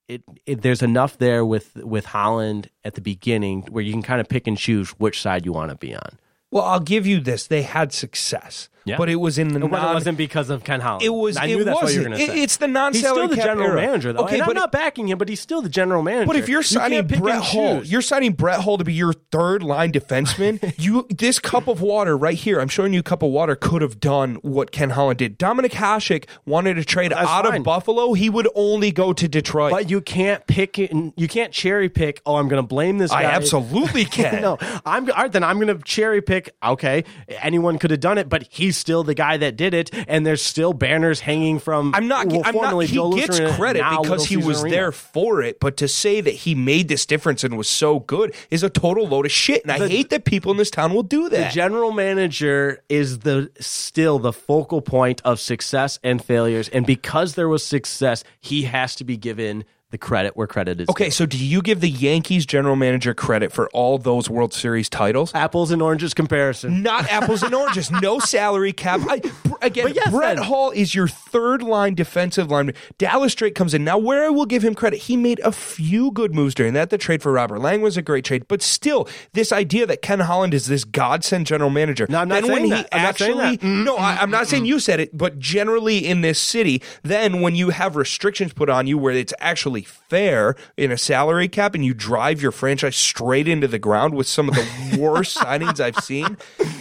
It, 0.08 0.22
it, 0.44 0.62
there's 0.62 0.82
enough 0.82 1.16
there 1.16 1.44
with 1.44 1.74
with 1.76 2.06
Holland 2.06 2.68
at 2.84 2.94
the 2.94 3.00
beginning 3.00 3.62
where 3.70 3.82
you 3.82 3.92
can 3.92 4.02
kind 4.02 4.20
of 4.20 4.28
pick 4.28 4.46
and 4.46 4.58
choose 4.58 4.90
which 4.90 5.22
side 5.22 5.46
you 5.46 5.52
want 5.52 5.70
to 5.70 5.76
be 5.76 5.94
on. 5.94 6.18
Well, 6.50 6.64
I'll 6.64 6.80
give 6.80 7.06
you 7.06 7.18
this. 7.18 7.46
They 7.46 7.62
had 7.62 7.94
success. 7.94 8.68
Yeah. 8.84 8.96
But 8.96 9.08
it 9.08 9.16
was 9.16 9.38
in 9.38 9.48
the 9.48 9.58
non- 9.60 9.68
it 9.68 9.94
wasn't 9.94 10.18
because 10.18 10.50
of 10.50 10.64
Ken 10.64 10.80
Holland. 10.80 11.02
It 11.04 11.10
was. 11.10 11.36
I 11.36 11.46
knew 11.46 11.60
it 11.60 11.64
that's 11.64 11.80
what 11.82 11.92
you 11.92 12.00
were 12.00 12.06
going 12.08 12.18
to 12.18 12.26
say. 12.26 12.42
It's 12.42 12.56
the 12.56 12.66
non 12.68 12.92
He's 12.92 13.02
still 13.02 13.28
the 13.28 13.36
general 13.36 13.68
era. 13.68 13.76
manager, 13.76 14.12
though. 14.12 14.24
Okay, 14.24 14.38
and 14.38 14.46
but 14.46 14.56
I'm 14.56 14.60
not 14.60 14.72
backing 14.72 15.08
him, 15.08 15.18
but 15.18 15.28
he's 15.28 15.40
still 15.40 15.62
the 15.62 15.68
general 15.68 16.02
manager. 16.02 16.26
But 16.26 16.36
if 16.36 16.48
you're 16.48 16.62
signing 16.62 17.08
you 17.08 17.18
Brett 17.20 17.42
Hull, 17.42 17.78
choose. 17.80 17.92
you're 17.92 18.02
signing 18.02 18.32
Brett 18.32 18.60
Hull 18.60 18.78
to 18.78 18.84
be 18.84 18.92
your 18.92 19.12
third 19.12 19.62
line 19.62 19.92
defenseman. 19.92 20.74
you 20.78 21.06
this 21.10 21.38
cup 21.38 21.68
of 21.68 21.80
water 21.80 22.16
right 22.16 22.36
here. 22.36 22.60
I'm 22.60 22.68
showing 22.68 22.92
you 22.92 23.00
a 23.00 23.04
cup 23.04 23.22
of 23.22 23.30
water 23.30 23.54
could 23.54 23.82
have 23.82 24.00
done 24.00 24.36
what 24.42 24.72
Ken 24.72 24.90
Holland 24.90 25.18
did. 25.18 25.38
Dominik 25.38 25.70
Hasek 25.72 26.24
wanted 26.44 26.74
to 26.74 26.84
trade 26.84 27.12
That's 27.12 27.28
out 27.28 27.44
fine. 27.46 27.58
of 27.58 27.64
Buffalo. 27.64 28.12
He 28.14 28.28
would 28.30 28.48
only 28.54 28.90
go 28.90 29.12
to 29.12 29.28
Detroit. 29.28 29.70
But 29.70 29.90
you 29.90 30.00
can't 30.00 30.44
pick 30.46 30.78
it. 30.78 30.90
and 30.92 31.12
You 31.16 31.28
can't 31.28 31.52
cherry 31.52 31.88
pick. 31.88 32.20
Oh, 32.26 32.34
I'm 32.36 32.48
going 32.48 32.62
to 32.62 32.66
blame 32.66 32.98
this 32.98 33.12
I 33.12 33.22
guy. 33.22 33.30
absolutely 33.30 34.04
can. 34.06 34.42
no, 34.42 34.58
I'm 34.84 35.08
all 35.10 35.16
right. 35.22 35.30
Then 35.32 35.44
I'm 35.44 35.60
going 35.60 35.76
to 35.76 35.82
cherry 35.84 36.20
pick. 36.20 36.54
Okay, 36.64 37.04
anyone 37.28 37.78
could 37.78 37.90
have 37.92 38.00
done 38.00 38.18
it, 38.18 38.28
but 38.28 38.46
he's 38.50 38.71
still 38.76 39.04
the 39.04 39.14
guy 39.14 39.36
that 39.36 39.56
did 39.56 39.74
it, 39.74 39.90
and 40.08 40.26
there's 40.26 40.42
still 40.42 40.72
banners 40.72 41.20
hanging 41.20 41.58
from. 41.58 41.94
I'm 41.94 42.08
not. 42.08 42.26
well, 42.28 42.42
I'm 42.44 42.54
not. 42.54 42.78
He 42.80 42.94
Joe 42.94 43.12
gets 43.12 43.38
Lucian, 43.38 43.54
credit 43.54 43.84
because 44.00 44.26
he 44.26 44.36
was 44.36 44.62
Arena. 44.62 44.74
there 44.74 44.92
for 44.92 45.42
it. 45.42 45.60
But 45.60 45.76
to 45.78 45.88
say 45.88 46.20
that 46.20 46.34
he 46.34 46.54
made 46.54 46.88
this 46.88 47.06
difference 47.06 47.44
and 47.44 47.56
was 47.56 47.68
so 47.68 48.00
good 48.00 48.34
is 48.50 48.62
a 48.62 48.70
total 48.70 49.06
load 49.06 49.26
of 49.26 49.32
shit. 49.32 49.62
And 49.62 49.72
I 49.72 49.88
hate 49.88 50.10
that 50.10 50.24
people 50.24 50.50
in 50.50 50.56
this 50.56 50.70
town 50.70 50.92
will 50.94 51.02
do 51.02 51.28
that. 51.28 51.48
The 51.48 51.54
general 51.54 51.92
manager 51.92 52.82
is 52.88 53.20
the 53.20 53.50
still 53.60 54.18
the 54.18 54.32
focal 54.32 54.80
point 54.80 55.20
of 55.24 55.40
success 55.40 55.98
and 56.02 56.24
failures, 56.24 56.68
and 56.68 56.86
because 56.86 57.34
there 57.34 57.48
was 57.48 57.64
success, 57.64 58.24
he 58.40 58.62
has 58.62 58.94
to 58.96 59.04
be 59.04 59.16
given 59.16 59.64
the 59.92 59.98
credit 59.98 60.36
where 60.36 60.46
credit 60.46 60.80
is. 60.80 60.88
okay, 60.88 61.04
due. 61.04 61.10
so 61.10 61.26
do 61.26 61.36
you 61.36 61.62
give 61.62 61.80
the 61.80 61.88
Yankees 61.90 62.46
general 62.46 62.76
manager 62.76 63.12
credit 63.14 63.52
for 63.52 63.68
all 63.74 63.98
those 63.98 64.28
World 64.28 64.52
Series 64.52 64.88
titles? 64.88 65.32
apples 65.34 65.70
and 65.70 65.80
oranges 65.82 66.14
comparison. 66.14 66.82
Not 66.82 67.08
apples 67.10 67.42
and 67.42 67.54
oranges. 67.54 67.90
No 67.90 68.18
salary 68.18 68.72
cap. 68.72 69.00
I, 69.08 69.20
again, 69.60 69.92
yes, 69.94 70.10
Brett 70.10 70.36
then- 70.36 70.44
Hull 70.46 70.70
is 70.70 70.94
your 70.94 71.06
third 71.08 71.62
line 71.62 71.94
defensive 71.94 72.50
lineman. 72.50 72.74
Dallas 72.98 73.34
Drake 73.34 73.54
comes 73.54 73.74
in. 73.74 73.84
Now, 73.84 73.98
where 73.98 74.24
I 74.24 74.30
will 74.30 74.46
give 74.46 74.64
him 74.64 74.74
credit, 74.74 75.00
he 75.00 75.16
made 75.16 75.40
a 75.40 75.52
few 75.52 76.10
good 76.10 76.34
moves 76.34 76.54
during 76.54 76.72
that. 76.72 76.88
The 76.90 76.96
trade 76.98 77.22
for 77.22 77.30
Robert 77.30 77.58
Lang 77.58 77.82
was 77.82 77.96
a 77.98 78.02
great 78.02 78.24
trade. 78.24 78.48
But 78.48 78.62
still, 78.62 79.06
this 79.34 79.52
idea 79.52 79.86
that 79.86 80.00
Ken 80.00 80.20
Holland 80.20 80.54
is 80.54 80.66
this 80.66 80.84
godsend 80.84 81.46
general 81.46 81.68
manager. 81.70 82.06
No, 82.08 82.18
I'm 82.20 82.28
not 82.28 82.42
then 82.42 82.50
when 82.50 82.60
saying 82.62 82.64
he 82.64 82.70
that. 82.82 82.88
I'm 82.92 83.02
not 83.02 83.18
saying 83.18 83.38
actually, 83.40 83.56
that. 83.56 83.66
No, 83.84 83.96
I, 83.96 84.16
I'm 84.16 84.30
not 84.30 84.46
saying 84.48 84.64
you 84.64 84.80
said 84.80 85.00
it, 85.00 85.16
but 85.16 85.38
generally 85.38 85.98
in 85.98 86.22
this 86.22 86.40
city, 86.40 86.80
then 87.02 87.42
when 87.42 87.54
you 87.54 87.68
have 87.70 87.94
restrictions 87.96 88.54
put 88.54 88.70
on 88.70 88.86
you 88.86 88.96
where 88.96 89.12
it's 89.12 89.34
actually 89.38 89.81
fair 89.82 90.54
in 90.76 90.90
a 90.90 90.98
salary 90.98 91.48
cap 91.48 91.74
and 91.74 91.84
you 91.84 91.94
drive 91.94 92.40
your 92.42 92.52
franchise 92.52 92.96
straight 92.96 93.48
into 93.48 93.68
the 93.68 93.78
ground 93.78 94.14
with 94.14 94.26
some 94.26 94.48
of 94.48 94.54
the 94.54 94.96
worst 95.00 95.36
signings 95.36 95.80
I've 95.80 96.02
seen. 96.02 96.36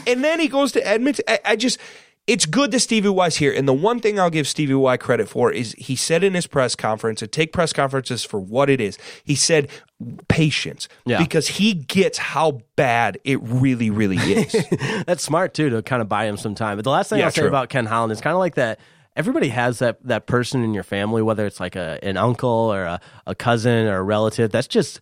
And 0.07 0.23
then 0.23 0.39
he 0.39 0.47
goes 0.47 0.71
to 0.73 0.87
Edmonton. 0.87 1.25
I, 1.27 1.39
I 1.45 1.55
just. 1.55 1.79
It's 2.27 2.45
good 2.45 2.69
that 2.71 2.81
Stevie 2.81 3.09
Y's 3.09 3.37
here. 3.37 3.51
And 3.51 3.67
the 3.67 3.73
one 3.73 3.99
thing 3.99 4.19
I'll 4.19 4.29
give 4.29 4.47
Stevie 4.47 4.75
Y 4.75 4.95
credit 4.95 5.27
for 5.27 5.51
is 5.51 5.73
he 5.79 5.95
said 5.95 6.23
in 6.23 6.35
his 6.35 6.45
press 6.45 6.75
conference, 6.75 7.23
and 7.23 7.31
take 7.31 7.51
press 7.51 7.73
conferences 7.73 8.23
for 8.23 8.39
what 8.39 8.69
it 8.69 8.79
is. 8.79 8.99
He 9.23 9.33
said 9.33 9.69
patience. 10.27 10.87
Yeah. 11.05 11.17
Because 11.17 11.47
he 11.47 11.73
gets 11.73 12.19
how 12.19 12.61
bad 12.75 13.17
it 13.23 13.41
really, 13.41 13.89
really 13.89 14.17
is. 14.17 14.55
That's 15.07 15.23
smart 15.23 15.55
too 15.55 15.71
to 15.71 15.81
kind 15.81 16.01
of 16.01 16.07
buy 16.07 16.25
him 16.25 16.37
some 16.37 16.53
time. 16.53 16.77
But 16.77 16.83
the 16.83 16.91
last 16.91 17.09
thing 17.09 17.19
Yeah, 17.19 17.25
I'll 17.25 17.31
say 17.31 17.47
about 17.47 17.69
Ken 17.69 17.87
Holland 17.87 18.11
is 18.11 18.21
kind 18.21 18.35
of 18.35 18.39
like 18.39 18.55
that. 18.55 18.79
Everybody 19.15 19.49
has 19.49 19.79
that 19.79 19.97
that 20.05 20.25
person 20.25 20.63
in 20.63 20.73
your 20.73 20.83
family, 20.83 21.21
whether 21.21 21.45
it's 21.45 21.59
like 21.59 21.75
a 21.75 21.99
an 22.03 22.17
uncle 22.17 22.49
or 22.49 22.83
a, 22.83 23.01
a 23.27 23.35
cousin 23.35 23.87
or 23.87 23.97
a 23.97 24.03
relative. 24.03 24.51
That's 24.51 24.67
just 24.67 25.01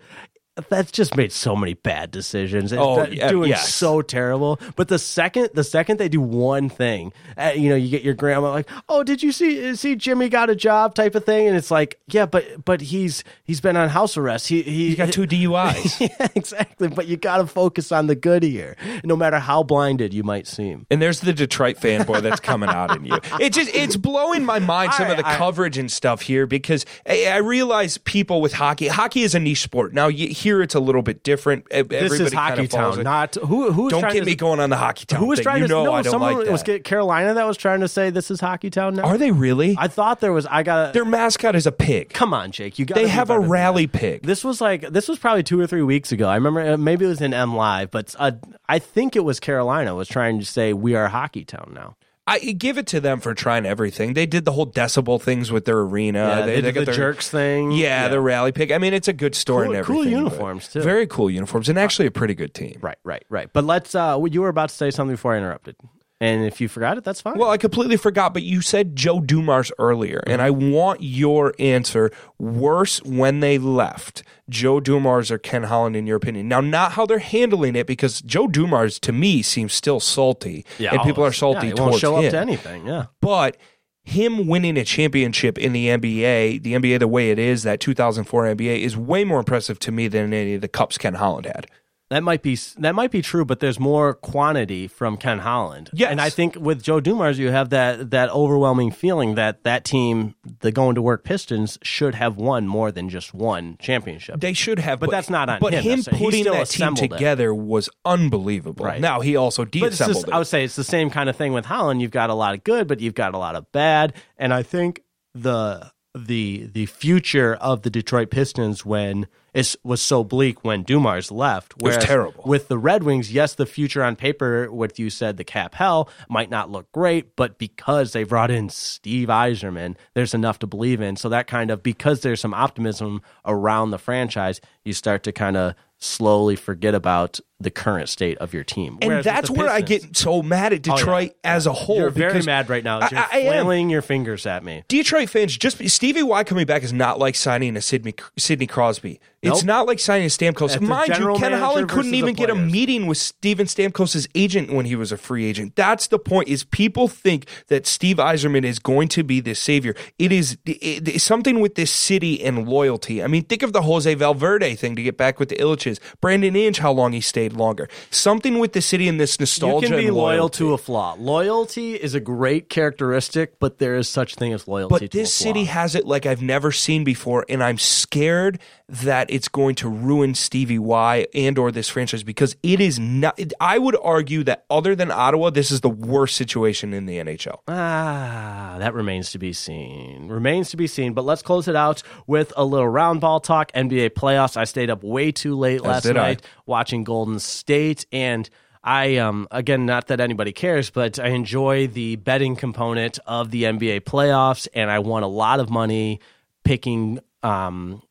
that's 0.69 0.91
just 0.91 1.15
made 1.15 1.31
so 1.31 1.55
many 1.55 1.73
bad 1.75 2.11
decisions. 2.11 2.71
It's 2.71 2.79
Oh, 2.81 3.05
yeah, 3.05 3.29
doing 3.29 3.49
yes. 3.49 3.73
so 3.73 4.01
terrible. 4.01 4.59
But 4.75 4.87
the 4.89 4.99
second 4.99 5.49
the 5.53 5.63
second 5.63 5.97
they 5.99 6.09
do 6.09 6.19
one 6.21 6.69
thing, 6.69 7.13
uh, 7.37 7.51
you 7.55 7.69
know, 7.69 7.75
you 7.75 7.89
get 7.89 8.01
your 8.03 8.13
grandma 8.15 8.49
like, 8.51 8.69
"Oh, 8.89 9.03
did 9.03 9.23
you 9.23 9.31
see 9.31 9.75
see 9.75 9.95
Jimmy 9.95 10.27
got 10.29 10.49
a 10.49 10.55
job?" 10.55 10.95
type 10.95 11.15
of 11.15 11.23
thing, 11.25 11.47
and 11.47 11.55
it's 11.55 11.71
like, 11.71 11.99
"Yeah, 12.07 12.25
but 12.25 12.65
but 12.65 12.81
he's 12.81 13.23
he's 13.43 13.61
been 13.61 13.77
on 13.77 13.89
house 13.89 14.17
arrest. 14.17 14.47
He 14.47 14.61
he 14.63 14.89
He 14.89 14.95
got 14.95 15.13
two 15.13 15.27
DUIs. 15.27 15.99
yeah, 16.19 16.27
exactly. 16.35 16.87
But 16.87 17.07
you 17.07 17.15
got 17.17 17.37
to 17.37 17.47
focus 17.47 17.91
on 17.91 18.07
the 18.07 18.15
good 18.15 18.43
here, 18.43 18.75
no 19.03 19.15
matter 19.15 19.39
how 19.39 19.63
blinded 19.63 20.13
you 20.13 20.23
might 20.23 20.47
seem. 20.47 20.85
And 20.89 21.01
there's 21.01 21.19
the 21.19 21.33
Detroit 21.33 21.77
fanboy 21.77 22.21
that's 22.21 22.39
coming 22.39 22.69
out 22.69 22.95
in 22.95 23.05
you. 23.05 23.17
It 23.39 23.53
just 23.53 23.73
it's 23.75 23.95
blowing 23.95 24.43
my 24.45 24.57
mind 24.59 24.93
some 24.93 25.09
of 25.11 25.17
the 25.17 25.25
I- 25.27 25.33
I- 25.33 25.37
coverage 25.37 25.77
and 25.77 25.91
stuff 25.91 26.21
here 26.21 26.47
because 26.47 26.85
I, 27.07 27.25
I 27.25 27.37
realize 27.37 27.97
people 27.99 28.41
with 28.41 28.53
hockey. 28.53 28.87
Hockey 28.87 29.21
is 29.23 29.35
a 29.35 29.39
niche 29.39 29.61
sport. 29.61 29.93
Now 29.93 30.07
you, 30.07 30.29
here 30.29 30.48
it's 30.61 30.75
a 30.75 30.79
little 30.79 31.01
bit 31.01 31.23
different. 31.23 31.65
E- 31.73 31.81
This 31.83 32.19
is 32.19 32.33
hockey 32.33 32.67
town, 32.67 33.03
not 33.03 33.35
who. 33.35 33.71
Who's 33.71 33.91
Don't 33.91 34.01
get 34.01 34.19
to, 34.19 34.25
me 34.25 34.35
going 34.35 34.59
on 34.59 34.69
the 34.69 34.77
hockey 34.77 35.05
town. 35.05 35.19
Who 35.19 35.27
was 35.27 35.39
thing. 35.39 35.43
trying 35.43 35.61
you 35.61 35.67
to? 35.67 35.73
know 35.73 35.83
no, 35.85 35.93
I 35.93 36.01
don't 36.01 36.11
someone 36.11 36.35
like 36.35 36.45
that. 36.45 36.51
was 36.51 36.81
Carolina 36.83 37.33
that 37.35 37.45
was 37.47 37.57
trying 37.57 37.81
to 37.81 37.87
say 37.87 38.09
this 38.09 38.31
is 38.31 38.39
hockey 38.39 38.69
town 38.69 38.95
now. 38.95 39.03
Are 39.03 39.17
they 39.17 39.31
really? 39.31 39.75
I 39.77 39.87
thought 39.87 40.19
there 40.19 40.33
was. 40.33 40.45
I 40.47 40.63
got. 40.63 40.93
Their 40.93 41.05
mascot 41.05 41.55
is 41.55 41.65
a 41.67 41.71
pig. 41.71 42.09
Come 42.09 42.33
on, 42.33 42.51
Jake. 42.51 42.79
You 42.79 42.85
got. 42.85 42.95
They 42.95 43.07
have 43.07 43.29
a 43.29 43.39
rally 43.39 43.87
pig. 43.87 44.23
This 44.23 44.43
was 44.43 44.59
like 44.61 44.81
this 44.89 45.07
was 45.07 45.19
probably 45.19 45.43
two 45.43 45.59
or 45.59 45.67
three 45.67 45.83
weeks 45.83 46.11
ago. 46.11 46.27
I 46.27 46.35
remember 46.35 46.61
uh, 46.61 46.77
maybe 46.77 47.05
it 47.05 47.09
was 47.09 47.21
in 47.21 47.33
M 47.33 47.55
Live, 47.55 47.91
but 47.91 48.15
uh, 48.17 48.31
I 48.67 48.79
think 48.79 49.15
it 49.15 49.23
was 49.23 49.39
Carolina 49.39 49.93
was 49.95 50.07
trying 50.07 50.39
to 50.39 50.45
say 50.45 50.73
we 50.73 50.95
are 50.95 51.07
hockey 51.09 51.43
town 51.45 51.71
now. 51.75 51.95
I 52.29 52.39
give 52.39 52.77
it 52.77 52.87
to 52.87 52.99
them 52.99 53.19
for 53.19 53.33
trying 53.33 53.65
everything. 53.65 54.13
They 54.13 54.25
did 54.25 54.45
the 54.45 54.51
whole 54.51 54.67
decibel 54.67 55.21
things 55.21 55.51
with 55.51 55.65
their 55.65 55.79
arena. 55.79 56.19
Yeah, 56.19 56.45
they, 56.45 56.61
did 56.61 56.73
got 56.75 56.79
the 56.81 56.85
their- 56.85 56.93
jerks 56.95 57.29
thing. 57.29 57.71
Yeah, 57.71 58.07
the 58.07 58.21
rally 58.21 58.51
pick. 58.51 58.71
I 58.71 58.77
mean, 58.77 58.93
it's 58.93 59.07
a 59.07 59.13
good 59.13 59.35
story 59.35 59.65
Cool- 59.65 59.75
and 59.75 59.79
everything. 59.79 60.03
but 60.05 60.09
uniforms, 60.17 60.67
too. 60.67 60.81
Very 60.81 61.07
cool 61.07 61.29
uniforms, 61.29 61.69
and 61.69 61.79
actually 61.79 62.05
a 62.07 62.11
pretty 62.11 62.35
good 62.35 62.53
team. 62.53 62.77
right, 62.81 62.97
right, 63.03 63.23
right. 63.29 63.49
But 63.51 63.63
let's. 63.65 63.95
uh 63.95 64.19
You 64.29 64.41
were 64.41 64.49
about 64.49 64.69
to 64.69 64.75
say 64.75 64.91
something 64.91 65.13
before 65.15 65.33
I 65.33 65.37
interrupted, 65.37 65.75
and 66.21 66.45
if 66.45 66.59
you 66.59 66.67
forgot 66.67 66.97
it, 66.97 67.03
that's 67.03 67.21
fine. 67.21 67.37
Well, 67.37 67.49
I 67.49 67.57
completely 67.57 67.95
forgot, 67.95 68.33
but 68.33 68.43
you 68.43 68.61
said 68.61 68.95
Joe 68.95 69.21
Dumars 69.21 69.71
earlier, 69.79 70.21
and 70.27 70.41
I 70.41 70.49
want 70.49 71.01
your 71.01 71.53
answer. 71.59 72.11
Worse 72.37 73.01
when 73.03 73.39
they 73.39 73.57
left, 73.57 74.23
Joe 74.49 74.81
Dumars 74.81 75.31
or 75.31 75.37
Ken 75.37 75.63
Holland, 75.63 75.95
in 75.95 76.07
your 76.07 76.17
opinion? 76.17 76.49
Now, 76.49 76.59
not 76.59 76.93
how 76.93 77.05
they're 77.05 77.19
handling 77.19 77.75
it, 77.75 77.87
because 77.87 78.21
Joe 78.21 78.47
Dumars 78.47 78.99
to 79.01 79.13
me 79.13 79.41
seems 79.41 79.73
still 79.73 80.01
salty, 80.01 80.65
and 80.77 81.01
people 81.03 81.23
are 81.23 81.31
salty 81.31 81.67
yeah, 81.67 81.73
towards 81.73 81.91
won't 81.91 82.01
show 82.01 82.17
him. 82.17 82.25
up 82.25 82.31
to 82.31 82.39
anything. 82.39 82.85
Yeah. 82.85 83.05
But 83.21 83.55
him 84.03 84.47
winning 84.47 84.77
a 84.77 84.83
championship 84.83 85.57
in 85.57 85.71
the 85.71 85.87
NBA, 85.87 86.63
the 86.63 86.73
NBA 86.73 86.99
the 86.99 87.07
way 87.07 87.31
it 87.31 87.39
is, 87.39 87.63
that 87.63 87.79
2004 87.79 88.55
NBA 88.55 88.79
is 88.79 88.97
way 88.97 89.23
more 89.23 89.39
impressive 89.39 89.79
to 89.79 89.91
me 89.91 90.07
than 90.07 90.33
any 90.33 90.55
of 90.55 90.61
the 90.61 90.67
cups 90.67 90.97
Ken 90.97 91.13
Holland 91.13 91.45
had. 91.45 91.67
That 92.09 92.23
might 92.23 92.41
be 92.41 92.55
that 92.79 92.95
might 92.95 93.11
be 93.11 93.21
true, 93.21 93.45
but 93.45 93.59
there's 93.59 93.79
more 93.79 94.15
quantity 94.15 94.87
from 94.87 95.15
Ken 95.15 95.39
Holland. 95.39 95.91
Yes. 95.93 96.09
and 96.11 96.19
I 96.19 96.31
think 96.31 96.55
with 96.55 96.81
Joe 96.81 96.99
Dumars, 96.99 97.37
you 97.37 97.51
have 97.51 97.69
that 97.69 98.09
that 98.09 98.31
overwhelming 98.31 98.89
feeling 98.91 99.35
that 99.35 99.63
that 99.63 99.85
team, 99.85 100.33
the 100.61 100.71
going 100.71 100.95
to 100.95 101.03
work 101.03 101.23
Pistons, 101.23 101.77
should 101.83 102.15
have 102.15 102.35
won 102.35 102.67
more 102.67 102.91
than 102.91 103.09
just 103.09 103.33
one 103.35 103.77
championship. 103.79 104.39
They 104.39 104.53
should 104.53 104.79
have, 104.79 104.99
But 104.99 105.11
that's 105.11 105.29
not 105.29 105.49
on 105.49 105.59
But 105.59 105.73
him, 105.73 105.83
him. 105.83 106.03
Putting 106.03 106.45
that 106.45 106.51
team 106.53 106.61
assembled 106.61 107.03
it. 107.05 107.11
together 107.11 107.53
was 107.53 107.89
unbelievable. 108.03 108.85
Right. 108.85 108.99
Now 108.99 109.19
he 109.21 109.35
also 109.35 109.65
But 109.65 109.71
just, 109.71 110.01
it. 110.01 110.33
I 110.33 110.39
would 110.39 110.47
say 110.47 110.63
it's 110.63 110.75
the 110.75 110.83
same 110.83 111.11
kind 111.11 111.29
of 111.29 111.35
thing 111.35 111.53
with 111.53 111.65
Holland. 111.65 112.01
You've 112.01 112.09
got 112.11 112.31
a 112.31 112.33
lot 112.33 112.55
of 112.55 112.63
good, 112.63 112.87
but 112.87 112.99
you've 113.01 113.13
got 113.13 113.35
a 113.35 113.37
lot 113.37 113.55
of 113.55 113.71
bad. 113.71 114.13
And 114.35 114.51
I 114.51 114.63
think 114.63 115.03
the 115.35 115.91
the 116.15 116.69
the 116.73 116.85
future 116.87 117.55
of 117.55 117.83
the 117.83 117.89
Detroit 117.89 118.31
Pistons 118.31 118.85
when 118.85 119.27
it 119.53 119.75
was 119.83 120.01
so 120.01 120.23
bleak 120.23 120.63
when 120.63 120.83
Dumars 120.83 121.31
left. 121.31 121.81
was 121.81 121.97
terrible. 121.97 122.43
With 122.45 122.67
the 122.67 122.77
Red 122.77 123.03
Wings, 123.03 123.31
yes, 123.31 123.55
the 123.55 123.65
future 123.65 124.03
on 124.03 124.15
paper, 124.15 124.71
what 124.71 124.99
you 124.99 125.09
said, 125.09 125.37
the 125.37 125.43
cap 125.43 125.75
hell 125.75 126.09
might 126.29 126.49
not 126.49 126.69
look 126.69 126.91
great, 126.91 127.35
but 127.35 127.57
because 127.57 128.13
they 128.13 128.23
brought 128.23 128.51
in 128.51 128.69
Steve 128.69 129.27
Yzerman, 129.29 129.95
there's 130.13 130.33
enough 130.33 130.59
to 130.59 130.67
believe 130.67 131.01
in. 131.01 131.15
So 131.15 131.29
that 131.29 131.47
kind 131.47 131.71
of 131.71 131.81
because 131.81 132.21
there's 132.21 132.41
some 132.41 132.53
optimism 132.53 133.21
around 133.45 133.91
the 133.91 133.97
franchise, 133.97 134.61
you 134.83 134.93
start 134.93 135.23
to 135.23 135.31
kind 135.31 135.57
of 135.57 135.73
slowly 135.97 136.55
forget 136.55 136.95
about 136.95 137.39
the 137.61 137.69
current 137.69 138.07
state 138.09 138.37
of 138.37 138.53
your 138.53 138.63
team. 138.63 138.97
And 139.01 139.09
Whereas 139.09 139.25
that's 139.25 139.47
the 139.49 139.53
where 139.53 139.69
I 139.69 139.81
Pistons- 139.81 140.05
get 140.11 140.17
so 140.17 140.41
mad 140.41 140.71
at 140.73 140.87
Oh, 140.87 140.91
yeah. 140.91 140.95
Detroit 140.97 141.31
as 141.43 141.65
a 141.67 141.73
whole. 141.73 141.97
You're 141.97 142.09
very 142.09 142.31
because 142.33 142.45
mad 142.45 142.69
right 142.69 142.83
now. 142.83 142.99
I- 142.99 143.09
You're 143.11 143.19
I- 143.19 143.27
I 143.31 143.37
am. 143.39 143.65
flailing 143.65 143.89
your 143.89 144.01
fingers 144.01 144.45
at 144.45 144.63
me. 144.63 144.83
Detroit 144.87 145.29
fans, 145.29 145.57
just 145.57 145.85
Stevie 145.89 146.23
Y 146.23 146.43
coming 146.45 146.65
back 146.65 146.83
is 146.83 146.93
not 146.93 147.19
like 147.19 147.35
signing 147.35 147.75
a 147.75 147.81
Sidney, 147.81 148.13
Sidney 148.37 148.67
Crosby. 148.67 149.19
It's 149.41 149.59
Nope. 149.59 149.65
not 149.65 149.87
like 149.87 149.99
signing 150.01 150.25
a 150.25 150.29
Stamkos. 150.29 150.71
That's 150.71 150.75
a 150.75 150.81
Mind 150.81 151.07
you, 151.07 151.13
general 151.15 151.37
Ken 151.39 151.51
manager 151.51 151.65
Holland 151.65 151.89
couldn't 151.89 152.11
the 152.11 152.17
even 152.17 152.33
get 152.35 152.49
a 152.49 152.53
players. 152.55 152.71
meeting 152.73 153.07
with 153.07 153.17
Steven 153.17 153.67
Stamkos' 153.67 154.27
agent 154.35 154.73
when 154.73 154.85
he 154.85 154.97
was 154.97 155.13
a 155.13 155.17
free 155.17 155.45
agent. 155.45 155.77
That's 155.77 156.07
the 156.07 156.19
point. 156.19 156.49
Is 156.49 156.65
people 156.65 157.07
think 157.07 157.45
that 157.69 157.87
Steve 157.87 158.17
Yzerman 158.17 158.65
is 158.65 158.79
going 158.79 159.07
to 159.09 159.23
be 159.23 159.39
this 159.39 159.59
savior. 159.59 159.95
It 160.17 160.33
is 160.33 160.57
it- 160.65 161.07
it's 161.07 161.23
something 161.23 161.61
with 161.61 161.75
this 161.75 161.89
city 161.91 162.43
and 162.43 162.67
loyalty. 162.67 163.23
I 163.23 163.27
mean, 163.27 163.43
think 163.43 163.63
of 163.63 163.71
the 163.71 163.83
Jose 163.83 164.13
Valverde 164.13 164.75
thing 164.75 164.95
to 164.97 165.03
get 165.03 165.15
back 165.17 165.39
with 165.39 165.47
the 165.49 165.55
Ilitches. 165.55 165.99
Brandon 166.19 166.53
Inge, 166.55 166.79
how 166.79 166.91
long 166.91 167.13
he 167.13 167.21
stayed 167.21 167.48
longer. 167.53 167.89
Something 168.11 168.59
with 168.59 168.73
the 168.73 168.81
city 168.81 169.07
and 169.07 169.19
this 169.19 169.39
nostalgia. 169.39 169.87
You 169.87 169.93
can 169.93 170.05
be 170.05 170.11
loyal 170.11 170.49
to 170.49 170.73
a 170.73 170.77
flaw. 170.77 171.15
Loyalty 171.17 171.95
is 171.95 172.15
a 172.15 172.19
great 172.19 172.69
characteristic, 172.69 173.59
but 173.59 173.79
there 173.79 173.95
is 173.95 174.07
such 174.07 174.35
thing 174.35 174.53
as 174.53 174.67
loyalty. 174.67 174.93
But 175.05 175.11
to 175.11 175.17
this 175.17 175.33
city 175.33 175.65
has 175.65 175.95
it 175.95 176.05
like 176.05 176.25
I've 176.25 176.41
never 176.41 176.71
seen 176.71 177.03
before, 177.03 177.45
and 177.49 177.63
I'm 177.63 177.77
scared 177.77 178.59
that 178.89 179.29
it's 179.29 179.47
going 179.47 179.75
to 179.75 179.87
ruin 179.87 180.33
Stevie 180.33 180.79
Y 180.79 181.27
and 181.35 181.57
or 181.57 181.71
this 181.71 181.87
franchise 181.89 182.23
because 182.23 182.55
it 182.63 182.81
is 182.81 182.99
not. 182.99 183.39
I 183.59 183.77
would 183.77 183.95
argue 184.01 184.43
that 184.45 184.65
other 184.69 184.95
than 184.95 185.11
Ottawa, 185.11 185.51
this 185.51 185.69
is 185.69 185.81
the 185.81 185.89
worst 185.89 186.35
situation 186.35 186.93
in 186.93 187.05
the 187.05 187.17
NHL. 187.17 187.59
Ah, 187.67 188.77
that 188.79 188.93
remains 188.93 189.31
to 189.31 189.39
be 189.39 189.53
seen. 189.53 190.27
Remains 190.27 190.71
to 190.71 190.77
be 190.77 190.87
seen. 190.87 191.13
But 191.13 191.23
let's 191.23 191.43
close 191.43 191.67
it 191.67 191.75
out 191.75 192.01
with 192.25 192.51
a 192.57 192.65
little 192.65 192.89
round 192.89 193.21
ball 193.21 193.39
talk. 193.39 193.71
NBA 193.73 194.11
playoffs. 194.11 194.57
I 194.57 194.63
stayed 194.63 194.89
up 194.89 195.03
way 195.03 195.31
too 195.31 195.55
late 195.55 195.81
last 195.81 196.03
did 196.03 196.17
I. 196.17 196.21
night 196.29 196.41
watching 196.65 197.03
Golden 197.03 197.37
State, 197.39 198.07
and 198.11 198.49
I 198.83 199.17
um 199.17 199.47
again 199.51 199.85
not 199.85 200.07
that 200.07 200.19
anybody 200.19 200.51
cares, 200.51 200.89
but 200.89 201.19
I 201.19 201.27
enjoy 201.27 201.87
the 201.87 202.15
betting 202.15 202.55
component 202.55 203.19
of 203.27 203.51
the 203.51 203.63
NBA 203.63 204.01
playoffs, 204.01 204.67
and 204.73 204.89
I 204.89 204.99
won 204.99 205.21
a 205.21 205.27
lot 205.27 205.59
of 205.59 205.69
money 205.69 206.19
picking 206.63 207.19
um 207.43 208.01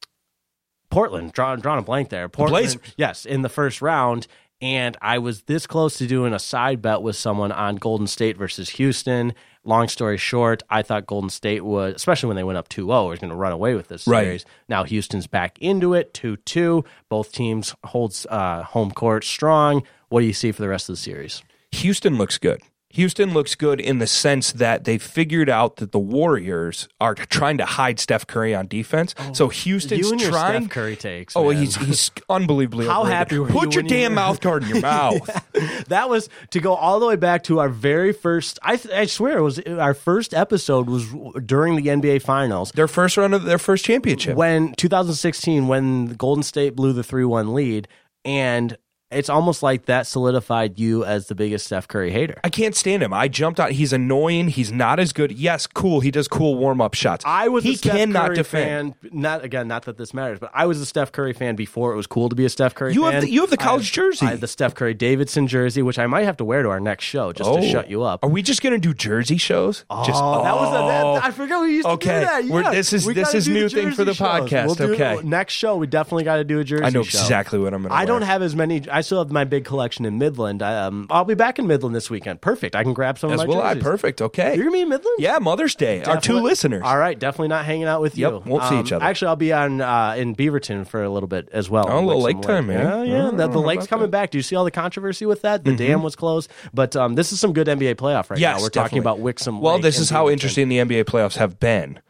Portland. 0.91 1.33
drawn 1.33 1.61
drawing 1.61 1.79
a 1.81 1.83
blank 1.83 2.09
there. 2.09 2.29
Portland, 2.29 2.65
Blazers. 2.65 2.95
yes, 2.97 3.27
in 3.27 3.43
the 3.43 3.49
first 3.49 3.81
round. 3.83 4.27
And 4.61 4.97
I 5.01 5.19
was 5.19 5.43
this 5.43 5.69
close 5.69 5.99
to 5.99 6.07
doing 6.09 6.33
a 6.33 6.39
side 6.41 6.83
bet 6.83 7.01
with 7.01 7.15
someone 7.15 7.53
on 7.53 7.77
Golden 7.77 8.09
State 8.09 8.37
versus 8.37 8.71
Houston. 8.71 9.33
Long 9.65 9.87
story 9.87 10.17
short, 10.17 10.65
I 10.69 10.83
thought 10.83 11.07
Golden 11.07 11.31
State 11.31 11.65
would, 11.65 11.95
especially 11.95 12.27
when 12.27 12.37
they 12.37 12.43
went 12.43 12.59
up 12.59 12.69
2 12.69 12.87
0, 12.87 13.09
was 13.09 13.21
going 13.21 13.31
to 13.31 13.37
run 13.37 13.53
away 13.53 13.75
with 13.75 13.87
this 13.87 14.07
Right. 14.09 14.25
series. 14.25 14.45
Now 14.69 14.83
Houston's 14.83 15.29
back 15.29 15.59
into 15.61 15.95
it, 15.95 16.13
2 16.13 16.39
2. 16.39 16.85
Both 17.09 17.31
teams 17.33 17.75
holds 17.85 18.27
uh, 18.31 18.65
home 18.65 18.91
court 18.91 19.23
strong. 19.25 19.85
What 20.09 20.21
do 20.23 20.27
you 20.27 20.33
see 20.33 20.51
for 20.51 20.63
the 20.63 20.69
rest 20.69 20.89
of 20.89 20.95
the 20.95 21.01
series? 21.01 21.43
Houston 21.73 22.17
looks 22.17 22.39
good. 22.39 22.61
Houston 22.99 23.33
looks 23.33 23.55
good 23.55 23.81
in 23.81 23.99
the 24.01 24.07
sense 24.09 24.51
that 24.53 24.83
they 24.85 24.99
figured 24.99 25.49
out 25.49 25.77
that 25.77 25.93
the 25.93 25.99
Warriors 26.01 26.89
are 27.01 27.15
trying 27.15 27.57
to 27.59 27.65
hide 27.65 28.01
Steph 28.01 28.27
Curry 28.27 28.55
on 28.55 28.67
defense. 28.67 29.15
Oh, 29.19 29.33
so 29.33 29.49
Houston's 29.49 30.11
you 30.11 30.19
trying. 30.29 30.63
Steph 30.65 30.71
Curry 30.73 30.97
takes. 30.97 31.37
Oh, 31.37 31.49
man. 31.51 31.59
he's 31.59 31.77
he's 31.77 32.11
unbelievably. 32.29 32.87
How 32.87 33.03
overrated. 33.03 33.17
happy 33.17 33.39
were 33.39 33.47
Put 33.49 33.75
you 33.75 33.81
your 33.81 33.83
you 33.85 33.89
damn 33.89 34.11
were- 34.13 34.17
mouth 34.17 34.41
guard 34.41 34.65
in 34.65 34.69
your 34.71 34.81
mouth. 34.83 35.85
that 35.89 36.09
was 36.11 36.29
to 36.51 36.61
go 36.61 36.75
all 36.75 36.99
the 36.99 37.07
way 37.07 37.17
back 37.17 37.45
to 37.45 37.61
our 37.61 37.69
very 37.69 38.13
first. 38.13 38.59
I 38.63 38.77
th- 38.77 38.93
I 38.93 39.07
swear 39.07 39.39
it 39.39 39.43
was 39.43 39.61
our 39.61 39.95
first 39.95 40.35
episode 40.35 40.89
was 40.91 41.07
during 41.47 41.77
the 41.77 41.87
NBA 41.91 42.23
Finals. 42.23 42.73
their 42.73 42.89
first 42.89 43.17
run 43.17 43.33
of 43.33 43.45
their 43.45 43.59
first 43.59 43.85
championship. 43.85 44.37
when 44.37 44.75
2016 44.75 45.69
when 45.69 46.07
Golden 46.15 46.43
State 46.43 46.75
blew 46.75 46.93
the 46.93 47.03
3-1 47.03 47.53
lead 47.53 47.87
and 48.25 48.77
it's 49.11 49.29
almost 49.31 49.63
like 49.63 49.87
that 49.87 50.07
solidified 50.07 50.79
you 50.79 51.05
as 51.05 51.29
the 51.29 51.35
biggest 51.35 51.67
Steph 51.67 51.89
Curry 51.89 52.11
hater. 52.11 52.39
I 52.45 52.51
can't 52.51 52.75
stand 52.77 53.03
him. 53.03 53.13
I 53.15 53.29
jumped 53.29 53.59
on. 53.59 53.71
He's 53.71 53.93
annoying. 53.93 54.49
He's 54.49 54.71
not 54.71 55.01
as 55.01 55.13
good. 55.13 55.33
Yes, 55.33 55.67
cool. 55.67 56.01
He 56.01 56.11
does 56.11 56.29
cool 56.29 56.57
warm 56.57 56.81
up 56.81 56.95
shots. 56.95 57.25
I 57.27 57.49
was 57.49 57.65
He 57.65 57.73
a 57.75 57.77
Steph 57.77 57.97
cannot 57.97 58.27
Curry 58.27 58.37
defend. 58.37 58.95
fan. 59.01 59.11
Not 59.13 59.45
again, 59.45 59.67
not 59.69 59.85
that 59.87 59.97
this 59.97 60.13
matters, 60.13 60.39
but 60.39 60.51
I 60.53 60.67
was 60.67 60.81
a 60.81 60.87
Steph 60.87 61.13
Curry 61.13 61.33
fan 61.33 61.57
before 61.57 61.93
it 61.93 61.97
was 61.97 62.07
cool 62.07 62.29
to 62.29 62.37
be 62.37 62.45
a 62.45 62.49
Steph 62.51 62.75
Curry 62.75 62.93
You 62.95 63.05
fan. 63.05 63.13
have 63.15 63.23
the, 63.23 63.31
you 63.31 63.41
have 63.41 63.51
the 63.51 63.61
I 63.61 63.65
college 63.65 63.93
jersey. 63.93 64.27
I 64.27 64.31
have 64.31 64.41
the 64.41 64.47
Steph 64.49 64.75
Curry 64.75 64.95
Davidson 64.95 65.47
jersey, 65.47 65.81
which 65.83 65.99
I 65.99 66.07
might 66.07 66.25
have 66.25 66.37
to 66.39 66.45
wear 66.45 66.63
to 66.63 66.69
our 66.69 66.81
next 66.81 67.05
show 67.05 67.33
just 67.33 67.49
Oh. 67.49 67.57
to 67.61 67.67
shut 67.69 67.89
you 67.89 68.03
up. 68.03 68.23
Are 68.23 68.29
we 68.31 68.43
just 68.43 68.63
gonna 68.63 68.79
do 68.79 68.93
jersey 68.93 69.39
shows? 69.39 69.85
just, 70.05 70.21
Oh, 70.23 70.43
that 70.43 70.55
was 70.55 70.73
a, 70.75 70.77
oh. 70.79 71.15
that, 71.15 71.25
I 71.25 71.31
forgot 71.31 71.63
we 71.63 71.75
used 71.77 71.87
to 71.87 71.93
Okay. 71.95 72.21
do 72.21 72.27
that. 72.27 72.45
We're- 72.45 72.71
this 72.75 72.93
is- 72.93 73.07
We 73.07 73.15
this 73.15 73.33
is 73.33 73.49
new 73.49 73.69
thing 73.71 73.93
for 73.93 74.05
the 74.05 74.13
shows. 74.15 74.27
podcast. 74.51 74.67
We'll 74.67 74.75
do- 74.75 74.93
Okay. 74.95 75.19
next 75.25 75.55
show 75.55 75.77
we 75.77 75.87
definitely 75.87 76.25
got 76.25 76.37
to 76.37 76.45
do 76.45 76.61
a 76.61 76.65
Jersey. 76.65 76.85
I 76.85 76.91
know 76.91 77.03
show. 77.03 77.19
exactly 77.21 77.59
what 77.59 77.73
I'm 77.73 77.83
gonna. 77.83 77.95
I 77.95 78.05
don't 78.05 78.23
have 78.23 78.43
as 78.43 78.55
many. 78.55 78.83
I 78.91 78.98
still 79.03 79.19
have 79.19 79.31
my 79.31 79.45
big 79.45 79.65
collection 79.65 80.05
in 80.05 80.19
Midland. 80.19 80.63
I, 80.63 80.85
um, 80.85 81.07
I'll 81.11 81.25
be 81.25 81.35
back 81.35 81.59
in 81.59 81.67
Midland 81.67 81.95
this 81.95 82.11
weekend. 82.11 82.41
Perfect. 82.41 82.75
I 82.77 82.83
can 82.83 82.93
grab 82.95 83.19
some 83.19 83.31
as 83.33 83.41
of 83.41 83.49
my 83.49 83.55
well. 83.55 83.63
I 83.63 83.75
jerseys. 83.75 83.83
perfect. 83.85 84.23
Okay. 84.23 84.55
You're 84.55 84.65
gonna 84.65 84.77
be 84.77 84.81
in 84.83 84.89
Midland? 84.89 85.17
yeah, 85.19 85.39
Mother's 85.39 85.75
Day. 85.75 85.99
Our 86.03 86.15
two 86.17 86.21
Definitely- 86.35 86.43
listeners. 86.43 86.83
All 86.85 86.99
right, 86.99 87.19
definitely 87.19 87.49
not 87.49 87.65
hanging 87.65 87.85
out 87.85 88.01
with 88.01 88.17
Yep, 88.17 88.33
you. 88.33 88.43
won't 88.53 88.65
see 88.65 88.79
each 88.81 88.93
other. 88.93 89.05
Actually, 89.05 89.29
I'll 89.29 89.37
be 89.37 89.53
on 89.53 89.81
uh, 89.81 90.15
in 90.17 90.35
Beaverton 90.35 90.87
for 90.87 91.03
a 91.03 91.11
little 91.11 91.29
bit 91.29 91.49
as 91.53 91.69
well. 91.71 91.87
Oh, 91.89 91.99
a 91.99 92.05
little 92.05 92.23
lake 92.23 92.41
time, 92.43 92.67
man. 92.69 92.79
Yeah, 92.79 93.03
yeah. 93.03 93.27
Oh, 93.29 93.31
the, 93.33 93.47
the 93.49 93.53
how 93.53 93.59
lake's 93.67 93.85
about 93.85 93.91
coming? 93.91 94.05
Mm-hmm. 94.07 94.11
back. 94.13 94.31
Do 94.31 94.39
you 94.39 94.43
see 94.43 94.57
all 94.57 94.65
the 94.65 94.71
controversy 94.71 95.27
with 95.27 95.43
that? 95.43 95.65
The 95.65 95.75
dam 95.77 96.03
was 96.03 96.17
closed, 96.17 96.51
but 96.73 96.95
um, 96.97 97.15
this 97.15 97.33
is 97.33 97.41
some 97.41 97.53
good 97.53 97.67
NBA 97.67 97.97
playoff 97.97 98.31
right 98.31 98.39
Yes, 98.39 98.59
now. 98.59 98.63
We're 98.65 98.69
definitely. 98.69 98.83
talking 98.83 98.99
about 98.99 99.19
Wixom. 99.19 99.61
Well, 99.61 99.75
Lake 99.75 99.83
this 99.83 99.97
and 99.97 100.03
is 100.03 100.11
how 100.11 100.27
Beaverton. 100.27 100.33
interesting 100.33 100.69
the 100.69 100.79
NBA 100.79 101.05
playoffs 101.05 101.37
have 101.37 101.59
been 101.61 102.01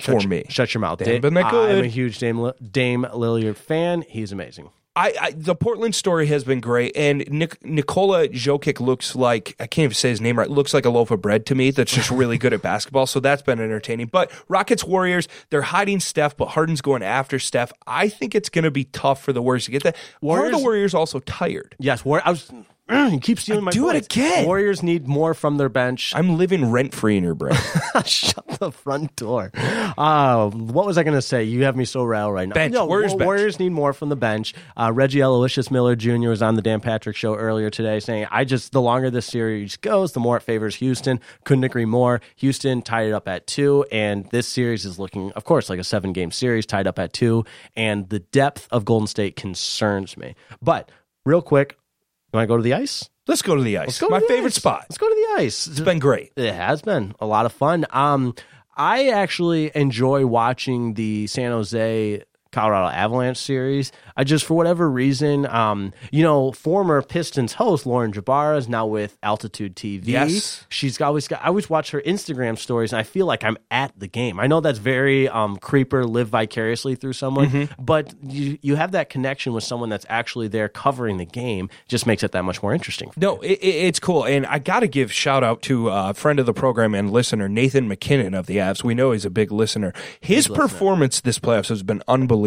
for 0.00 0.18
me. 0.20 0.44
Shut 0.48 0.74
your 0.74 0.80
mouth. 0.80 0.98
They 0.98 1.04
haven't 1.06 1.20
been 1.22 1.34
that 1.34 1.44
I'm 1.46 1.50
good. 1.52 1.84
a 1.84 1.88
huge 1.88 2.18
Dame 2.18 2.40
Li- 2.40 2.52
Dame 2.70 3.04
Lillard 3.12 3.56
fan. 3.56 4.02
He's 4.08 4.32
amazing. 4.32 4.70
I, 4.96 5.12
I 5.20 5.30
the 5.32 5.54
Portland 5.56 5.94
story 5.94 6.26
has 6.28 6.44
been 6.44 6.60
great, 6.60 6.96
and 6.96 7.24
Nik- 7.30 7.64
Nikola 7.64 8.28
Jokic 8.28 8.78
looks 8.80 9.16
like 9.16 9.56
I 9.58 9.66
can't 9.66 9.84
even 9.84 9.94
say 9.94 10.10
his 10.10 10.20
name 10.20 10.38
right. 10.38 10.48
Looks 10.48 10.72
like 10.72 10.84
a 10.84 10.90
loaf 10.90 11.10
of 11.10 11.20
bread 11.20 11.46
to 11.46 11.54
me. 11.54 11.70
That's 11.72 11.92
just 11.92 12.10
really 12.10 12.38
good 12.38 12.52
at 12.52 12.62
basketball. 12.72 13.06
So 13.06 13.18
that's 13.20 13.42
been 13.42 13.60
entertaining. 13.60 14.06
But 14.06 14.30
Rockets 14.48 14.84
Warriors, 14.84 15.26
they're 15.50 15.62
hiding 15.62 15.98
Steph, 16.00 16.36
but 16.36 16.48
Harden's 16.50 16.80
going 16.80 17.02
after 17.02 17.38
Steph. 17.38 17.72
I 17.86 18.08
think 18.08 18.34
it's 18.34 18.48
going 18.48 18.64
to 18.64 18.70
be 18.70 18.84
tough 18.84 19.22
for 19.22 19.32
the 19.32 19.42
Warriors 19.42 19.64
to 19.64 19.72
get 19.72 19.82
that. 19.82 19.96
Are 19.96 19.98
the 20.20 20.26
Warriors- 20.26 20.62
Warriors 20.62 20.94
also 20.94 21.18
tired? 21.20 21.74
Yes, 21.78 22.04
War- 22.04 22.22
I 22.24 22.30
was. 22.30 22.50
You 23.14 23.20
keep 23.20 23.38
stealing 23.38 23.64
my 23.64 23.70
do 23.70 23.88
it 23.90 23.92
points. 23.92 24.06
again. 24.08 24.46
Warriors 24.46 24.82
need 24.82 25.06
more 25.06 25.34
from 25.34 25.56
their 25.56 25.68
bench. 25.68 26.12
I'm 26.14 26.36
living 26.36 26.70
rent 26.70 26.94
free 26.94 27.16
in 27.16 27.24
your 27.24 27.34
brain. 27.34 27.54
Shut 28.04 28.46
the 28.58 28.70
front 28.72 29.14
door. 29.16 29.50
Uh, 29.54 30.50
what 30.50 30.84
was 30.86 30.98
I 30.98 31.02
going 31.02 31.16
to 31.16 31.22
say? 31.22 31.44
You 31.44 31.64
have 31.64 31.76
me 31.76 31.84
so 31.84 32.04
riled 32.04 32.34
right 32.34 32.48
now. 32.48 32.54
Bench. 32.54 32.74
No, 32.74 32.86
Warriors 32.86 33.12
Wa- 33.12 33.18
bench. 33.18 33.26
Warriors 33.26 33.58
need 33.60 33.70
more 33.70 33.92
from 33.92 34.08
the 34.08 34.16
bench. 34.16 34.52
Uh, 34.76 34.90
Reggie 34.92 35.20
Aloysius 35.20 35.70
Miller 35.70 35.96
Jr. 35.96 36.28
was 36.28 36.42
on 36.42 36.56
the 36.56 36.62
Dan 36.62 36.80
Patrick 36.80 37.16
show 37.16 37.34
earlier 37.34 37.70
today 37.70 38.00
saying, 38.00 38.26
I 38.30 38.44
just, 38.44 38.72
the 38.72 38.80
longer 38.82 39.10
this 39.10 39.26
series 39.26 39.76
goes, 39.76 40.12
the 40.12 40.20
more 40.20 40.36
it 40.36 40.42
favors 40.42 40.74
Houston. 40.76 41.20
Couldn't 41.44 41.64
agree 41.64 41.86
more. 41.86 42.20
Houston 42.36 42.82
tied 42.82 43.06
it 43.08 43.12
up 43.12 43.28
at 43.28 43.46
two, 43.46 43.84
and 43.92 44.28
this 44.30 44.48
series 44.48 44.84
is 44.84 44.98
looking, 44.98 45.30
of 45.32 45.44
course, 45.44 45.70
like 45.70 45.78
a 45.78 45.84
seven 45.84 46.12
game 46.12 46.30
series 46.30 46.66
tied 46.66 46.86
up 46.86 46.98
at 46.98 47.12
two, 47.12 47.44
and 47.76 48.08
the 48.10 48.18
depth 48.20 48.66
of 48.70 48.84
Golden 48.84 49.06
State 49.06 49.36
concerns 49.36 50.16
me. 50.16 50.34
But 50.60 50.90
real 51.24 51.42
quick, 51.42 51.78
you 52.34 52.38
want 52.38 52.48
to 52.48 52.52
go 52.52 52.56
to 52.56 52.62
the 52.62 52.74
ice? 52.74 53.08
Let's 53.26 53.42
go 53.42 53.54
to 53.56 53.62
the 53.62 53.78
ice. 53.78 53.86
Let's 53.86 54.00
go 54.00 54.08
to 54.08 54.10
My 54.12 54.20
the 54.20 54.26
favorite 54.26 54.48
ice. 54.48 54.54
spot. 54.56 54.80
Let's 54.88 54.98
go 54.98 55.08
to 55.08 55.14
the 55.36 55.42
ice. 55.42 55.66
It's 55.66 55.80
been 55.80 55.98
great. 55.98 56.32
It 56.36 56.52
has 56.52 56.82
been 56.82 57.14
a 57.20 57.26
lot 57.26 57.46
of 57.46 57.52
fun. 57.52 57.86
Um, 57.90 58.34
I 58.76 59.08
actually 59.08 59.70
enjoy 59.74 60.26
watching 60.26 60.94
the 60.94 61.26
San 61.28 61.50
Jose 61.52 62.22
Colorado 62.54 62.88
Avalanche 62.88 63.36
series. 63.36 63.92
I 64.16 64.22
just, 64.24 64.44
for 64.44 64.54
whatever 64.54 64.88
reason, 64.88 65.44
um, 65.46 65.92
you 66.12 66.22
know, 66.22 66.52
former 66.52 67.02
Pistons 67.02 67.52
host 67.54 67.84
Lauren 67.84 68.12
Jbara 68.12 68.56
is 68.58 68.68
now 68.68 68.86
with 68.86 69.18
Altitude 69.24 69.74
TV. 69.74 70.02
Yes. 70.06 70.64
she's 70.68 71.00
always 71.00 71.26
got. 71.26 71.42
I 71.42 71.48
always 71.48 71.68
watch 71.68 71.90
her 71.90 72.00
Instagram 72.02 72.56
stories, 72.56 72.92
and 72.92 73.00
I 73.00 73.02
feel 73.02 73.26
like 73.26 73.42
I'm 73.42 73.58
at 73.72 73.92
the 73.98 74.06
game. 74.06 74.38
I 74.38 74.46
know 74.46 74.60
that's 74.60 74.78
very 74.78 75.28
um, 75.28 75.56
creeper, 75.56 76.06
live 76.06 76.28
vicariously 76.28 76.94
through 76.94 77.12
someone, 77.14 77.48
Mm-hmm. 77.48 77.82
but 77.82 78.14
you 78.22 78.56
you 78.62 78.76
have 78.76 78.92
that 78.92 79.10
connection 79.10 79.52
with 79.52 79.64
someone 79.64 79.88
that's 79.88 80.06
actually 80.08 80.46
there 80.48 80.68
covering 80.68 81.16
the 81.16 81.24
game. 81.24 81.68
Just 81.88 82.06
makes 82.06 82.22
it 82.22 82.30
that 82.32 82.44
much 82.44 82.62
more 82.62 82.72
interesting. 82.72 83.10
No, 83.16 83.40
it, 83.40 83.58
it, 83.60 83.66
it's 83.88 83.98
cool, 83.98 84.24
and 84.24 84.46
I 84.46 84.60
got 84.60 84.80
to 84.80 84.86
give 84.88 85.12
shout 85.12 85.42
out 85.42 85.60
to 85.62 85.88
a 85.88 86.14
friend 86.14 86.38
of 86.38 86.46
the 86.46 86.54
program 86.54 86.94
and 86.94 87.10
listener 87.10 87.48
Nathan 87.48 87.88
MacKinnon 87.88 88.32
of 88.34 88.46
the 88.46 88.58
Avs. 88.58 88.84
We 88.84 88.94
know 88.94 89.10
he's 89.10 89.24
a 89.24 89.30
big 89.30 89.50
listener. 89.50 89.92
His 90.20 90.46
performance 90.46 91.20
this 91.20 91.40
playoffs 91.40 91.68
has 91.68 91.82
been 91.82 92.00
unbelievable. 92.06 92.43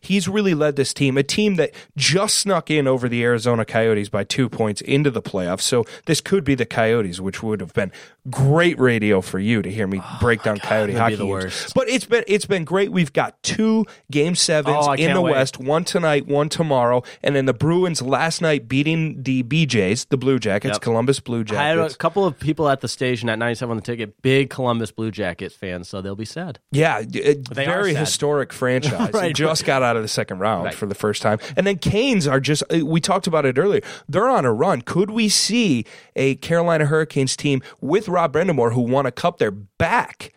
He's 0.00 0.28
really 0.28 0.54
led 0.54 0.76
this 0.76 0.94
team, 0.94 1.18
a 1.18 1.22
team 1.22 1.56
that 1.56 1.72
just 1.96 2.38
snuck 2.38 2.70
in 2.70 2.86
over 2.86 3.08
the 3.08 3.22
Arizona 3.22 3.64
Coyotes 3.64 4.08
by 4.08 4.24
two 4.24 4.48
points 4.48 4.80
into 4.80 5.10
the 5.10 5.22
playoffs. 5.22 5.62
So 5.62 5.84
this 6.06 6.20
could 6.20 6.44
be 6.44 6.54
the 6.54 6.64
Coyotes, 6.64 7.20
which 7.20 7.42
would 7.42 7.60
have 7.60 7.74
been 7.74 7.92
great 8.30 8.78
radio 8.78 9.20
for 9.20 9.38
you 9.38 9.62
to 9.62 9.70
hear 9.70 9.86
me 9.86 10.00
break 10.20 10.42
down 10.42 10.58
Coyote 10.58 10.92
hockey 10.94 11.14
the 11.16 11.24
games. 11.24 11.30
worst. 11.30 11.74
But 11.74 11.88
it's 11.88 12.04
been 12.04 12.24
it's 12.26 12.46
been 12.46 12.64
great. 12.64 12.90
We've 12.92 13.12
got 13.12 13.42
two 13.42 13.84
game 14.10 14.34
sevens 14.34 14.76
Oh, 14.80 14.92
in 14.92 15.12
the 15.14 15.20
wait. 15.20 15.32
West, 15.32 15.58
one 15.58 15.84
tonight, 15.84 16.26
one 16.26 16.48
tomorrow, 16.48 17.02
and 17.22 17.36
then 17.36 17.46
the 17.46 17.54
Bruins 17.54 18.02
last 18.02 18.40
night 18.42 18.68
beating 18.68 19.22
the 19.22 19.42
BJs, 19.44 20.08
the 20.08 20.16
Blue 20.16 20.38
Jackets, 20.38 20.74
Yep. 20.76 20.82
Columbus 20.82 21.20
Blue 21.20 21.44
Jackets. 21.44 21.60
I 21.60 21.68
had 21.68 21.78
a 21.78 21.94
couple 21.94 22.24
of 22.24 22.38
people 22.38 22.68
at 22.68 22.80
the 22.80 22.88
station 22.88 23.28
at 23.28 23.38
97 23.38 23.70
on 23.70 23.76
the 23.76 23.82
ticket, 23.82 24.20
big 24.22 24.50
Columbus 24.50 24.90
Blue 24.90 25.10
Jackets 25.10 25.54
fans, 25.54 25.88
so 25.88 26.00
they'll 26.00 26.16
be 26.16 26.24
sad. 26.24 26.58
yeah, 26.72 27.02
d- 27.02 27.22
uh, 27.30 27.34
very 27.54 27.94
historic 27.94 28.52
franchise. 28.52 28.92
Right, 28.96 29.14
Right. 29.14 29.34
just 29.34 29.64
got 29.64 29.82
out 29.82 29.96
of 29.96 30.02
the 30.02 30.08
second 30.08 30.38
round 30.40 30.64
Right. 30.64 30.74
for 30.74 30.86
the 30.86 30.94
first 30.94 31.22
time. 31.22 31.38
And 31.56 31.66
then 31.66 31.76
Canes 31.78 32.26
are 32.26 32.40
just, 32.40 32.62
uh, 32.72 32.84
we 32.84 33.00
talked 33.00 33.26
about 33.26 33.44
it 33.46 33.58
earlier. 33.58 33.82
They're 34.08 34.28
on 34.28 34.44
a 34.44 34.52
run. 34.52 34.82
Could 34.82 35.10
we 35.10 35.28
see 35.28 35.84
a 36.16 36.34
Carolina 36.36 36.86
Hurricanes 36.86 37.36
team 37.36 37.62
with 37.80 38.08
Rod 38.16 38.32
Brind'Amour, 38.32 38.72
who 38.72 38.80
won 38.80 39.04
a 39.04 39.12
cup 39.12 39.36
there, 39.36 39.50
back 39.50 40.32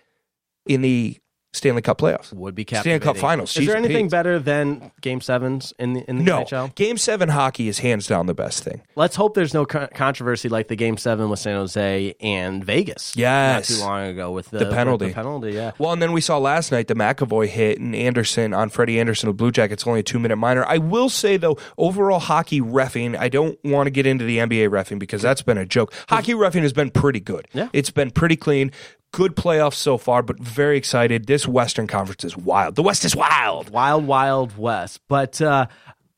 in 0.66 0.82
the 0.82 1.18
Stanley 1.52 1.82
Cup 1.82 1.98
playoffs? 2.00 2.32
would 2.32 2.54
be 2.54 2.64
Stanley. 2.64 3.00
Cup 3.00 3.18
Finals. 3.18 3.56
Is 3.58 3.64
Jeez 3.64 3.68
there 3.68 3.76
anything 3.78 4.06
Pete's. 4.06 4.12
better 4.12 4.38
than 4.38 4.92
Game 5.02 5.20
Sevens 5.20 5.74
in 5.80 5.94
the 5.94 6.10
in 6.10 6.18
the 6.20 6.24
No. 6.24 6.42
NHL? 6.44 6.76
Game 6.76 6.98
seven 6.98 7.30
hockey 7.30 7.68
is 7.68 7.80
hands 7.80 8.06
down 8.08 8.28
the 8.28 8.34
best 8.36 8.64
thing. 8.64 8.82
Let's 8.96 9.16
hope 9.16 9.34
there's 9.34 9.54
no 9.54 9.66
con- 9.66 9.90
controversy 9.96 10.48
like 10.48 10.68
the 10.68 10.76
Game 10.76 10.98
Seven 10.98 11.30
with 11.30 11.40
San 11.40 11.56
Jose 11.56 12.14
and 12.22 12.64
Vegas. 12.64 13.14
Yes. 13.16 13.70
not 13.72 13.76
too 13.78 13.84
long 13.84 14.04
ago 14.10 14.32
with 14.32 14.50
the, 14.52 14.60
The 14.60 14.66
penalty. 14.72 15.06
with 15.06 15.16
the 15.16 15.22
penalty, 15.22 15.52
yeah. 15.54 15.72
Well, 15.80 15.92
and 15.92 16.02
then 16.02 16.12
we 16.12 16.22
saw 16.22 16.38
last 16.38 16.72
night 16.72 16.88
the 16.88 16.94
McAvoy 16.94 17.48
hit 17.48 17.80
and 17.80 17.96
Andersen 17.96 18.54
on 18.54 18.70
Freddie 18.70 19.00
Andersen 19.00 19.28
of 19.30 19.36
Blue 19.38 19.52
Jackets, 19.52 19.88
only 19.88 20.02
a 20.02 20.04
two 20.04 20.20
minute 20.20 20.36
minor. 20.38 20.64
I 20.66 20.78
will 20.78 21.10
say, 21.10 21.38
though, 21.38 21.58
overall 21.78 22.20
hockey 22.20 22.62
refing, 22.62 23.18
I 23.18 23.28
don't 23.28 23.58
want 23.64 23.88
to 23.88 23.92
get 23.92 24.06
into 24.06 24.24
the 24.24 24.38
NBA 24.38 24.70
refing 24.70 25.00
because 25.00 25.24
that's 25.24 25.42
been 25.42 25.58
a 25.58 25.66
joke. 25.66 25.94
Hockey 26.10 26.34
refing 26.34 26.62
has 26.62 26.74
been 26.74 26.92
pretty 26.92 27.20
good. 27.20 27.48
Yeah. 27.54 27.70
It's 27.74 27.90
been 27.90 28.12
pretty 28.12 28.36
clean. 28.36 28.72
Good 29.12 29.36
playoffs 29.36 29.74
so 29.74 29.98
far, 29.98 30.22
but 30.22 30.40
very 30.40 30.78
excited. 30.78 31.26
This 31.26 31.48
Western 31.48 31.88
Conference 31.88 32.24
is 32.24 32.38
wild. 32.38 32.76
The 32.76 32.84
West 32.84 33.04
is 33.06 33.16
wild. 33.16 33.70
Wild 33.72 34.06
Wild 34.06 34.56
West. 34.56 35.02
But 35.08 35.42
uh, 35.42 35.66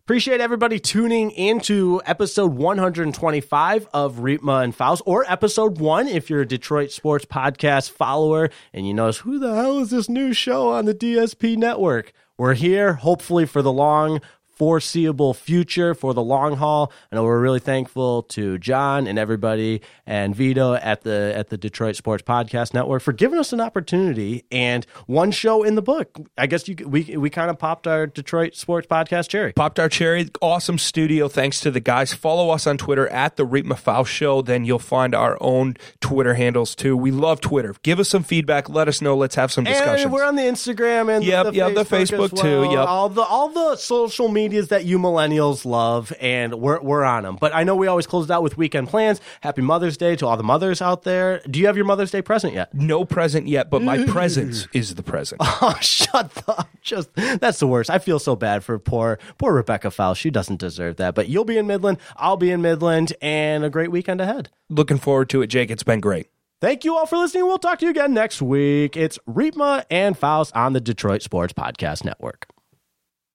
appreciate 0.03 0.41
everybody 0.41 0.77
tuning 0.77 1.31
into 1.31 2.01
episode 2.05 2.53
125 2.53 3.87
of 3.93 4.17
Riepma 4.17 4.63
and 4.65 4.75
Faust, 4.75 5.03
or 5.05 5.23
episode 5.31 5.79
one 5.79 6.09
if 6.09 6.29
you're 6.29 6.41
a 6.41 6.45
Detroit 6.45 6.91
sports 6.91 7.23
podcast 7.23 7.91
follower 7.91 8.49
and 8.73 8.85
you 8.85 8.93
notice 8.93 9.19
who 9.19 9.39
the 9.39 9.55
hell 9.55 9.79
is 9.79 9.91
this 9.91 10.09
new 10.09 10.33
show 10.33 10.69
on 10.69 10.83
the 10.83 10.93
DSP 10.93 11.55
network. 11.55 12.11
We're 12.37 12.55
here, 12.55 12.93
hopefully 12.93 13.45
for 13.45 13.61
the 13.61 13.71
long 13.71 14.19
foreseeable 14.65 15.33
future 15.33 15.95
for 15.95 16.13
the 16.13 16.21
long 16.21 16.55
haul. 16.55 16.91
I 17.11 17.15
know 17.15 17.23
we're 17.23 17.39
really 17.41 17.59
thankful 17.59 18.21
to 18.29 18.59
John 18.59 19.07
and 19.07 19.17
everybody 19.17 19.81
and 20.05 20.35
Vito 20.35 20.75
at 20.75 21.01
the 21.01 21.33
at 21.35 21.49
the 21.49 21.57
Detroit 21.57 21.95
Sports 21.95 22.21
Podcast 22.21 22.71
Network 22.71 23.01
for 23.01 23.11
giving 23.11 23.39
us 23.39 23.53
an 23.53 23.59
opportunity 23.59 24.45
and 24.51 24.85
one 25.07 25.31
show 25.31 25.63
in 25.63 25.73
the 25.73 25.81
book. 25.81 26.15
I 26.37 26.45
guess 26.45 26.67
you 26.67 26.75
we 26.85 27.17
we 27.17 27.31
kind 27.31 27.49
of 27.49 27.57
popped 27.57 27.87
our 27.87 28.05
Detroit 28.05 28.53
Sports 28.53 28.85
Podcast 28.85 29.29
cherry. 29.29 29.51
Popped 29.53 29.79
our 29.79 29.89
cherry. 29.89 30.29
Awesome 30.43 30.77
studio. 30.77 31.27
Thanks 31.27 31.59
to 31.61 31.71
the 31.71 31.79
guys. 31.79 32.13
Follow 32.13 32.51
us 32.51 32.67
on 32.67 32.77
Twitter 32.77 33.07
at 33.07 33.37
the 33.37 33.47
Riepma 33.47 33.79
Faust 33.79 34.11
Show. 34.11 34.43
Then 34.43 34.63
you'll 34.63 34.77
find 34.77 35.15
our 35.15 35.39
own 35.41 35.75
Twitter 36.01 36.35
handles 36.35 36.75
too. 36.75 36.95
We 36.95 37.09
love 37.09 37.41
Twitter. 37.41 37.73
Give 37.81 37.99
us 37.99 38.09
some 38.09 38.21
feedback. 38.21 38.69
Let 38.69 38.87
us 38.87 39.01
know. 39.01 39.17
Let's 39.17 39.33
have 39.33 39.51
some 39.51 39.63
discussions. 39.63 40.03
And 40.03 40.13
we're 40.13 40.23
on 40.23 40.35
the 40.35 40.43
Instagram 40.43 41.15
and 41.15 41.25
Yep, 41.25 41.45
the 41.47 41.53
yep, 41.53 41.73
the 41.73 41.83
Facebook, 41.83 42.29
Facebook 42.29 42.33
as 42.33 42.41
too, 42.41 42.61
well. 42.61 42.71
yep. 42.73 42.87
All 42.87 43.09
the 43.09 43.23
all 43.23 43.49
the 43.49 43.75
social 43.75 44.29
medias 44.51 44.67
that 44.67 44.83
you 44.83 44.99
millennials 44.99 45.63
love, 45.65 46.11
and 46.19 46.55
we're 46.55 46.81
we're 46.81 47.03
on 47.05 47.23
them. 47.23 47.37
But 47.39 47.55
I 47.55 47.63
know 47.63 47.73
we 47.75 47.87
always 47.87 48.05
close 48.05 48.25
it 48.25 48.31
out 48.31 48.43
with 48.43 48.57
weekend 48.57 48.89
plans. 48.89 49.21
Happy 49.39 49.61
Mother's 49.61 49.95
Day 49.95 50.17
to 50.17 50.27
all 50.27 50.35
the 50.35 50.43
mothers 50.43 50.81
out 50.81 51.03
there. 51.03 51.41
Do 51.49 51.57
you 51.59 51.67
have 51.67 51.77
your 51.77 51.85
Mother's 51.85 52.11
Day 52.11 52.21
present 52.21 52.53
yet? 52.53 52.73
no 52.73 53.05
present 53.05 53.47
yet, 53.47 53.69
but 53.69 53.81
my 53.81 53.99
mm. 53.99 54.07
presence 54.07 54.67
is 54.73 54.95
the 54.95 55.03
present. 55.03 55.41
Oh, 55.63 55.77
shut 55.79 56.31
up. 56.47 56.69
just 56.81 57.13
that's 57.13 57.59
the 57.59 57.67
worst. 57.67 57.89
I 57.91 57.99
feel 57.99 58.17
so 58.17 58.35
bad 58.35 58.63
for 58.63 58.79
poor 58.79 59.19
poor 59.37 59.53
Rebecca 59.53 59.91
Fowl. 59.91 60.15
She 60.15 60.31
doesn't 60.31 60.59
deserve 60.59 60.95
that. 60.97 61.13
But 61.13 61.29
you'll 61.29 61.45
be 61.45 61.57
in 61.57 61.67
Midland, 61.67 61.99
I'll 62.17 62.37
be 62.37 62.51
in 62.51 62.61
Midland, 62.61 63.13
and 63.21 63.63
a 63.63 63.69
great 63.69 63.91
weekend 63.91 64.21
ahead. 64.21 64.49
Looking 64.69 64.97
forward 64.97 65.29
to 65.29 65.41
it, 65.43 65.47
Jake. 65.47 65.69
It's 65.69 65.83
been 65.83 65.99
great. 65.99 66.27
Thank 66.61 66.83
you 66.83 66.95
all 66.95 67.05
for 67.05 67.17
listening. 67.17 67.45
We'll 67.45 67.59
talk 67.59 67.79
to 67.79 67.85
you 67.85 67.91
again 67.91 68.13
next 68.13 68.41
week. 68.41 68.97
It's 68.97 69.19
Riepma 69.29 69.85
and 69.91 70.17
Faust 70.17 70.55
on 70.55 70.73
the 70.73 70.81
Detroit 70.81 71.21
Sports 71.21 71.53
Podcast 71.53 72.03
Network. 72.03 72.50